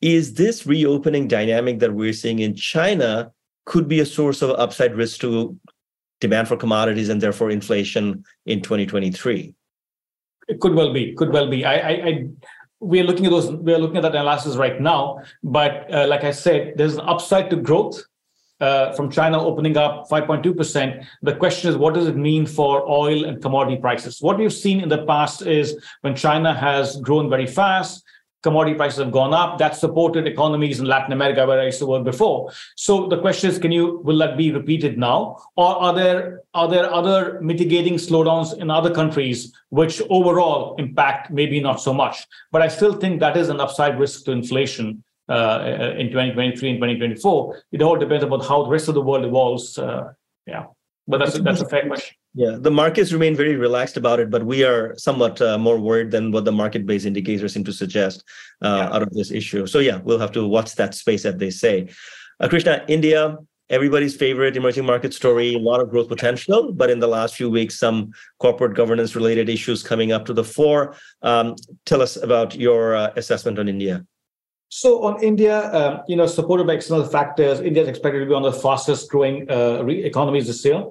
is 0.00 0.34
this 0.34 0.66
reopening 0.66 1.26
dynamic 1.28 1.78
that 1.78 1.94
we're 1.94 2.12
seeing 2.12 2.38
in 2.40 2.54
china 2.54 3.30
could 3.66 3.88
be 3.88 4.00
a 4.00 4.06
source 4.06 4.42
of 4.42 4.50
upside 4.50 4.94
risk 4.94 5.20
to 5.20 5.56
demand 6.20 6.48
for 6.48 6.56
commodities 6.56 7.08
and 7.08 7.20
therefore 7.20 7.50
inflation 7.50 8.24
in 8.46 8.60
2023 8.60 9.54
it 10.48 10.60
could 10.60 10.74
well 10.74 10.92
be 10.92 11.14
could 11.14 11.32
well 11.32 11.48
be 11.48 11.64
i 11.64 11.74
i, 11.74 11.90
I 12.08 12.28
we 12.80 13.00
are 13.00 13.04
looking 13.04 13.26
at 13.26 13.30
those. 13.30 13.50
We 13.50 13.74
are 13.74 13.78
looking 13.78 13.96
at 13.96 14.02
that 14.02 14.14
analysis 14.14 14.56
right 14.56 14.80
now. 14.80 15.22
But 15.42 15.92
uh, 15.92 16.06
like 16.06 16.24
I 16.24 16.30
said, 16.30 16.74
there's 16.76 16.94
an 16.94 17.00
upside 17.08 17.50
to 17.50 17.56
growth 17.56 18.02
uh, 18.60 18.92
from 18.92 19.10
China 19.10 19.42
opening 19.42 19.76
up 19.76 20.08
5.2%. 20.08 21.06
The 21.22 21.36
question 21.36 21.70
is, 21.70 21.76
what 21.76 21.94
does 21.94 22.08
it 22.08 22.16
mean 22.16 22.46
for 22.46 22.88
oil 22.88 23.24
and 23.24 23.40
commodity 23.40 23.80
prices? 23.80 24.20
What 24.20 24.38
we've 24.38 24.52
seen 24.52 24.80
in 24.80 24.88
the 24.88 25.04
past 25.04 25.42
is 25.42 25.78
when 26.00 26.14
China 26.14 26.54
has 26.54 26.96
grown 26.96 27.30
very 27.30 27.46
fast, 27.46 28.04
commodity 28.42 28.76
prices 28.76 28.98
have 28.98 29.12
gone 29.12 29.34
up. 29.34 29.58
That 29.58 29.76
supported 29.76 30.26
economies 30.26 30.80
in 30.80 30.86
Latin 30.86 31.12
America 31.12 31.46
where 31.46 31.60
I 31.60 31.66
used 31.66 31.78
to 31.80 31.86
work 31.86 32.04
before. 32.04 32.50
So 32.76 33.06
the 33.08 33.20
question 33.20 33.50
is, 33.50 33.58
can 33.58 33.72
you 33.72 34.00
will 34.04 34.18
that 34.18 34.36
be 34.36 34.52
repeated 34.52 34.98
now, 34.98 35.38
or 35.56 35.76
are 35.82 35.94
there 35.94 36.42
are 36.54 36.68
there 36.68 36.92
other 36.92 37.40
mitigating 37.40 37.94
slowdowns 37.94 38.56
in 38.58 38.70
other 38.70 38.94
countries 38.94 39.52
which 39.70 40.00
overall 40.08 40.76
impact 40.78 41.30
maybe 41.30 41.60
not 41.60 41.80
so 41.80 41.92
much? 41.92 42.26
But 42.52 42.62
I 42.62 42.68
still 42.68 42.94
think 42.94 43.20
that 43.20 43.36
is 43.36 43.48
an 43.48 43.60
upside 43.60 43.98
risk 43.98 44.24
to 44.24 44.32
inflation. 44.32 45.02
Uh, 45.28 45.92
in 45.98 46.06
2023 46.06 46.70
and 46.70 46.78
2024, 46.78 47.62
it 47.72 47.82
all 47.82 47.96
depends 47.96 48.24
about 48.24 48.46
how 48.46 48.62
the 48.62 48.70
rest 48.70 48.88
of 48.88 48.94
the 48.94 49.02
world 49.02 49.24
evolves. 49.24 49.76
Uh, 49.76 50.12
yeah, 50.46 50.64
but 51.06 51.18
that's 51.18 51.36
a, 51.36 51.42
that's 51.42 51.60
a 51.60 51.68
fair 51.68 51.86
question. 51.86 52.16
Yeah, 52.34 52.56
the 52.58 52.70
markets 52.70 53.12
remain 53.12 53.34
very 53.34 53.56
relaxed 53.56 53.96
about 53.96 54.20
it, 54.20 54.30
but 54.30 54.44
we 54.44 54.62
are 54.62 54.96
somewhat 54.96 55.40
uh, 55.42 55.58
more 55.58 55.78
worried 55.78 56.10
than 56.10 56.30
what 56.30 56.44
the 56.44 56.52
market-based 56.52 57.04
indicators 57.04 57.52
seem 57.52 57.64
to 57.64 57.72
suggest 57.72 58.22
uh, 58.62 58.88
yeah. 58.88 58.94
out 58.94 59.02
of 59.02 59.10
this 59.10 59.30
issue. 59.30 59.66
So 59.66 59.80
yeah, 59.80 59.98
we'll 60.04 60.18
have 60.18 60.32
to 60.32 60.46
watch 60.46 60.74
that 60.76 60.94
space, 60.94 61.24
as 61.24 61.36
they 61.36 61.50
say. 61.50 61.88
Uh, 62.38 62.48
Krishna, 62.48 62.84
India, 62.86 63.36
everybody's 63.70 64.14
favorite 64.14 64.56
emerging 64.56 64.86
market 64.86 65.12
story, 65.14 65.54
a 65.54 65.58
lot 65.58 65.80
of 65.80 65.90
growth 65.90 66.08
potential, 66.08 66.72
but 66.72 66.90
in 66.90 67.00
the 67.00 67.08
last 67.08 67.34
few 67.34 67.50
weeks, 67.50 67.78
some 67.78 68.12
corporate 68.38 68.74
governance-related 68.74 69.48
issues 69.48 69.82
coming 69.82 70.12
up 70.12 70.24
to 70.26 70.32
the 70.32 70.44
fore. 70.44 70.94
Um, 71.22 71.56
tell 71.86 72.00
us 72.00 72.16
about 72.16 72.54
your 72.54 72.94
uh, 72.94 73.12
assessment 73.16 73.58
on 73.58 73.68
India. 73.68 74.06
So 74.68 75.02
on 75.04 75.22
India, 75.22 75.72
um, 75.72 76.00
you 76.08 76.16
know, 76.16 76.26
supported 76.26 76.66
by 76.66 76.74
external 76.74 77.04
factors, 77.04 77.60
India 77.60 77.82
is 77.82 77.88
expected 77.88 78.20
to 78.20 78.26
be 78.26 78.32
one 78.32 78.44
of 78.44 78.54
the 78.54 78.60
fastest 78.60 79.10
growing 79.10 79.50
uh, 79.50 79.84
economies 79.86 80.46
this 80.46 80.64
year. 80.64 80.84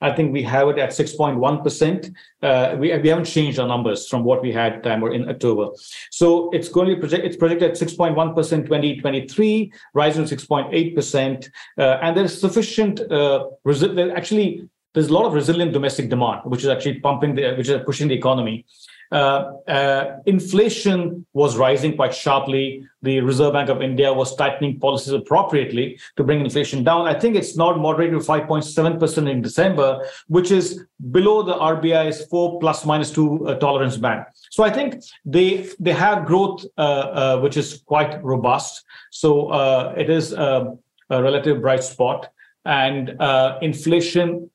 I 0.00 0.12
think 0.12 0.32
we 0.32 0.42
have 0.42 0.68
it 0.68 0.78
at 0.78 0.90
6.1%. 0.90 2.14
Uh, 2.42 2.76
we, 2.78 2.96
we 2.98 3.08
haven't 3.08 3.24
changed 3.24 3.58
our 3.58 3.66
numbers 3.66 4.08
from 4.08 4.24
what 4.24 4.42
we 4.42 4.52
had 4.52 4.82
Taimur 4.82 5.14
in 5.14 5.28
October. 5.28 5.68
So 6.10 6.50
it's 6.50 6.68
going 6.68 6.88
to 6.88 6.96
project, 6.96 7.24
it's 7.24 7.36
projected 7.36 7.70
at 7.70 7.76
6.1% 7.76 8.34
2023, 8.34 9.72
rising 9.94 10.26
to 10.26 10.36
6.8%. 10.36 11.50
Uh, 11.78 11.82
and 12.02 12.16
there's 12.16 12.38
sufficient, 12.38 13.00
uh, 13.00 13.46
resi- 13.66 14.14
actually, 14.14 14.68
there's 14.92 15.08
a 15.08 15.12
lot 15.12 15.24
of 15.24 15.32
resilient 15.32 15.72
domestic 15.72 16.10
demand, 16.10 16.42
which 16.44 16.62
is 16.62 16.68
actually 16.68 17.00
pumping 17.00 17.34
the, 17.34 17.54
which 17.54 17.68
is 17.68 17.80
pushing 17.84 18.08
the 18.08 18.14
economy. 18.14 18.66
Uh, 19.12 19.52
uh, 19.68 20.18
inflation 20.26 21.24
was 21.32 21.56
rising 21.56 21.94
quite 21.94 22.14
sharply. 22.14 22.84
The 23.02 23.20
Reserve 23.20 23.52
Bank 23.52 23.68
of 23.68 23.80
India 23.80 24.12
was 24.12 24.34
tightening 24.34 24.80
policies 24.80 25.12
appropriately 25.12 25.98
to 26.16 26.24
bring 26.24 26.40
inflation 26.40 26.82
down. 26.82 27.06
I 27.06 27.14
think 27.18 27.36
it's 27.36 27.56
now 27.56 27.74
moderated 27.76 28.20
to 28.20 28.26
5.7% 28.26 29.30
in 29.30 29.42
December, 29.42 30.04
which 30.26 30.50
is 30.50 30.84
below 31.12 31.42
the 31.42 31.54
RBI's 31.54 32.26
4 32.26 32.58
plus 32.58 32.84
minus 32.84 33.12
2 33.12 33.46
uh, 33.46 33.54
tolerance 33.56 33.96
band. 33.96 34.24
So 34.50 34.64
I 34.64 34.70
think 34.70 35.02
they 35.24 35.68
they 35.78 35.92
have 35.92 36.26
growth 36.26 36.64
uh, 36.76 36.80
uh, 36.80 37.40
which 37.40 37.56
is 37.56 37.82
quite 37.86 38.22
robust. 38.24 38.84
So 39.12 39.48
uh, 39.48 39.94
it 39.96 40.10
is 40.10 40.32
a, 40.32 40.76
a, 41.10 41.22
relative 41.22 41.60
bright 41.60 41.84
spot, 41.84 42.28
and 42.64 43.16
inflation 43.62 44.50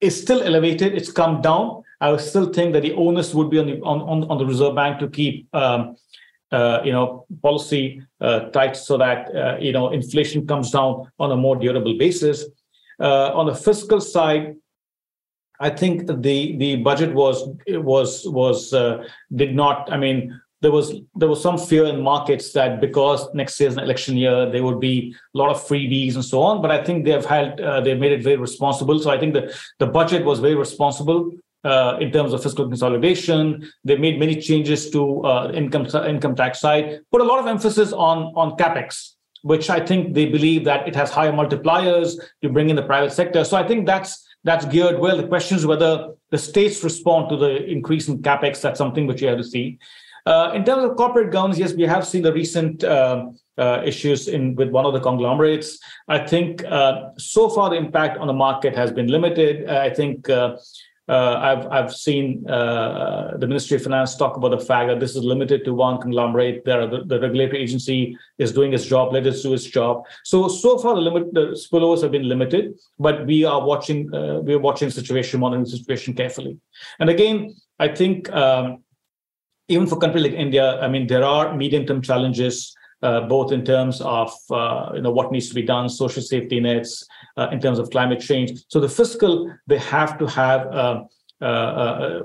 is 0.00 0.20
still 0.20 0.42
elevated. 0.42 0.94
It's 0.94 1.10
come 1.10 1.42
down 1.42 1.82
I 2.00 2.10
would 2.10 2.20
still 2.20 2.52
think 2.52 2.72
that 2.72 2.82
the 2.82 2.92
onus 2.92 3.34
would 3.34 3.50
be 3.50 3.58
on 3.58 3.66
the 3.66 3.80
on, 3.80 4.24
on, 4.30 4.38
the 4.38 4.46
Reserve 4.46 4.74
Bank 4.74 4.98
to 5.00 5.08
keep 5.08 5.54
um, 5.54 5.96
uh, 6.50 6.80
you 6.84 6.92
know 6.92 7.26
policy 7.42 8.02
uh, 8.20 8.40
tight 8.50 8.76
so 8.76 8.96
that 8.96 9.34
uh, 9.34 9.56
you 9.60 9.72
know 9.72 9.90
inflation 9.90 10.46
comes 10.46 10.70
down 10.70 11.10
on 11.18 11.30
a 11.30 11.36
more 11.36 11.56
durable 11.56 11.96
basis. 11.98 12.44
Uh, 12.98 13.32
on 13.34 13.46
the 13.46 13.54
fiscal 13.54 14.00
side, 14.00 14.56
I 15.60 15.70
think 15.70 16.06
the 16.06 16.56
the 16.56 16.76
budget 16.76 17.14
was 17.14 17.48
was 17.68 18.26
was 18.26 18.72
uh, 18.72 19.04
did 19.34 19.54
not. 19.54 19.92
I 19.92 19.98
mean, 19.98 20.40
there 20.62 20.72
was 20.72 20.94
there 21.16 21.28
was 21.28 21.42
some 21.42 21.58
fear 21.58 21.84
in 21.84 22.00
markets 22.00 22.52
that 22.52 22.80
because 22.80 23.28
next 23.34 23.60
year 23.60 23.68
is 23.68 23.76
an 23.76 23.82
election 23.82 24.16
year, 24.16 24.50
there 24.50 24.64
would 24.64 24.80
be 24.80 25.14
a 25.34 25.38
lot 25.38 25.50
of 25.50 25.62
freebies 25.62 26.14
and 26.14 26.24
so 26.24 26.40
on. 26.40 26.62
But 26.62 26.70
I 26.70 26.82
think 26.82 27.04
they've 27.04 27.26
had 27.26 27.60
uh, 27.60 27.82
they've 27.82 27.98
made 27.98 28.12
it 28.12 28.22
very 28.22 28.38
responsible. 28.38 28.98
So 29.00 29.10
I 29.10 29.18
think 29.18 29.34
the 29.34 29.54
the 29.78 29.86
budget 29.86 30.24
was 30.24 30.40
very 30.40 30.54
responsible 30.54 31.30
uh, 31.64 31.98
in 32.00 32.10
terms 32.10 32.32
of 32.32 32.42
fiscal 32.42 32.66
consolidation. 32.66 33.68
They 33.84 33.96
made 33.96 34.18
many 34.18 34.40
changes 34.40 34.90
to 34.90 35.24
uh, 35.24 35.52
income 35.52 35.86
income 36.06 36.34
tax 36.34 36.60
side, 36.60 37.00
put 37.12 37.20
a 37.20 37.24
lot 37.24 37.38
of 37.38 37.46
emphasis 37.46 37.92
on 37.92 38.32
on 38.36 38.56
capex, 38.56 39.14
which 39.42 39.70
I 39.70 39.84
think 39.84 40.14
they 40.14 40.26
believe 40.26 40.64
that 40.64 40.88
it 40.88 40.94
has 40.96 41.10
higher 41.10 41.32
multipliers 41.32 42.16
to 42.42 42.48
bring 42.48 42.70
in 42.70 42.76
the 42.76 42.82
private 42.82 43.12
sector. 43.12 43.44
So 43.44 43.56
I 43.56 43.66
think 43.66 43.86
that's 43.86 44.26
that's 44.44 44.64
geared 44.64 44.98
well. 44.98 45.16
The 45.16 45.28
question 45.28 45.56
is 45.56 45.66
whether 45.66 46.14
the 46.30 46.38
states 46.38 46.82
respond 46.82 47.28
to 47.30 47.36
the 47.36 47.64
increase 47.66 48.08
in 48.08 48.22
capex. 48.22 48.60
That's 48.60 48.78
something 48.78 49.06
which 49.06 49.20
you 49.20 49.28
have 49.28 49.38
to 49.38 49.44
see. 49.44 49.78
Uh, 50.26 50.52
in 50.54 50.64
terms 50.64 50.84
of 50.84 50.96
corporate 50.96 51.32
governance, 51.32 51.58
yes, 51.58 51.72
we 51.72 51.82
have 51.82 52.06
seen 52.06 52.22
the 52.22 52.32
recent 52.32 52.84
uh, 52.84 53.26
uh, 53.58 53.82
issues 53.84 54.28
in 54.28 54.54
with 54.54 54.70
one 54.70 54.84
of 54.84 54.92
the 54.92 55.00
conglomerates. 55.00 55.78
I 56.08 56.18
think 56.18 56.64
uh, 56.64 57.10
so 57.18 57.48
far 57.48 57.70
the 57.70 57.76
impact 57.76 58.18
on 58.18 58.26
the 58.26 58.32
market 58.32 58.76
has 58.76 58.92
been 58.92 59.08
limited. 59.08 59.68
I 59.68 59.90
think 59.90 60.28
uh, 61.10 61.36
I've 61.48 61.66
I've 61.76 61.92
seen 61.92 62.48
uh, 62.48 63.36
the 63.36 63.46
Ministry 63.46 63.76
of 63.76 63.82
Finance 63.82 64.16
talk 64.16 64.36
about 64.36 64.50
the 64.50 64.64
fact 64.64 64.88
that 64.88 65.00
this 65.00 65.16
is 65.16 65.24
limited 65.24 65.64
to 65.64 65.74
one 65.74 66.00
conglomerate. 66.00 66.64
There, 66.64 66.86
the, 66.86 67.02
the 67.04 67.18
regulatory 67.20 67.62
agency 67.62 68.16
is 68.38 68.52
doing 68.52 68.72
its 68.72 68.86
job. 68.86 69.12
Let 69.12 69.26
it 69.26 69.42
do 69.42 69.52
its 69.52 69.64
job. 69.64 70.04
So 70.24 70.46
so 70.48 70.78
far, 70.78 70.94
the 70.94 71.00
limit 71.00 71.34
the 71.34 71.46
spillovers 71.64 72.02
have 72.02 72.12
been 72.12 72.28
limited, 72.28 72.78
but 72.98 73.26
we 73.26 73.44
are 73.44 73.60
watching 73.60 74.14
uh, 74.14 74.38
we 74.40 74.54
are 74.54 74.60
watching 74.60 74.88
the 74.88 74.94
situation, 74.94 75.40
monitoring 75.40 75.66
situation 75.66 76.14
carefully. 76.14 76.58
And 77.00 77.10
again, 77.10 77.56
I 77.80 77.88
think 77.88 78.32
um, 78.32 78.84
even 79.68 79.86
for 79.88 79.98
countries 79.98 80.24
like 80.24 80.34
India, 80.34 80.80
I 80.80 80.88
mean, 80.88 81.08
there 81.08 81.24
are 81.24 81.56
medium 81.56 81.86
term 81.86 82.02
challenges. 82.02 82.74
Uh, 83.02 83.22
both 83.22 83.50
in 83.50 83.64
terms 83.64 84.02
of 84.02 84.30
uh, 84.50 84.90
you 84.94 85.00
know 85.00 85.10
what 85.10 85.32
needs 85.32 85.48
to 85.48 85.54
be 85.54 85.62
done, 85.62 85.88
social 85.88 86.20
safety 86.20 86.60
nets, 86.60 87.06
uh, 87.38 87.48
in 87.50 87.58
terms 87.58 87.78
of 87.78 87.88
climate 87.88 88.20
change. 88.20 88.60
So 88.68 88.78
the 88.78 88.90
fiscal, 88.90 89.50
they 89.66 89.78
have 89.78 90.18
to 90.18 90.26
have 90.26 90.66
a, 90.66 91.06
a, 91.40 91.46
a, 91.46 92.24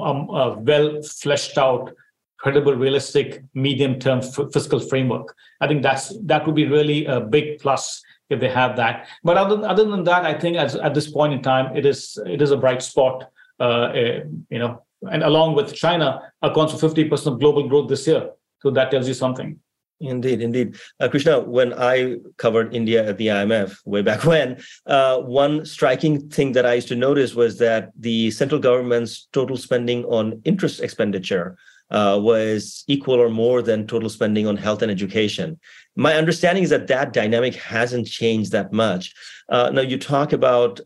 a 0.00 0.58
well 0.58 1.02
fleshed 1.02 1.58
out, 1.58 1.92
credible, 2.38 2.74
realistic, 2.74 3.44
medium 3.52 3.98
term 3.98 4.20
f- 4.20 4.50
fiscal 4.54 4.80
framework. 4.80 5.36
I 5.60 5.68
think 5.68 5.82
that's 5.82 6.16
that 6.24 6.46
would 6.46 6.54
be 6.54 6.66
really 6.66 7.04
a 7.04 7.20
big 7.20 7.58
plus 7.58 8.02
if 8.30 8.40
they 8.40 8.48
have 8.48 8.76
that. 8.76 9.06
But 9.22 9.36
other, 9.36 9.66
other 9.68 9.84
than 9.84 10.04
that, 10.04 10.24
I 10.24 10.32
think 10.32 10.56
as, 10.56 10.76
at 10.76 10.94
this 10.94 11.10
point 11.10 11.34
in 11.34 11.42
time, 11.42 11.76
it 11.76 11.84
is 11.84 12.18
it 12.24 12.40
is 12.40 12.52
a 12.52 12.56
bright 12.56 12.82
spot. 12.82 13.30
Uh, 13.58 13.92
eh, 13.94 14.20
you 14.48 14.58
know, 14.58 14.82
and 15.10 15.22
along 15.22 15.56
with 15.56 15.74
China, 15.74 16.32
accounts 16.40 16.72
for 16.72 16.88
50% 16.88 17.26
of 17.26 17.38
global 17.38 17.68
growth 17.68 17.90
this 17.90 18.06
year. 18.06 18.30
So 18.60 18.70
that 18.70 18.90
tells 18.90 19.06
you 19.06 19.12
something. 19.12 19.60
Indeed, 20.00 20.40
indeed. 20.40 20.76
Uh, 20.98 21.08
Krishna, 21.08 21.40
when 21.40 21.74
I 21.74 22.16
covered 22.38 22.74
India 22.74 23.06
at 23.06 23.18
the 23.18 23.26
IMF 23.26 23.76
way 23.84 24.00
back 24.00 24.24
when, 24.24 24.62
uh, 24.86 25.18
one 25.18 25.66
striking 25.66 26.30
thing 26.30 26.52
that 26.52 26.64
I 26.64 26.74
used 26.74 26.88
to 26.88 26.96
notice 26.96 27.34
was 27.34 27.58
that 27.58 27.90
the 27.98 28.30
central 28.30 28.60
government's 28.60 29.28
total 29.32 29.58
spending 29.58 30.04
on 30.06 30.40
interest 30.44 30.80
expenditure 30.80 31.58
uh, 31.90 32.18
was 32.20 32.84
equal 32.86 33.20
or 33.20 33.28
more 33.28 33.62
than 33.62 33.86
total 33.86 34.08
spending 34.08 34.46
on 34.46 34.56
health 34.56 34.80
and 34.80 34.90
education. 34.90 35.58
My 35.96 36.14
understanding 36.14 36.64
is 36.64 36.70
that 36.70 36.86
that 36.86 37.12
dynamic 37.12 37.54
hasn't 37.56 38.06
changed 38.06 38.52
that 38.52 38.72
much. 38.72 39.12
Uh, 39.48 39.70
now, 39.70 39.82
you 39.82 39.98
talk 39.98 40.32
about 40.32 40.80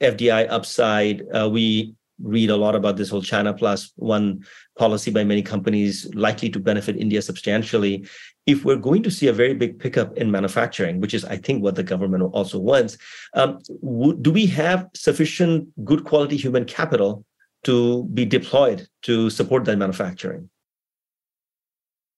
FDI 0.00 0.46
upside. 0.48 1.22
Uh, 1.34 1.48
we 1.50 1.94
read 2.22 2.50
a 2.50 2.56
lot 2.56 2.74
about 2.74 2.96
this 2.96 3.08
whole 3.08 3.22
China 3.22 3.52
plus 3.54 3.92
one 3.96 4.44
policy 4.78 5.10
by 5.10 5.24
many 5.24 5.42
companies 5.42 6.12
likely 6.14 6.50
to 6.50 6.58
benefit 6.58 6.96
India 6.96 7.22
substantially 7.22 8.06
if 8.46 8.64
we're 8.64 8.76
going 8.76 9.02
to 9.02 9.10
see 9.10 9.28
a 9.28 9.32
very 9.32 9.54
big 9.54 9.78
pickup 9.78 10.16
in 10.16 10.30
manufacturing, 10.30 11.00
which 11.00 11.14
is, 11.14 11.24
I 11.24 11.36
think, 11.36 11.62
what 11.62 11.74
the 11.74 11.82
government 11.82 12.22
also 12.32 12.58
wants, 12.58 12.96
um, 13.34 13.58
w- 13.82 14.16
do 14.20 14.32
we 14.32 14.46
have 14.46 14.88
sufficient 14.94 15.68
good 15.84 16.04
quality 16.04 16.36
human 16.36 16.64
capital 16.64 17.24
to 17.64 18.04
be 18.14 18.24
deployed 18.24 18.88
to 19.02 19.30
support 19.30 19.64
that 19.66 19.76
manufacturing? 19.76 20.48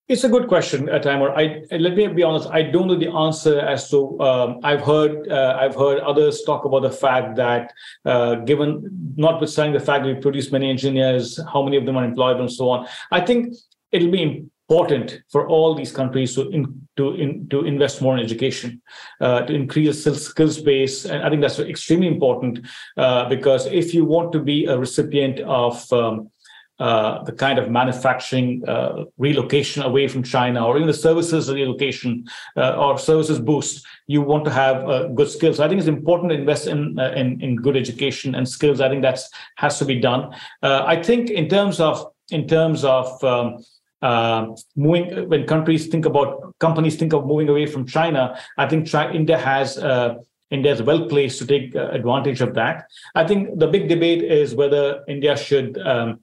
It's 0.08 0.24
a 0.24 0.28
good 0.28 0.46
question, 0.48 0.90
uh, 0.90 0.98
Taimur. 0.98 1.32
I 1.34 1.62
let 1.76 1.94
me 1.94 2.06
be 2.08 2.22
honest. 2.22 2.48
I 2.50 2.62
don't 2.62 2.88
know 2.88 2.98
the 2.98 3.10
answer 3.10 3.60
as 3.60 3.88
to. 3.90 4.20
Um, 4.20 4.60
I've 4.62 4.82
heard 4.82 5.30
uh, 5.30 5.56
I've 5.58 5.74
heard 5.74 6.00
others 6.00 6.42
talk 6.42 6.64
about 6.64 6.82
the 6.82 6.90
fact 6.90 7.36
that, 7.36 7.72
uh, 8.04 8.34
given 8.34 8.90
notwithstanding 9.16 9.72
the 9.72 9.84
fact 9.84 10.04
that 10.04 10.14
we 10.14 10.20
produce 10.20 10.50
many 10.52 10.68
engineers, 10.68 11.40
how 11.50 11.62
many 11.62 11.76
of 11.76 11.86
them 11.86 11.96
are 11.96 12.04
employed 12.04 12.40
and 12.40 12.52
so 12.52 12.68
on. 12.68 12.86
I 13.10 13.20
think 13.20 13.54
it'll 13.92 14.10
be 14.10 14.44
important 14.72 15.22
for 15.30 15.48
all 15.48 15.74
these 15.74 15.92
countries 15.92 16.34
to 16.34 16.48
in, 16.50 16.88
to 16.96 17.14
in, 17.14 17.48
to 17.48 17.64
invest 17.64 18.02
more 18.02 18.16
in 18.16 18.24
education, 18.24 18.80
uh, 19.20 19.42
to 19.42 19.54
increase 19.54 20.04
skills 20.04 20.60
base, 20.60 21.04
and 21.04 21.22
I 21.22 21.28
think 21.28 21.42
that's 21.42 21.58
extremely 21.58 22.08
important 22.08 22.66
uh, 22.96 23.28
because 23.28 23.66
if 23.66 23.94
you 23.94 24.04
want 24.04 24.32
to 24.32 24.40
be 24.40 24.66
a 24.66 24.78
recipient 24.78 25.40
of 25.40 25.92
um, 25.92 26.30
uh, 26.78 27.22
the 27.24 27.32
kind 27.32 27.58
of 27.58 27.70
manufacturing 27.70 28.66
uh, 28.66 29.04
relocation 29.18 29.82
away 29.82 30.08
from 30.08 30.22
China, 30.22 30.66
or 30.66 30.76
even 30.76 30.88
the 30.88 30.94
services 30.94 31.50
relocation 31.50 32.24
uh, 32.56 32.74
or 32.76 32.98
services 32.98 33.38
boost, 33.38 33.86
you 34.06 34.20
want 34.22 34.44
to 34.44 34.50
have 34.50 34.88
uh, 34.88 35.06
good 35.08 35.30
skills. 35.30 35.60
I 35.60 35.68
think 35.68 35.78
it's 35.78 35.88
important 35.88 36.30
to 36.30 36.36
invest 36.36 36.66
in, 36.66 36.98
uh, 36.98 37.12
in, 37.12 37.40
in 37.40 37.56
good 37.56 37.76
education 37.76 38.34
and 38.34 38.48
skills. 38.48 38.80
I 38.80 38.88
think 38.88 39.02
that 39.02 39.20
has 39.56 39.78
to 39.78 39.84
be 39.84 40.00
done. 40.00 40.34
Uh, 40.62 40.82
I 40.84 41.02
think 41.02 41.30
in 41.30 41.48
terms 41.48 41.78
of 41.78 42.12
in 42.30 42.48
terms 42.48 42.82
of 42.82 43.22
um, 43.22 43.62
uh, 44.02 44.46
moving 44.76 45.28
when 45.28 45.46
countries 45.46 45.86
think 45.86 46.04
about 46.04 46.54
companies 46.58 46.96
think 46.96 47.12
of 47.12 47.26
moving 47.26 47.48
away 47.48 47.66
from 47.66 47.86
China, 47.86 48.38
I 48.58 48.68
think 48.68 48.86
China, 48.86 49.14
India 49.14 49.38
has 49.38 49.78
uh, 49.78 50.14
India 50.50 50.72
is 50.72 50.82
well 50.82 51.08
placed 51.08 51.38
to 51.38 51.46
take 51.46 51.74
uh, 51.74 51.88
advantage 51.90 52.40
of 52.40 52.54
that. 52.54 52.86
I 53.14 53.26
think 53.26 53.58
the 53.58 53.66
big 53.66 53.88
debate 53.88 54.22
is 54.22 54.54
whether 54.54 55.02
India 55.08 55.36
should 55.36 55.78
um, 55.78 56.20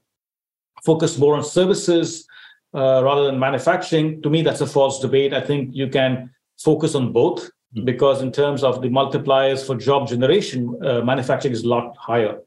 focus 0.85 1.17
more 1.17 1.35
on 1.35 1.43
services 1.43 2.27
uh, 2.73 3.01
rather 3.03 3.25
than 3.25 3.39
manufacturing. 3.39 4.21
To 4.21 4.29
me, 4.29 4.41
that's 4.43 4.61
a 4.61 4.67
false 4.67 4.99
debate. 4.99 5.33
I 5.33 5.41
think 5.41 5.69
you 5.73 5.87
can 5.87 6.29
focus 6.59 6.93
on 6.93 7.11
both 7.11 7.45
mm-hmm. 7.45 7.85
because 7.85 8.21
in 8.21 8.31
terms 8.31 8.63
of 8.63 8.81
the 8.81 8.89
multipliers 8.89 9.65
for 9.65 9.75
job 9.75 10.07
generation, 10.07 10.77
uh, 10.85 11.01
manufacturing 11.01 11.53
is 11.53 11.63
a 11.63 11.67
lot 11.67 11.95
higher. 11.97 12.37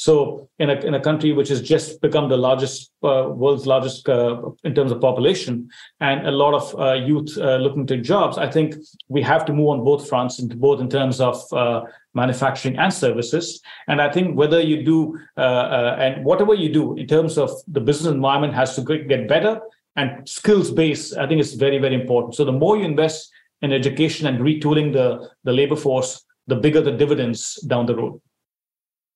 So 0.00 0.48
in 0.58 0.70
a, 0.70 0.76
in 0.76 0.94
a 0.94 1.00
country 1.00 1.32
which 1.32 1.50
has 1.50 1.60
just 1.60 2.00
become 2.00 2.30
the 2.30 2.36
largest, 2.38 2.90
uh, 3.02 3.28
world's 3.28 3.66
largest 3.66 4.08
uh, 4.08 4.40
in 4.64 4.74
terms 4.74 4.92
of 4.92 4.98
population, 4.98 5.68
and 6.00 6.26
a 6.26 6.30
lot 6.30 6.54
of 6.54 6.80
uh, 6.80 6.94
youth 6.94 7.36
uh, 7.36 7.56
looking 7.56 7.86
to 7.88 7.98
jobs, 7.98 8.38
I 8.38 8.50
think 8.50 8.76
we 9.08 9.20
have 9.20 9.44
to 9.44 9.52
move 9.52 9.68
on 9.68 9.84
both 9.84 10.08
fronts, 10.08 10.40
both 10.40 10.80
in 10.80 10.88
terms 10.88 11.20
of 11.20 11.36
uh, 11.52 11.82
manufacturing 12.14 12.78
and 12.78 12.90
services. 12.90 13.60
And 13.88 14.00
I 14.00 14.10
think 14.10 14.38
whether 14.38 14.58
you 14.58 14.82
do 14.82 15.18
uh, 15.36 15.96
and 15.98 16.24
whatever 16.24 16.54
you 16.54 16.72
do 16.72 16.96
in 16.96 17.06
terms 17.06 17.36
of 17.36 17.50
the 17.68 17.82
business 17.82 18.10
environment 18.10 18.54
has 18.54 18.74
to 18.76 18.82
get 18.82 19.28
better 19.28 19.60
and 19.96 20.26
skills 20.26 20.70
base, 20.70 21.12
I 21.12 21.26
think 21.26 21.42
it's 21.42 21.52
very 21.52 21.76
very 21.76 21.94
important. 21.94 22.36
So 22.36 22.46
the 22.46 22.52
more 22.52 22.78
you 22.78 22.86
invest 22.86 23.30
in 23.60 23.70
education 23.70 24.26
and 24.26 24.38
retooling 24.40 24.94
the 24.94 25.28
the 25.44 25.52
labor 25.52 25.76
force, 25.76 26.24
the 26.46 26.56
bigger 26.56 26.80
the 26.80 26.92
dividends 26.92 27.56
down 27.66 27.84
the 27.84 27.96
road. 27.96 28.18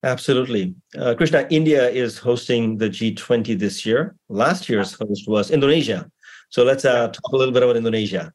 Absolutely. 0.04 0.74
Uh, 0.98 1.14
Krishna, 1.14 1.46
India 1.48 1.88
is 1.88 2.18
hosting 2.18 2.76
the 2.76 2.90
G20 2.90 3.58
this 3.58 3.86
year. 3.86 4.14
Last 4.28 4.68
year's 4.68 4.92
host 4.92 5.26
was 5.26 5.50
Indonesia. 5.50 6.10
So 6.50 6.62
let's 6.62 6.84
uh, 6.84 7.08
talk 7.08 7.32
a 7.32 7.36
little 7.36 7.54
bit 7.54 7.62
about 7.62 7.76
Indonesia. 7.76 8.30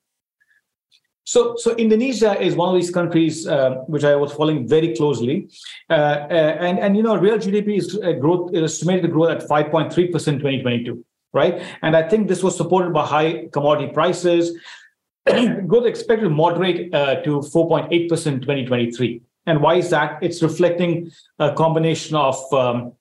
So, 1.25 1.55
so 1.57 1.75
Indonesia 1.75 2.41
is 2.41 2.55
one 2.55 2.69
of 2.69 2.81
these 2.81 2.89
countries 2.89 3.45
uh, 3.45 3.83
which 3.85 4.03
I 4.03 4.15
was 4.15 4.33
following 4.33 4.67
very 4.67 4.95
closely, 4.95 5.47
uh, 5.87 5.93
uh, 5.93 6.57
and 6.59 6.79
and 6.79 6.97
you 6.97 7.03
know, 7.03 7.15
real 7.15 7.37
GDP 7.37 7.77
is 7.77 7.95
uh, 8.01 8.13
growth 8.13 8.49
is 8.51 8.63
estimated 8.63 9.03
to 9.03 9.09
grow 9.09 9.29
at 9.29 9.47
5.3 9.47 10.11
percent 10.11 10.39
2022, 10.39 11.05
right? 11.33 11.61
And 11.83 11.95
I 11.95 12.09
think 12.09 12.29
this 12.29 12.41
was 12.41 12.57
supported 12.57 12.93
by 12.93 13.05
high 13.05 13.47
commodity 13.53 13.93
prices. 13.93 14.57
growth 15.67 15.85
expected 15.85 16.23
to 16.23 16.31
moderate 16.31 16.91
to 16.91 17.41
4.8 17.53 18.09
percent 18.09 18.41
2023. 18.41 19.21
And 19.45 19.61
why 19.61 19.75
is 19.75 19.89
that? 19.89 20.19
It's 20.21 20.41
reflecting 20.41 21.11
a 21.39 21.53
combination 21.53 22.15
of 22.15 22.37
um, 22.53 22.93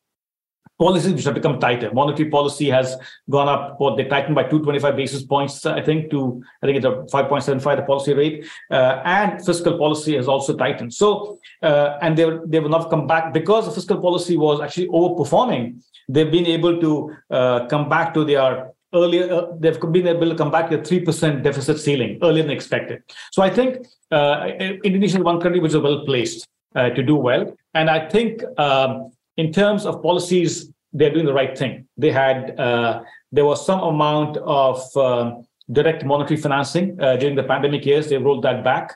policies 0.79 1.13
which 1.13 1.25
have 1.25 1.35
become 1.35 1.59
tighter. 1.59 1.93
Monetary 1.93 2.31
policy 2.31 2.71
has 2.71 2.97
gone 3.29 3.49
up, 3.49 3.81
what 3.81 3.97
they 3.97 4.05
tightened 4.05 4.35
by 4.35 4.45
225 4.45 4.97
basis 4.97 5.23
points, 5.25 5.67
I 5.67 5.83
think, 5.83 6.11
to 6.11 6.43
I 6.63 6.67
think 6.67 6.77
it's 6.79 6.87
a 6.87 7.17
5.75 7.17 7.77
the 7.77 7.83
policy 7.83 8.15
rate, 8.15 8.47
uh, 8.71 9.03
and 9.05 9.45
fiscal 9.45 9.77
policy 9.77 10.17
has 10.17 10.29
also 10.29 10.57
tightened. 10.57 10.95
So, 10.95 11.39
uh, 11.63 11.99
and 12.01 12.17
they 12.17 12.31
they 12.47 12.61
will 12.61 12.71
not 12.71 12.91
come 12.91 13.07
back 13.07 13.33
because 13.33 13.67
the 13.67 13.73
fiscal 13.73 14.01
policy 14.01 14.37
was 14.37 14.61
actually 14.61 14.89
overperforming. 14.89 15.83
They've 16.09 16.31
been 16.31 16.47
able 16.47 16.81
to 16.81 17.17
uh, 17.31 17.67
come 17.67 17.89
back 17.89 18.15
to 18.15 18.25
their 18.25 18.73
earlier 18.95 19.33
uh, 19.33 19.47
they've 19.59 19.81
been 19.81 20.07
able 20.07 20.29
to 20.29 20.35
come 20.35 20.51
back 20.51 20.71
to 20.71 20.79
a 20.79 20.83
3% 20.83 21.43
deficit 21.43 21.79
ceiling 21.79 22.19
earlier 22.23 22.43
than 22.43 22.53
expected. 22.53 23.03
So 23.33 23.43
i 23.43 23.51
think 23.51 23.87
uh, 24.11 24.49
indonesia 24.85 25.19
is 25.19 25.25
one 25.25 25.41
country 25.41 25.61
which 25.61 25.75
is 25.75 25.79
well 25.79 26.05
placed 26.05 26.47
uh, 26.75 26.91
to 26.91 27.03
do 27.03 27.17
well. 27.17 27.55
And 27.75 27.91
i 27.91 28.09
think 28.09 28.43
um, 28.59 29.13
in 29.37 29.53
terms 29.53 29.87
of 29.87 30.03
policies 30.03 30.73
they're 30.93 31.13
doing 31.13 31.27
the 31.27 31.33
right 31.33 31.57
thing. 31.57 31.87
They 31.97 32.11
had 32.11 32.59
uh, 32.59 33.03
there 33.31 33.45
was 33.45 33.65
some 33.65 33.81
amount 33.81 34.37
of 34.39 34.97
um, 34.97 35.47
direct 35.71 36.05
monetary 36.05 36.41
financing 36.41 36.99
uh, 37.01 37.17
during 37.17 37.37
the 37.37 37.43
pandemic 37.43 37.85
years. 37.85 38.09
They 38.09 38.17
rolled 38.17 38.43
that 38.45 38.65
back. 38.65 38.95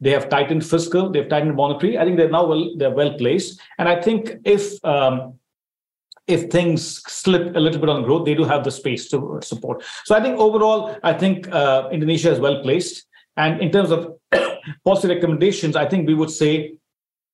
They 0.00 0.10
have 0.10 0.28
tightened 0.28 0.64
fiscal. 0.66 1.10
They've 1.10 1.28
tightened 1.28 1.54
monetary. 1.54 1.98
I 1.98 2.04
think 2.04 2.16
they're 2.16 2.30
now 2.30 2.46
well 2.46 2.70
they're 2.76 2.90
well 2.90 3.14
placed. 3.14 3.60
And 3.78 3.88
i 3.88 4.00
think 4.00 4.36
if 4.44 4.82
um, 4.84 5.38
if 6.26 6.50
things 6.50 7.02
slip 7.02 7.54
a 7.54 7.60
little 7.60 7.80
bit 7.80 7.88
on 7.88 8.02
growth, 8.02 8.24
they 8.24 8.34
do 8.34 8.44
have 8.44 8.64
the 8.64 8.70
space 8.70 9.08
to 9.10 9.40
support. 9.42 9.82
So 10.04 10.14
I 10.14 10.22
think 10.22 10.38
overall, 10.38 10.96
I 11.02 11.12
think 11.12 11.52
uh, 11.52 11.88
Indonesia 11.92 12.32
is 12.32 12.40
well 12.40 12.62
placed. 12.62 13.04
And 13.36 13.60
in 13.60 13.70
terms 13.70 13.90
of 13.90 14.16
policy 14.84 15.08
recommendations, 15.08 15.76
I 15.76 15.86
think 15.86 16.06
we 16.06 16.14
would 16.14 16.30
say 16.30 16.74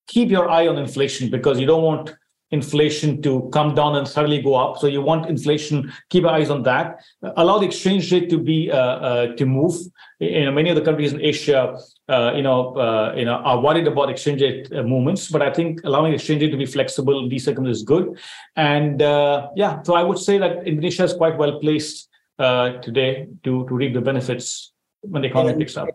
keep 0.09 0.28
your 0.28 0.51
eye 0.51 0.66
on 0.66 0.76
inflation 0.76 1.30
because 1.30 1.61
you 1.61 1.66
don't 1.66 1.82
want 1.82 2.14
inflation 2.51 3.22
to 3.22 3.48
come 3.53 3.74
down 3.74 3.96
and 3.96 4.07
suddenly 4.07 4.42
go 4.42 4.55
up. 4.55 4.78
So 4.78 4.86
you 4.86 5.01
want 5.01 5.26
inflation, 5.26 5.92
keep 6.09 6.22
your 6.22 6.32
eyes 6.32 6.51
on 6.51 6.62
that. 6.64 7.01
Allow 7.36 7.59
the 7.59 7.66
exchange 7.66 8.12
rate 8.12 8.28
to 8.30 8.38
be 8.38 8.70
uh, 8.70 8.76
uh, 8.76 9.36
to 9.36 9.46
move. 9.46 9.74
You 10.18 10.44
know, 10.46 10.53
many 10.53 10.70
of 10.70 10.76
the 10.76 10.82
countries 10.82 11.12
in 11.12 11.20
Asia, 11.20 11.78
uh, 12.09 12.32
you 12.34 12.42
know, 12.42 12.74
uh, 12.76 13.14
you 13.16 13.24
know, 13.24 13.36
are 13.36 13.61
worried 13.61 13.86
about 13.86 14.11
exchange 14.11 14.42
rate 14.42 14.72
uh, 14.72 14.82
movements. 14.82 15.28
But 15.28 15.42
I 15.42 15.53
think 15.53 15.80
allowing 15.84 16.12
exchange 16.12 16.42
rate 16.42 16.51
to 16.51 16.57
be 16.57 16.66
flexible 16.66 17.22
in 17.22 17.28
these 17.28 17.44
circumstances 17.44 17.82
is 17.82 17.86
good. 17.86 18.18
And 18.57 19.01
uh, 19.01 19.48
yeah, 19.55 19.82
so 19.82 19.94
I 19.94 20.03
would 20.03 20.18
say 20.18 20.38
that 20.38 20.66
Indonesia 20.66 21.05
is 21.05 21.14
quite 21.14 21.38
well 21.38 21.61
placed 21.61 22.09
today 22.38 23.28
to 23.44 23.66
to 23.68 23.74
reap 23.74 23.92
the 23.92 24.01
benefits 24.01 24.72
when 25.03 25.22
the 25.22 25.28
economy 25.28 25.59
picks 25.59 25.76
up. 25.76 25.88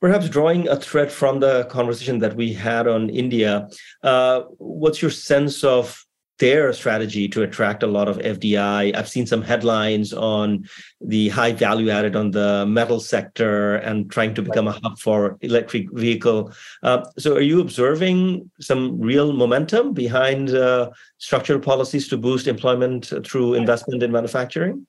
Perhaps 0.00 0.28
drawing 0.28 0.68
a 0.68 0.76
thread 0.76 1.10
from 1.10 1.40
the 1.40 1.64
conversation 1.64 2.20
that 2.20 2.36
we 2.36 2.52
had 2.52 2.86
on 2.86 3.10
India, 3.10 3.68
uh, 4.04 4.42
what's 4.58 5.02
your 5.02 5.10
sense 5.10 5.64
of 5.64 6.04
their 6.38 6.72
strategy 6.72 7.26
to 7.28 7.42
attract 7.42 7.82
a 7.82 7.88
lot 7.88 8.06
of 8.06 8.18
FDI? 8.18 8.96
I've 8.96 9.08
seen 9.08 9.26
some 9.26 9.42
headlines 9.42 10.12
on 10.12 10.68
the 11.00 11.30
high 11.30 11.50
value 11.50 11.90
added 11.90 12.14
on 12.14 12.30
the 12.30 12.64
metal 12.64 13.00
sector 13.00 13.74
and 13.76 14.08
trying 14.08 14.34
to 14.34 14.42
become 14.42 14.68
a 14.68 14.78
hub 14.82 15.00
for 15.00 15.36
electric 15.40 15.90
vehicle. 15.90 16.52
Uh, 16.84 17.04
so, 17.18 17.34
are 17.34 17.40
you 17.40 17.60
observing 17.60 18.48
some 18.60 19.00
real 19.00 19.32
momentum 19.32 19.94
behind 19.94 20.50
uh, 20.50 20.90
structural 21.18 21.58
policies 21.58 22.06
to 22.06 22.16
boost 22.16 22.46
employment 22.46 23.12
through 23.26 23.54
investment 23.54 24.04
in 24.04 24.12
manufacturing? 24.12 24.86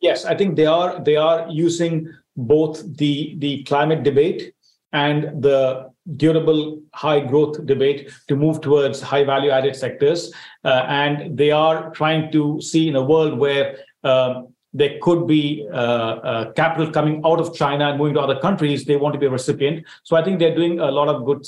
Yes, 0.00 0.24
I 0.24 0.36
think 0.36 0.56
they 0.56 0.66
are. 0.66 1.02
They 1.02 1.16
are 1.16 1.48
using 1.48 2.12
both 2.36 2.96
the 2.96 3.34
the 3.38 3.62
climate 3.64 4.02
debate 4.02 4.54
and 4.92 5.42
the 5.42 5.90
durable 6.16 6.80
high 6.92 7.20
growth 7.20 7.64
debate 7.64 8.10
to 8.28 8.36
move 8.36 8.60
towards 8.60 9.00
high 9.00 9.24
value 9.24 9.50
added 9.50 9.76
sectors 9.76 10.32
uh, 10.64 10.84
and 10.88 11.36
they 11.36 11.50
are 11.50 11.90
trying 11.90 12.30
to 12.32 12.60
see 12.60 12.88
in 12.88 12.96
a 12.96 13.02
world 13.02 13.38
where 13.38 13.76
um, 14.04 14.48
there 14.74 14.98
could 15.02 15.26
be 15.26 15.66
uh, 15.72 15.76
uh, 15.76 16.52
capital 16.52 16.90
coming 16.90 17.20
out 17.26 17.40
of 17.40 17.54
China 17.54 17.90
and 17.90 17.98
moving 17.98 18.14
to 18.14 18.20
other 18.20 18.40
countries. 18.40 18.84
They 18.84 18.96
want 18.96 19.12
to 19.12 19.18
be 19.18 19.26
a 19.26 19.30
recipient. 19.30 19.84
So 20.02 20.16
I 20.16 20.24
think 20.24 20.38
they're 20.38 20.54
doing 20.54 20.80
a 20.80 20.90
lot 20.90 21.08
of 21.08 21.26
good 21.26 21.46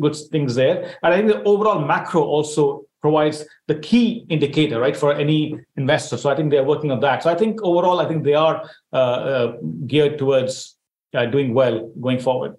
good 0.00 0.16
things 0.30 0.56
there. 0.56 0.96
And 1.02 1.14
I 1.14 1.16
think 1.16 1.28
the 1.28 1.42
overall 1.44 1.84
macro 1.84 2.22
also 2.22 2.87
provides 3.00 3.44
the 3.66 3.76
key 3.76 4.26
indicator, 4.28 4.80
right, 4.80 4.96
for 4.96 5.12
any 5.14 5.58
investor. 5.76 6.16
So 6.16 6.30
I 6.30 6.36
think 6.36 6.50
they're 6.50 6.64
working 6.64 6.90
on 6.90 7.00
that. 7.00 7.22
So 7.22 7.30
I 7.30 7.34
think 7.34 7.62
overall, 7.62 8.00
I 8.00 8.08
think 8.08 8.24
they 8.24 8.34
are 8.34 8.68
uh, 8.92 8.96
uh, 8.96 9.56
geared 9.86 10.18
towards 10.18 10.76
uh, 11.14 11.26
doing 11.26 11.54
well 11.54 11.92
going 12.00 12.18
forward. 12.18 12.56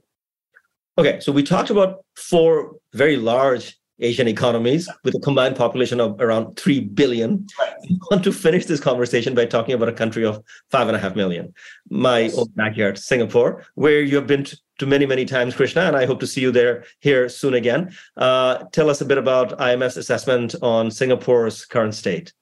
Okay, 0.97 1.19
so 1.19 1.31
we 1.31 1.43
talked 1.43 1.69
about 1.69 2.03
four 2.15 2.75
very 2.93 3.15
large 3.15 3.78
Asian 3.99 4.27
economies 4.27 4.89
with 5.03 5.15
a 5.15 5.19
combined 5.19 5.55
population 5.55 5.99
of 5.99 6.19
around 6.21 6.55
3 6.55 6.79
billion. 6.81 7.47
Right. 7.59 7.73
I 7.83 7.97
want 8.11 8.23
to 8.23 8.31
finish 8.31 8.65
this 8.65 8.79
conversation 8.79 9.35
by 9.35 9.45
talking 9.45 9.73
about 9.73 9.89
a 9.89 9.93
country 9.93 10.25
of 10.25 10.43
five 10.71 10.87
and 10.87 10.95
a 10.95 10.99
half 10.99 11.15
million, 11.15 11.53
my 11.89 12.19
yes. 12.19 12.37
own 12.37 12.47
backyard, 12.55 12.97
Singapore, 12.97 13.65
where 13.75 14.01
you 14.01 14.15
have 14.15 14.27
been 14.27 14.45
to 14.79 14.85
many, 14.85 15.05
many 15.05 15.25
times, 15.25 15.55
Krishna, 15.55 15.81
and 15.81 15.95
I 15.95 16.05
hope 16.05 16.19
to 16.21 16.27
see 16.27 16.41
you 16.41 16.51
there 16.51 16.85
here 16.99 17.29
soon 17.29 17.53
again. 17.53 17.91
Uh, 18.15 18.63
tell 18.71 18.89
us 18.89 19.01
a 19.01 19.05
bit 19.05 19.17
about 19.17 19.57
IMF's 19.59 19.97
assessment 19.97 20.55
on 20.61 20.89
Singapore's 20.89 21.65
current 21.65 21.93
state. 21.93 22.33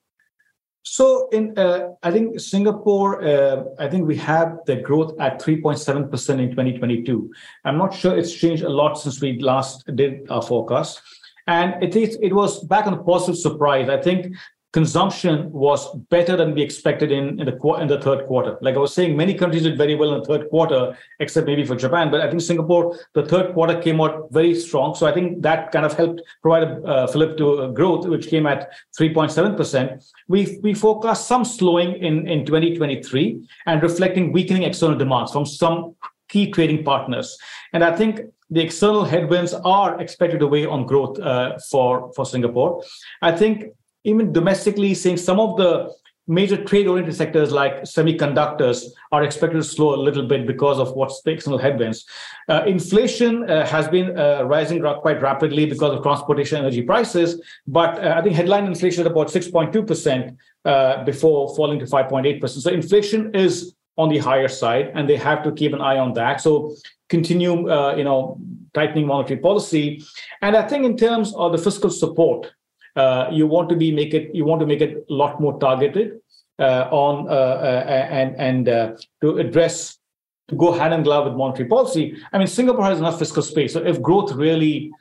So 0.89 1.27
in 1.33 1.57
uh, 1.59 1.89
I 2.01 2.11
think 2.11 2.39
Singapore, 2.39 3.21
uh, 3.21 3.63
I 3.77 3.89
think 3.89 4.07
we 4.07 4.15
have 4.17 4.59
the 4.65 4.77
growth 4.77 5.19
at 5.19 5.41
3.7% 5.41 6.39
in 6.39 6.49
2022. 6.51 7.29
I'm 7.65 7.77
not 7.77 7.93
sure 7.93 8.17
it's 8.17 8.33
changed 8.33 8.63
a 8.63 8.69
lot 8.69 8.93
since 8.93 9.19
we 9.19 9.37
last 9.39 9.83
did 9.97 10.29
our 10.29 10.41
forecast. 10.41 11.01
And 11.47 11.81
it 11.81 11.95
is 11.95 12.17
it 12.21 12.33
was 12.33 12.63
back 12.65 12.87
on 12.87 12.93
a 12.93 13.03
positive 13.03 13.37
surprise. 13.37 13.89
I 13.89 14.01
think 14.01 14.35
consumption 14.73 15.51
was 15.51 15.95
better 16.09 16.35
than 16.35 16.53
we 16.53 16.61
expected 16.61 17.11
in, 17.11 17.39
in 17.39 17.45
the 17.45 17.57
in 17.81 17.87
the 17.87 17.99
third 17.99 18.25
quarter. 18.27 18.57
Like 18.61 18.75
I 18.75 18.79
was 18.79 18.93
saying, 18.93 19.15
many 19.15 19.33
countries 19.33 19.63
did 19.63 19.77
very 19.77 19.95
well 19.95 20.13
in 20.13 20.19
the 20.19 20.25
third 20.25 20.49
quarter, 20.49 20.97
except 21.19 21.47
maybe 21.47 21.65
for 21.65 21.75
Japan. 21.75 22.11
But 22.11 22.21
I 22.21 22.29
think 22.29 22.41
Singapore, 22.41 22.99
the 23.13 23.25
third 23.25 23.53
quarter 23.53 23.81
came 23.81 24.01
out 24.01 24.27
very 24.31 24.53
strong. 24.53 24.93
So 24.93 25.07
I 25.07 25.13
think 25.13 25.41
that 25.41 25.71
kind 25.71 25.85
of 25.85 25.93
helped 25.93 26.21
provide 26.41 26.63
a 26.63 26.83
uh, 26.83 27.07
flip 27.07 27.37
to 27.37 27.71
growth, 27.73 28.05
which 28.07 28.27
came 28.27 28.45
at 28.45 28.69
3.7 28.99 29.55
percent. 29.55 30.03
We 30.27 30.59
we 30.61 30.73
forecast 30.73 31.27
some 31.27 31.45
slowing 31.45 31.95
in 31.95 32.27
in 32.27 32.45
2023 32.45 33.49
and 33.65 33.81
reflecting 33.81 34.33
weakening 34.33 34.63
external 34.63 34.97
demands 34.97 35.31
from 35.31 35.45
some 35.45 35.95
key 36.27 36.51
trading 36.51 36.83
partners. 36.83 37.37
And 37.73 37.83
I 37.83 37.95
think 37.95 38.19
the 38.49 38.61
external 38.61 39.03
headwinds 39.03 39.53
are 39.53 39.99
expected 39.99 40.39
to 40.39 40.47
weigh 40.47 40.65
on 40.65 40.85
growth 40.85 41.19
uh, 41.19 41.57
for 41.69 42.11
for 42.13 42.25
Singapore. 42.25 42.83
I 43.21 43.31
think 43.31 43.65
even 44.03 44.31
domestically, 44.31 44.93
seeing 44.93 45.17
some 45.17 45.39
of 45.39 45.57
the 45.57 45.91
major 46.27 46.61
trade-oriented 46.61 47.15
sectors 47.15 47.51
like 47.51 47.83
semiconductors 47.83 48.85
are 49.11 49.23
expected 49.23 49.57
to 49.57 49.63
slow 49.63 49.95
a 49.95 50.01
little 50.07 50.27
bit 50.27 50.45
because 50.45 50.77
of 50.77 50.91
what's 50.91 51.21
the 51.21 51.31
external 51.31 51.57
headwinds. 51.57 52.05
Uh, 52.49 52.63
inflation 52.65 53.49
uh, 53.49 53.65
has 53.65 53.87
been 53.87 54.17
uh, 54.19 54.43
rising 54.43 54.81
quite 55.01 55.21
rapidly 55.21 55.65
because 55.65 55.93
of 55.95 56.03
transportation 56.03 56.57
energy 56.57 56.81
prices, 56.81 57.41
but 57.65 58.03
uh, 58.03 58.15
I 58.17 58.21
think 58.21 58.35
headline 58.35 58.65
inflation 58.65 59.01
is 59.01 59.07
about 59.07 59.27
6.2% 59.27 60.37
uh, 60.65 61.03
before 61.05 61.55
falling 61.55 61.79
to 61.79 61.85
5.8%. 61.85 62.49
So 62.49 62.71
inflation 62.71 63.33
is 63.33 63.73
on 63.97 64.09
the 64.09 64.17
higher 64.17 64.49
side, 64.49 64.91
and 64.93 65.09
they 65.09 65.15
have 65.15 65.43
to 65.43 65.51
keep 65.51 65.73
an 65.73 65.81
eye 65.81 65.97
on 65.97 66.13
that. 66.13 66.41
So 66.41 66.75
continue, 67.09 67.69
uh, 67.69 67.95
you 67.95 68.03
know, 68.03 68.39
tightening 68.73 69.07
monetary 69.07 69.39
policy. 69.39 70.03
And 70.41 70.55
I 70.55 70.67
think 70.67 70.85
in 70.85 70.97
terms 70.97 71.33
of 71.35 71.51
the 71.51 71.57
fiscal 71.57 71.89
support, 71.89 72.51
uh, 72.95 73.29
you 73.31 73.45
want 73.47 73.69
to 73.69 73.75
be 73.75 73.91
make 73.91 74.13
it 74.13 74.33
you 74.33 74.43
want 74.43 74.59
to 74.59 74.65
make 74.65 74.81
it 74.81 75.05
a 75.09 75.13
lot 75.13 75.39
more 75.39 75.59
targeted 75.59 76.19
uh, 76.59 76.87
on 76.91 77.27
uh, 77.29 77.31
uh 77.31 77.97
and 78.09 78.35
and 78.37 78.69
uh, 78.69 78.95
to 79.21 79.37
address 79.37 79.99
to 80.47 80.55
go 80.55 80.71
hand 80.71 80.93
in 80.93 81.03
glove 81.03 81.25
with 81.25 81.35
monetary 81.35 81.69
policy. 81.69 82.17
I 82.33 82.37
mean, 82.37 82.47
Singapore 82.47 82.85
has 82.85 82.99
enough 82.99 83.19
fiscal 83.19 83.43
space. 83.43 83.73
So 83.73 83.85
if 83.85 84.01
growth 84.01 84.31
really 84.31 84.91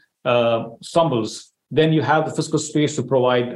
stumbles, 0.83 1.53
then 1.71 1.93
you 1.93 2.03
have 2.03 2.27
the 2.29 2.35
fiscal 2.35 2.59
space 2.59 2.97
to 2.97 3.03
provide 3.05 3.49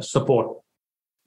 support. 0.00 0.58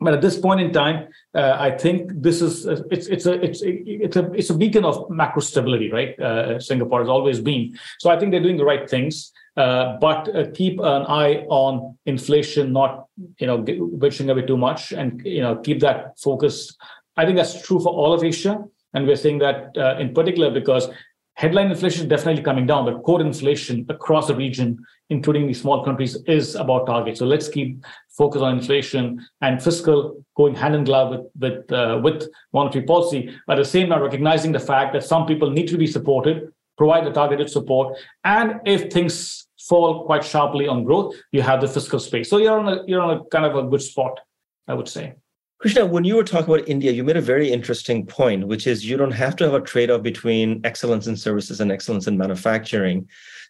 But 0.02 0.14
at 0.14 0.22
this 0.22 0.38
point 0.38 0.62
in 0.62 0.72
time, 0.72 1.10
uh, 1.36 1.58
I 1.60 1.72
think 1.72 2.12
this 2.16 2.42
is 2.42 2.66
it's 2.66 3.08
it's 3.08 3.26
a 3.26 3.34
it's 3.34 3.62
it's 3.64 4.16
a 4.16 4.32
it's 4.32 4.50
a 4.50 4.54
beacon 4.54 4.86
of 4.86 5.10
macro 5.10 5.42
stability, 5.42 5.92
right? 5.92 6.18
Uh, 6.20 6.60
Singapore 6.60 7.02
has 7.02 7.10
always 7.10 7.42
been. 7.42 7.78
So 8.00 8.10
I 8.10 8.18
think 8.18 8.32
they're 8.32 8.42
doing 8.42 8.58
the 8.58 8.66
right 8.66 8.90
things. 8.90 9.32
Uh, 9.58 9.98
but 10.00 10.34
uh, 10.34 10.46
keep 10.54 10.80
an 10.80 11.04
eye 11.08 11.46
on 11.50 11.98
inflation, 12.06 12.72
not 12.72 13.08
you 13.40 13.48
know 13.48 13.58
bitching 13.62 14.32
away 14.32 14.44
too 14.44 14.56
much, 14.56 14.94
and 14.94 15.22
you 15.26 15.42
know 15.42 15.58
keep 15.58 15.82
that 15.82 16.18
focus. 16.18 16.78
I 17.18 17.26
think 17.26 17.36
that's 17.36 17.62
true 17.68 17.82
for 17.82 17.90
all 17.90 18.14
of 18.14 18.24
Asia, 18.24 18.64
and 18.94 19.06
we're 19.06 19.18
seeing 19.18 19.40
that 19.40 19.78
uh, 19.78 19.98
in 20.00 20.14
particular 20.14 20.50
because 20.50 20.88
headline 21.34 21.72
inflation 21.72 22.04
is 22.04 22.10
definitely 22.10 22.44
coming 22.44 22.68
down, 22.68 22.86
but 22.86 23.04
core 23.04 23.22
inflation 23.22 23.86
across 23.90 24.28
the 24.28 24.36
region, 24.36 24.86
including 25.10 25.48
the 25.48 25.54
small 25.54 25.84
countries, 25.84 26.16
is 26.28 26.56
about 26.56 26.86
target. 26.86 27.18
So 27.18 27.26
let's 27.26 27.48
keep 27.48 27.84
focus 28.10 28.42
on 28.42 28.58
inflation 28.58 29.26
and 29.42 29.62
fiscal 29.62 30.24
going 30.36 30.56
hand 30.56 30.76
in 30.76 30.84
glove 30.84 31.10
with 31.12 31.26
with 31.40 31.72
uh, 31.72 32.00
with 32.04 32.28
monetary 32.54 32.86
policy. 32.86 33.36
But 33.48 33.60
at 33.60 33.64
the 33.64 33.70
same 33.70 33.90
time, 33.90 34.02
recognizing 34.02 34.52
the 34.52 34.60
fact 34.60 34.94
that 34.94 35.04
some 35.04 35.26
people 35.26 35.50
need 35.50 35.68
to 35.70 35.78
be 35.78 35.88
supported, 35.88 36.54
provide 36.78 37.06
the 37.06 37.12
targeted 37.12 37.50
support, 37.50 37.98
and 38.24 38.60
if 38.66 38.92
things 38.92 39.48
fall 39.70 40.06
quite 40.06 40.24
sharply 40.24 40.68
on 40.68 40.84
growth, 40.84 41.16
you 41.32 41.42
have 41.42 41.62
the 41.62 41.68
fiscal 41.68 42.00
space. 42.00 42.30
So 42.30 42.38
you're 42.38 42.60
on 42.60 42.68
a 42.68 42.84
you're 42.88 43.02
on 43.02 43.18
a 43.18 43.24
kind 43.26 43.46
of 43.46 43.56
a 43.56 43.68
good 43.68 43.82
spot, 43.82 44.20
I 44.68 44.74
would 44.74 44.88
say. 44.88 45.14
Krishna, 45.60 45.86
when 45.86 46.06
you 46.06 46.16
were 46.16 46.24
talking 46.24 46.54
about 46.54 46.70
India, 46.70 46.90
you 46.90 47.04
made 47.04 47.18
a 47.18 47.22
very 47.22 47.52
interesting 47.52 48.06
point, 48.06 48.48
which 48.48 48.66
is 48.66 48.86
you 48.86 48.96
don't 48.96 49.12
have 49.12 49.36
to 49.36 49.44
have 49.44 49.54
a 49.54 49.60
trade 49.60 49.92
off 49.92 50.02
between 50.02 50.62
excellence 50.64 51.06
in 51.06 51.18
services 51.18 51.60
and 51.60 51.70
excellence 51.70 52.08
in 52.08 52.18
manufacturing. 52.18 53.06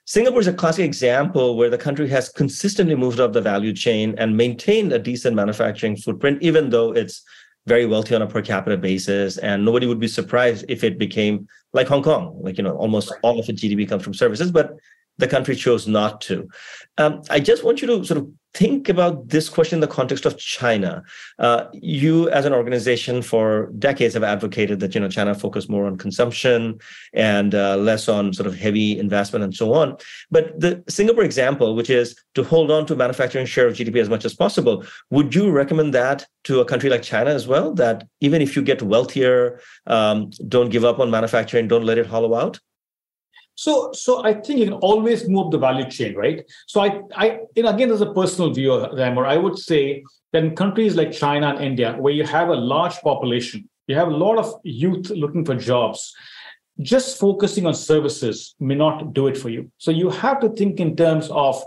Singapore 0.05 0.39
is 0.39 0.47
a 0.47 0.53
classic 0.53 0.85
example 0.85 1.55
where 1.55 1.69
the 1.69 1.77
country 1.77 2.09
has 2.09 2.29
consistently 2.29 2.95
moved 2.95 3.19
up 3.19 3.31
the 3.31 3.41
value 3.41 3.73
chain 3.73 4.15
and 4.17 4.35
maintained 4.35 4.91
a 4.91 4.97
decent 4.97 5.35
manufacturing 5.35 5.95
footprint, 5.95 6.41
even 6.41 6.71
though 6.71 6.91
it's 6.93 7.21
very 7.67 7.85
wealthy 7.85 8.15
on 8.15 8.23
a 8.23 8.27
per 8.27 8.41
capita 8.41 8.75
basis. 8.75 9.37
And 9.37 9.63
nobody 9.63 9.85
would 9.85 9.99
be 9.99 10.07
surprised 10.07 10.65
if 10.67 10.83
it 10.83 10.97
became 10.97 11.47
like 11.73 11.87
Hong 11.87 12.01
Kong, 12.01 12.39
like, 12.41 12.57
you 12.57 12.63
know, 12.63 12.75
almost 12.75 13.13
all 13.21 13.39
of 13.39 13.47
its 13.47 13.61
GDP 13.61 13.87
comes 13.87 14.01
from 14.03 14.15
services. 14.15 14.51
But 14.51 14.79
the 15.19 15.27
country 15.27 15.55
chose 15.55 15.87
not 15.87 16.21
to. 16.21 16.49
Um, 16.97 17.21
I 17.29 17.39
just 17.39 17.63
want 17.63 17.83
you 17.83 17.87
to 17.89 18.03
sort 18.03 18.17
of 18.17 18.31
think 18.53 18.89
about 18.89 19.29
this 19.29 19.47
question 19.47 19.77
in 19.77 19.81
the 19.81 19.87
context 19.87 20.25
of 20.25 20.37
China. 20.37 21.03
Uh, 21.37 21.65
you, 21.73 22.29
as 22.29 22.45
an 22.45 22.53
organization, 22.53 23.21
for 23.21 23.71
decades 23.77 24.13
have 24.13 24.23
advocated 24.23 24.79
that 24.79 24.95
you 24.95 25.01
know 25.01 25.09
China 25.09 25.35
focus 25.35 25.69
more 25.69 25.85
on 25.85 25.97
consumption 25.97 26.79
and 27.13 27.53
uh, 27.53 27.77
less 27.77 28.09
on 28.09 28.33
sort 28.33 28.47
of 28.47 28.55
heavy 28.55 28.97
investment 28.97 29.43
and 29.43 29.55
so 29.55 29.73
on. 29.73 29.95
But 30.31 30.59
the 30.59 30.83
Singapore 30.87 31.23
example, 31.23 31.75
which 31.75 31.89
is 31.89 32.15
to 32.35 32.43
hold 32.43 32.71
on 32.71 32.85
to 32.87 32.95
manufacturing 32.95 33.45
share 33.45 33.67
of 33.67 33.75
GDP 33.75 33.97
as 33.97 34.09
much 34.09 34.25
as 34.25 34.33
possible, 34.33 34.83
would 35.11 35.35
you 35.35 35.51
recommend 35.51 35.93
that 35.93 36.25
to 36.45 36.59
a 36.59 36.65
country 36.65 36.89
like 36.89 37.03
China 37.03 37.29
as 37.29 37.47
well? 37.47 37.73
That 37.73 38.07
even 38.19 38.41
if 38.41 38.55
you 38.55 38.61
get 38.61 38.81
wealthier, 38.81 39.59
um, 39.87 40.31
don't 40.47 40.69
give 40.69 40.85
up 40.85 40.99
on 40.99 41.11
manufacturing, 41.11 41.67
don't 41.67 41.85
let 41.85 41.97
it 41.97 42.07
hollow 42.07 42.33
out. 42.35 42.59
So, 43.59 43.91
so 43.91 44.23
I 44.23 44.35
think 44.35 44.59
you 44.59 44.67
can 44.67 44.75
always 44.75 45.27
move 45.27 45.51
the 45.51 45.57
value 45.57 45.89
chain, 45.89 46.15
right? 46.15 46.49
So 46.65 46.79
I, 46.79 47.01
I, 47.13 47.39
you 47.57 47.63
know, 47.63 47.71
again, 47.75 47.89
there's 47.89 47.99
a 47.99 48.13
personal 48.13 48.53
view 48.53 48.71
of 48.71 48.95
them, 48.95 49.17
or 49.19 49.25
I 49.25 49.35
would 49.35 49.57
say 49.57 50.01
that 50.31 50.45
in 50.45 50.55
countries 50.55 50.95
like 50.95 51.11
China 51.11 51.49
and 51.49 51.59
India, 51.59 51.97
where 51.99 52.13
you 52.13 52.23
have 52.23 52.47
a 52.47 52.55
large 52.55 52.95
population, 53.01 53.67
you 53.87 53.97
have 53.97 54.07
a 54.07 54.15
lot 54.15 54.37
of 54.37 54.53
youth 54.63 55.09
looking 55.09 55.43
for 55.43 55.55
jobs. 55.55 56.15
Just 56.79 57.19
focusing 57.19 57.65
on 57.65 57.73
services 57.73 58.55
may 58.61 58.75
not 58.75 59.13
do 59.13 59.27
it 59.27 59.37
for 59.37 59.49
you. 59.49 59.69
So 59.77 59.91
you 59.91 60.09
have 60.09 60.39
to 60.39 60.49
think 60.51 60.79
in 60.79 60.95
terms 60.95 61.27
of 61.29 61.61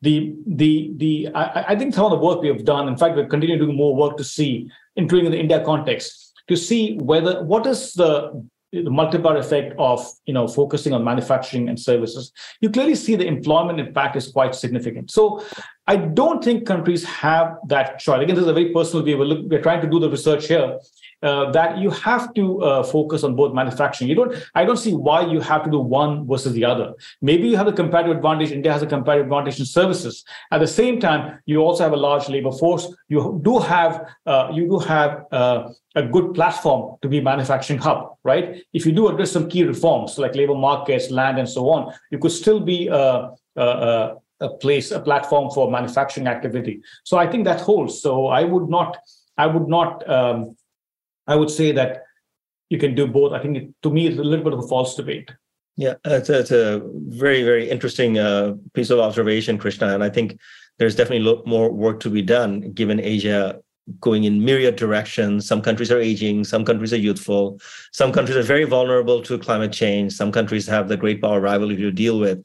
the 0.00 0.34
the 0.46 0.92
the. 0.96 1.28
I, 1.34 1.72
I 1.72 1.76
think 1.76 1.92
some 1.92 2.06
of 2.06 2.12
the 2.12 2.26
work 2.26 2.40
we 2.40 2.48
have 2.48 2.64
done. 2.64 2.88
In 2.88 2.96
fact, 2.96 3.14
we're 3.14 3.26
continuing 3.26 3.60
to 3.60 3.66
do 3.66 3.72
more 3.74 3.94
work 3.94 4.16
to 4.16 4.24
see, 4.24 4.70
including 4.94 5.26
in 5.26 5.32
the 5.32 5.38
India 5.40 5.62
context, 5.62 6.32
to 6.48 6.56
see 6.56 6.96
whether 6.96 7.44
what 7.44 7.66
is 7.66 7.92
the 7.92 8.42
the 8.82 8.90
multiplier 8.90 9.36
effect 9.36 9.74
of 9.78 10.06
you 10.26 10.34
know 10.34 10.46
focusing 10.46 10.92
on 10.92 11.04
manufacturing 11.04 11.68
and 11.68 11.78
services 11.78 12.32
you 12.60 12.70
clearly 12.70 12.94
see 12.94 13.16
the 13.16 13.26
employment 13.26 13.80
impact 13.80 14.16
is 14.16 14.28
quite 14.28 14.54
significant. 14.54 15.10
So 15.10 15.44
i 15.88 15.96
don't 15.96 16.42
think 16.42 16.66
countries 16.66 17.04
have 17.04 17.56
that 17.68 17.98
choice. 17.98 18.22
Again 18.22 18.34
this 18.34 18.42
is 18.42 18.50
a 18.50 18.54
very 18.54 18.72
personal 18.72 19.04
view 19.04 19.18
we're, 19.18 19.24
look, 19.24 19.46
we're 19.50 19.62
trying 19.62 19.80
to 19.82 19.88
do 19.88 20.00
the 20.00 20.10
research 20.10 20.48
here 20.48 20.78
uh, 21.26 21.50
that 21.50 21.78
you 21.82 21.90
have 21.90 22.24
to 22.38 22.44
uh, 22.62 22.82
focus 22.82 23.24
on 23.26 23.34
both 23.40 23.52
manufacturing. 23.60 24.08
You 24.08 24.16
don't. 24.20 24.32
I 24.54 24.64
don't 24.66 24.82
see 24.86 24.94
why 24.94 25.20
you 25.32 25.40
have 25.40 25.62
to 25.64 25.70
do 25.76 25.80
one 25.80 26.12
versus 26.30 26.52
the 26.58 26.64
other. 26.72 26.94
Maybe 27.20 27.44
you 27.48 27.56
have 27.56 27.70
a 27.74 27.76
comparative 27.82 28.16
advantage. 28.16 28.50
India 28.52 28.72
has 28.72 28.82
a 28.82 28.90
comparative 28.96 29.26
advantage 29.26 29.58
in 29.58 29.66
services. 29.66 30.24
At 30.54 30.60
the 30.64 30.72
same 30.80 31.00
time, 31.00 31.22
you 31.46 31.58
also 31.66 31.82
have 31.86 31.92
a 31.92 32.02
large 32.08 32.28
labor 32.28 32.52
force. 32.52 32.84
You 33.08 33.40
do 33.48 33.58
have 33.58 33.92
uh, 34.32 34.50
you 34.56 34.68
do 34.72 34.78
have 34.78 35.24
uh, 35.32 35.72
a 35.96 36.02
good 36.02 36.34
platform 36.34 36.96
to 37.02 37.08
be 37.08 37.20
manufacturing 37.20 37.80
hub, 37.80 38.16
right? 38.22 38.62
If 38.72 38.86
you 38.86 38.92
do 38.92 39.08
address 39.08 39.32
some 39.32 39.48
key 39.48 39.64
reforms 39.64 40.18
like 40.18 40.34
labor 40.36 40.54
markets, 40.54 41.10
land, 41.10 41.38
and 41.38 41.48
so 41.48 41.70
on, 41.70 41.92
you 42.10 42.18
could 42.18 42.32
still 42.32 42.60
be 42.60 42.88
a, 42.88 43.30
a, 43.56 44.14
a 44.40 44.48
place, 44.60 44.90
a 44.90 45.00
platform 45.00 45.50
for 45.50 45.70
manufacturing 45.70 46.26
activity. 46.28 46.82
So 47.04 47.16
I 47.16 47.26
think 47.30 47.44
that 47.46 47.60
holds. 47.60 48.00
So 48.00 48.26
I 48.26 48.44
would 48.44 48.68
not. 48.68 48.98
I 49.38 49.46
would 49.46 49.68
not. 49.68 50.08
Um, 50.08 50.56
I 51.26 51.36
would 51.36 51.50
say 51.50 51.72
that 51.72 52.04
you 52.68 52.78
can 52.78 52.94
do 52.94 53.06
both. 53.06 53.32
I 53.32 53.40
think 53.40 53.56
it, 53.56 53.74
to 53.82 53.90
me, 53.90 54.06
it's 54.06 54.18
a 54.18 54.24
little 54.24 54.44
bit 54.44 54.52
of 54.52 54.60
a 54.60 54.68
false 54.68 54.94
debate. 54.94 55.30
Yeah, 55.76 55.94
it's 56.04 56.30
a, 56.30 56.76
a 56.76 56.80
very, 57.08 57.42
very 57.42 57.68
interesting 57.68 58.18
uh, 58.18 58.54
piece 58.72 58.90
of 58.90 58.98
observation, 58.98 59.58
Krishna. 59.58 59.94
And 59.94 60.02
I 60.02 60.08
think 60.08 60.38
there's 60.78 60.96
definitely 60.96 61.42
more 61.46 61.70
work 61.70 62.00
to 62.00 62.10
be 62.10 62.22
done 62.22 62.72
given 62.72 62.98
Asia 63.00 63.60
going 64.00 64.24
in 64.24 64.44
myriad 64.44 64.76
directions. 64.76 65.46
Some 65.46 65.62
countries 65.62 65.92
are 65.92 66.00
aging, 66.00 66.44
some 66.44 66.64
countries 66.64 66.92
are 66.92 66.98
youthful, 66.98 67.60
some 67.92 68.12
countries 68.12 68.36
are 68.36 68.42
very 68.42 68.64
vulnerable 68.64 69.22
to 69.22 69.38
climate 69.38 69.72
change, 69.72 70.12
some 70.12 70.32
countries 70.32 70.66
have 70.66 70.88
the 70.88 70.96
great 70.96 71.20
power 71.22 71.40
rivalry 71.40 71.76
to 71.76 71.92
deal 71.92 72.18
with. 72.18 72.44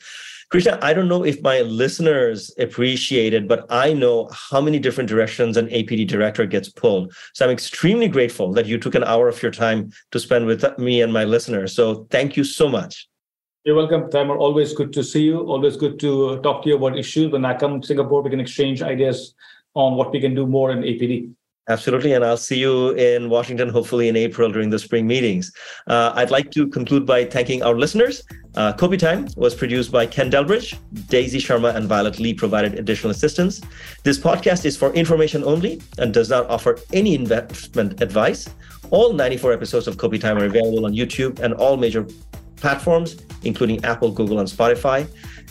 Krishna, 0.51 0.77
I 0.81 0.93
don't 0.93 1.07
know 1.07 1.23
if 1.23 1.41
my 1.41 1.61
listeners 1.61 2.51
appreciate 2.59 3.33
it, 3.33 3.47
but 3.47 3.65
I 3.69 3.93
know 3.93 4.29
how 4.33 4.59
many 4.59 4.79
different 4.79 5.09
directions 5.09 5.55
an 5.55 5.67
APD 5.67 6.05
director 6.05 6.45
gets 6.45 6.67
pulled. 6.67 7.13
So 7.33 7.45
I'm 7.45 7.51
extremely 7.51 8.09
grateful 8.09 8.51
that 8.53 8.65
you 8.65 8.77
took 8.77 8.93
an 8.93 9.05
hour 9.05 9.29
of 9.29 9.41
your 9.41 9.53
time 9.53 9.93
to 10.11 10.19
spend 10.19 10.45
with 10.45 10.77
me 10.77 11.01
and 11.01 11.13
my 11.13 11.23
listeners. 11.23 11.73
So 11.73 12.05
thank 12.11 12.35
you 12.35 12.43
so 12.43 12.67
much. 12.67 13.07
You're 13.63 13.77
welcome, 13.77 14.09
Taimur. 14.09 14.37
Always 14.37 14.73
good 14.73 14.91
to 14.91 15.05
see 15.05 15.23
you. 15.23 15.39
Always 15.39 15.77
good 15.77 15.97
to 16.01 16.31
uh, 16.31 16.41
talk 16.41 16.63
to 16.63 16.69
you 16.69 16.75
about 16.75 16.99
issues. 16.99 17.31
When 17.31 17.45
I 17.45 17.57
come 17.57 17.79
to 17.79 17.87
Singapore, 17.87 18.21
we 18.21 18.29
can 18.29 18.41
exchange 18.41 18.81
ideas 18.81 19.33
on 19.73 19.95
what 19.95 20.11
we 20.11 20.19
can 20.19 20.35
do 20.35 20.45
more 20.45 20.71
in 20.71 20.79
APD. 20.79 21.31
Absolutely. 21.71 22.11
And 22.11 22.25
I'll 22.25 22.35
see 22.35 22.59
you 22.59 22.89
in 22.91 23.29
Washington, 23.29 23.69
hopefully 23.69 24.09
in 24.09 24.17
April 24.17 24.51
during 24.51 24.69
the 24.69 24.77
spring 24.77 25.07
meetings. 25.07 25.53
Uh, 25.87 26.11
I'd 26.15 26.29
like 26.29 26.51
to 26.51 26.67
conclude 26.67 27.05
by 27.05 27.23
thanking 27.23 27.63
our 27.63 27.75
listeners. 27.75 28.23
Uh, 28.55 28.73
Kopi 28.73 28.99
Time 28.99 29.25
was 29.37 29.55
produced 29.55 29.89
by 29.89 30.05
Ken 30.05 30.29
Delbridge. 30.29 30.77
Daisy 31.07 31.39
Sharma 31.39 31.73
and 31.73 31.87
Violet 31.87 32.19
Lee 32.19 32.33
provided 32.33 32.77
additional 32.77 33.11
assistance. 33.11 33.61
This 34.03 34.19
podcast 34.19 34.65
is 34.65 34.75
for 34.75 34.91
information 34.93 35.45
only 35.45 35.81
and 35.97 36.13
does 36.13 36.29
not 36.29 36.45
offer 36.49 36.77
any 36.91 37.15
investment 37.15 38.01
advice. 38.01 38.49
All 38.89 39.13
94 39.13 39.53
episodes 39.53 39.87
of 39.87 39.95
Kopi 39.95 40.19
Time 40.19 40.37
are 40.37 40.43
available 40.43 40.85
on 40.85 40.91
YouTube 40.91 41.39
and 41.39 41.53
all 41.53 41.77
major 41.77 42.05
platforms, 42.61 43.17
including 43.43 43.83
Apple, 43.83 44.11
Google, 44.11 44.39
and 44.39 44.47
Spotify. 44.47 45.07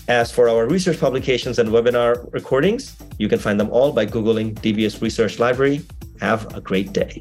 As 0.09 0.33
for 0.33 0.49
our 0.49 0.67
research 0.67 0.99
publications 0.99 1.59
and 1.59 1.69
webinar 1.69 2.33
recordings, 2.33 2.97
you 3.19 3.29
can 3.29 3.39
find 3.39 3.61
them 3.61 3.71
all 3.71 3.93
by 3.93 4.07
Googling 4.07 4.55
DBS 4.55 5.03
Research 5.03 5.39
Library 5.39 5.83
have 6.21 6.55
a 6.55 6.61
great 6.61 6.93
day. 6.93 7.21